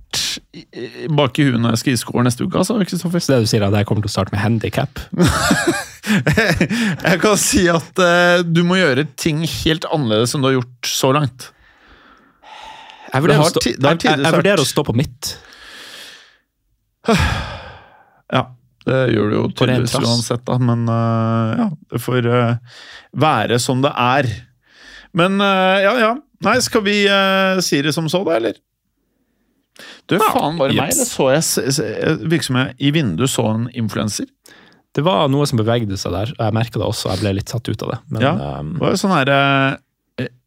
bak 1.11 1.37
i 1.39 1.45
huet 1.47 1.61
når 1.61 1.75
jeg 1.75 1.81
skal 1.83 1.93
gi 1.93 2.01
score 2.01 2.25
neste 2.25 2.47
uke, 2.47 2.57
altså, 2.59 2.79
Kristoffer. 2.87 3.21
Så 3.23 3.35
det 3.35 3.41
du 3.45 3.51
sier 3.51 3.63
er 3.63 3.69
at 3.69 3.77
jeg 3.83 3.89
kommer 3.91 4.07
til 4.07 4.11
å 4.11 4.15
starte 4.17 4.33
med 4.35 4.43
handikap? 4.43 5.03
Jeg 6.07 7.19
kan 7.19 7.35
si 7.35 7.65
at 7.67 7.99
uh, 7.99 8.39
du 8.47 8.61
må 8.63 8.77
gjøre 8.79 9.09
ting 9.19 9.41
helt 9.43 9.83
annerledes 9.91 10.37
enn 10.37 10.45
du 10.45 10.47
har 10.47 10.55
gjort 10.61 10.87
så 10.87 11.11
langt. 11.17 11.49
Jeg 13.11 13.11
Det 13.11 13.23
vurderer, 13.25 13.41
har 13.41 13.49
å 13.49 13.51
stå, 13.51 13.63
det 13.65 13.73
jeg, 13.75 14.03
jeg, 14.05 14.21
jeg 14.23 14.37
vurderer 14.37 14.63
å 14.63 14.69
stå 14.71 14.85
på 14.87 14.95
mitt. 15.03 15.33
Ja, 18.27 18.41
det 18.87 18.99
gjør 19.15 19.31
du 19.33 19.35
jo 19.37 19.47
tydeligvis 19.51 19.97
uansett, 19.99 20.45
da. 20.47 20.57
Men 20.63 20.85
uh, 20.87 21.57
ja, 21.59 21.67
det 21.93 22.01
får 22.05 22.29
uh, 22.31 22.77
være 23.19 23.59
som 23.63 23.83
det 23.83 23.91
er. 23.99 24.29
Men 25.17 25.41
uh, 25.43 25.79
ja, 25.83 25.97
ja. 26.03 26.13
Nei, 26.47 26.59
skal 26.61 26.83
vi 26.85 26.95
si 27.65 27.79
det 27.83 27.95
som 27.97 28.11
så, 28.13 28.21
da, 28.27 28.35
eller? 28.37 28.59
Du, 30.07 30.19
faen, 30.21 30.59
var 30.61 30.69
det 30.71 30.77
meg? 30.77 30.93
Eller 30.93 31.09
så 31.09 31.31
jeg 31.33 32.19
virker 32.29 32.47
som 32.51 32.59
jeg 32.61 32.75
i 32.77 32.91
vinduet 32.93 33.33
så 33.33 33.47
en 33.55 33.65
influenser. 33.73 34.29
Det 34.97 35.03
var 35.05 35.27
noe 35.33 35.45
som 35.49 35.59
bevegde 35.61 35.97
seg 36.01 36.13
der. 36.15 36.35
Jeg 36.37 36.57
merka 36.57 36.79
det 36.81 36.87
også, 36.87 37.11
jeg 37.15 37.23
ble 37.25 37.33
litt 37.39 37.53
satt 37.53 37.69
ut 37.69 37.83
av 37.85 37.95
det. 37.95 37.99
Men 38.13 38.23
Ja. 38.25 38.35
ehm, 38.37 38.71
Det 38.77 38.85
var 38.85 38.95
jo 38.95 39.01
sånn 39.03 39.17
her 39.17 39.33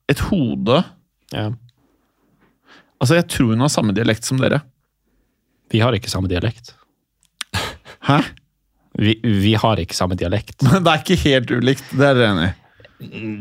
Et 0.10 0.24
hode 0.30 0.80
ja. 1.34 1.50
Altså, 3.00 3.16
jeg 3.20 3.28
tror 3.30 3.52
hun 3.54 3.62
har 3.66 3.70
samme 3.74 3.94
dialekt 3.96 4.26
som 4.26 4.40
dere. 4.42 4.62
vi 5.70 5.80
har 5.84 5.94
ikke 5.94 6.10
samme 6.10 6.28
dialekt. 6.30 6.74
Hæ? 8.08 8.20
Vi, 9.00 9.16
vi 9.24 9.54
har 9.60 9.80
ikke 9.80 9.98
samme 9.98 10.18
dialekt. 10.20 10.58
Men 10.66 10.82
det 10.86 10.94
er 10.94 11.04
ikke 11.04 11.20
helt 11.24 11.52
ulikt, 11.52 11.92
det 11.96 12.06
er 12.08 12.18
dere 12.20 12.32
enig 12.34 12.48
i? 12.50 12.56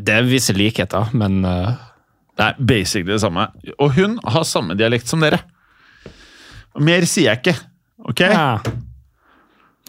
Det 0.06 0.14
er 0.14 0.26
visse 0.28 0.54
likheter, 0.54 1.14
men 1.18 1.42
uh... 1.46 1.76
Det 2.38 2.44
er 2.46 2.58
basically 2.62 3.10
det 3.10 3.22
samme. 3.24 3.48
Og 3.82 3.96
hun 3.96 4.12
har 4.22 4.44
samme 4.46 4.76
dialekt 4.78 5.10
som 5.10 5.18
dere. 5.24 5.40
Mer 6.78 7.02
sier 7.10 7.32
jeg 7.32 7.40
ikke. 7.40 7.56
Ok? 8.06 8.22
ja. 8.22 8.60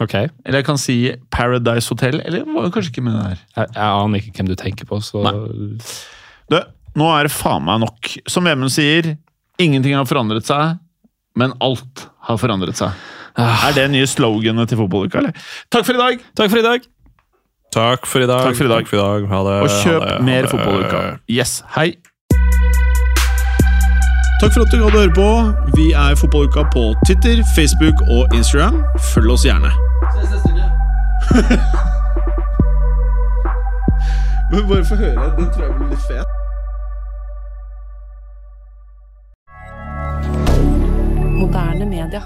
Ok. 0.00 0.14
Eller 0.16 0.58
jeg 0.58 0.66
kan 0.66 0.80
si 0.80 0.96
Paradise 1.30 1.92
Hotel. 1.92 2.18
Eller 2.24 2.46
var 2.48 2.66
det 2.66 2.72
kanskje 2.74 2.90
ikke 2.94 3.04
med 3.06 3.14
det 3.14 3.24
her? 3.28 3.40
jeg 3.76 3.86
aner 3.86 4.18
ikke 4.18 4.32
hvem 4.38 4.48
du 4.50 4.56
tenker 4.58 4.88
på, 4.88 4.98
så 5.04 5.22
Du, 6.50 6.56
nå 6.98 7.10
er 7.14 7.28
det 7.28 7.34
faen 7.34 7.62
meg 7.68 7.82
nok. 7.84 8.10
Som 8.26 8.48
Vemund 8.48 8.72
sier, 8.74 9.12
ingenting 9.60 9.94
har 9.94 10.08
forandret 10.08 10.48
seg, 10.48 10.80
men 11.38 11.54
alt 11.62 12.08
har 12.26 12.40
forandret 12.40 12.80
seg. 12.80 12.96
Ah. 13.36 13.68
Er 13.68 13.72
det 13.76 13.90
nye 13.90 14.06
sloganet 14.06 14.68
til 14.68 14.78
fotballuka, 14.80 15.18
eller? 15.18 15.32
Takk 15.72 15.86
for 15.86 15.92
i 15.94 16.02
dag! 16.02 16.24
Takk 16.36 16.50
for 16.50 16.58
i 16.58 16.66
dag! 16.66 16.80
Takk 17.70 18.06
for 18.06 18.18
i 18.20 18.26
dag. 18.26 18.42
Takk 18.42 18.56
for 18.56 18.64
i 18.64 18.68
dag. 18.68 18.86
For 18.88 18.96
i 18.96 19.00
dag. 19.00 19.28
Ha 19.30 19.42
det. 19.46 19.56
Og 19.62 19.68
kjøp 19.84 20.02
det, 20.02 20.16
mer 20.26 20.46
fotballuka. 20.50 21.02
Yes. 21.30 21.62
Hei! 21.76 21.94
Takk 24.40 24.52
for 24.54 24.64
at 24.64 24.72
du 24.72 24.80
hadde 24.82 24.98
høre 24.98 25.12
på. 25.14 25.28
Vi 25.76 25.92
er 25.92 26.14
Fotballuka 26.16 26.62
på 26.72 26.94
Titter, 27.06 27.42
Facebook 27.56 28.00
og 28.08 28.34
Instagram. 28.34 28.82
Følg 29.12 29.30
oss 29.34 29.44
gjerne. 29.44 29.70
Se 30.14 30.20
neste 30.32 30.48
uke. 30.48 30.66
Men 34.50 34.68
bare 34.68 34.84
få 34.84 34.94
høre. 34.96 35.30
Den 35.38 35.46
tror 35.52 35.62
jeg 35.68 35.74
blir 35.76 35.88
litt 35.92 36.04
fet. 36.08 36.28
Moderne 41.36 41.86
media. 41.86 42.22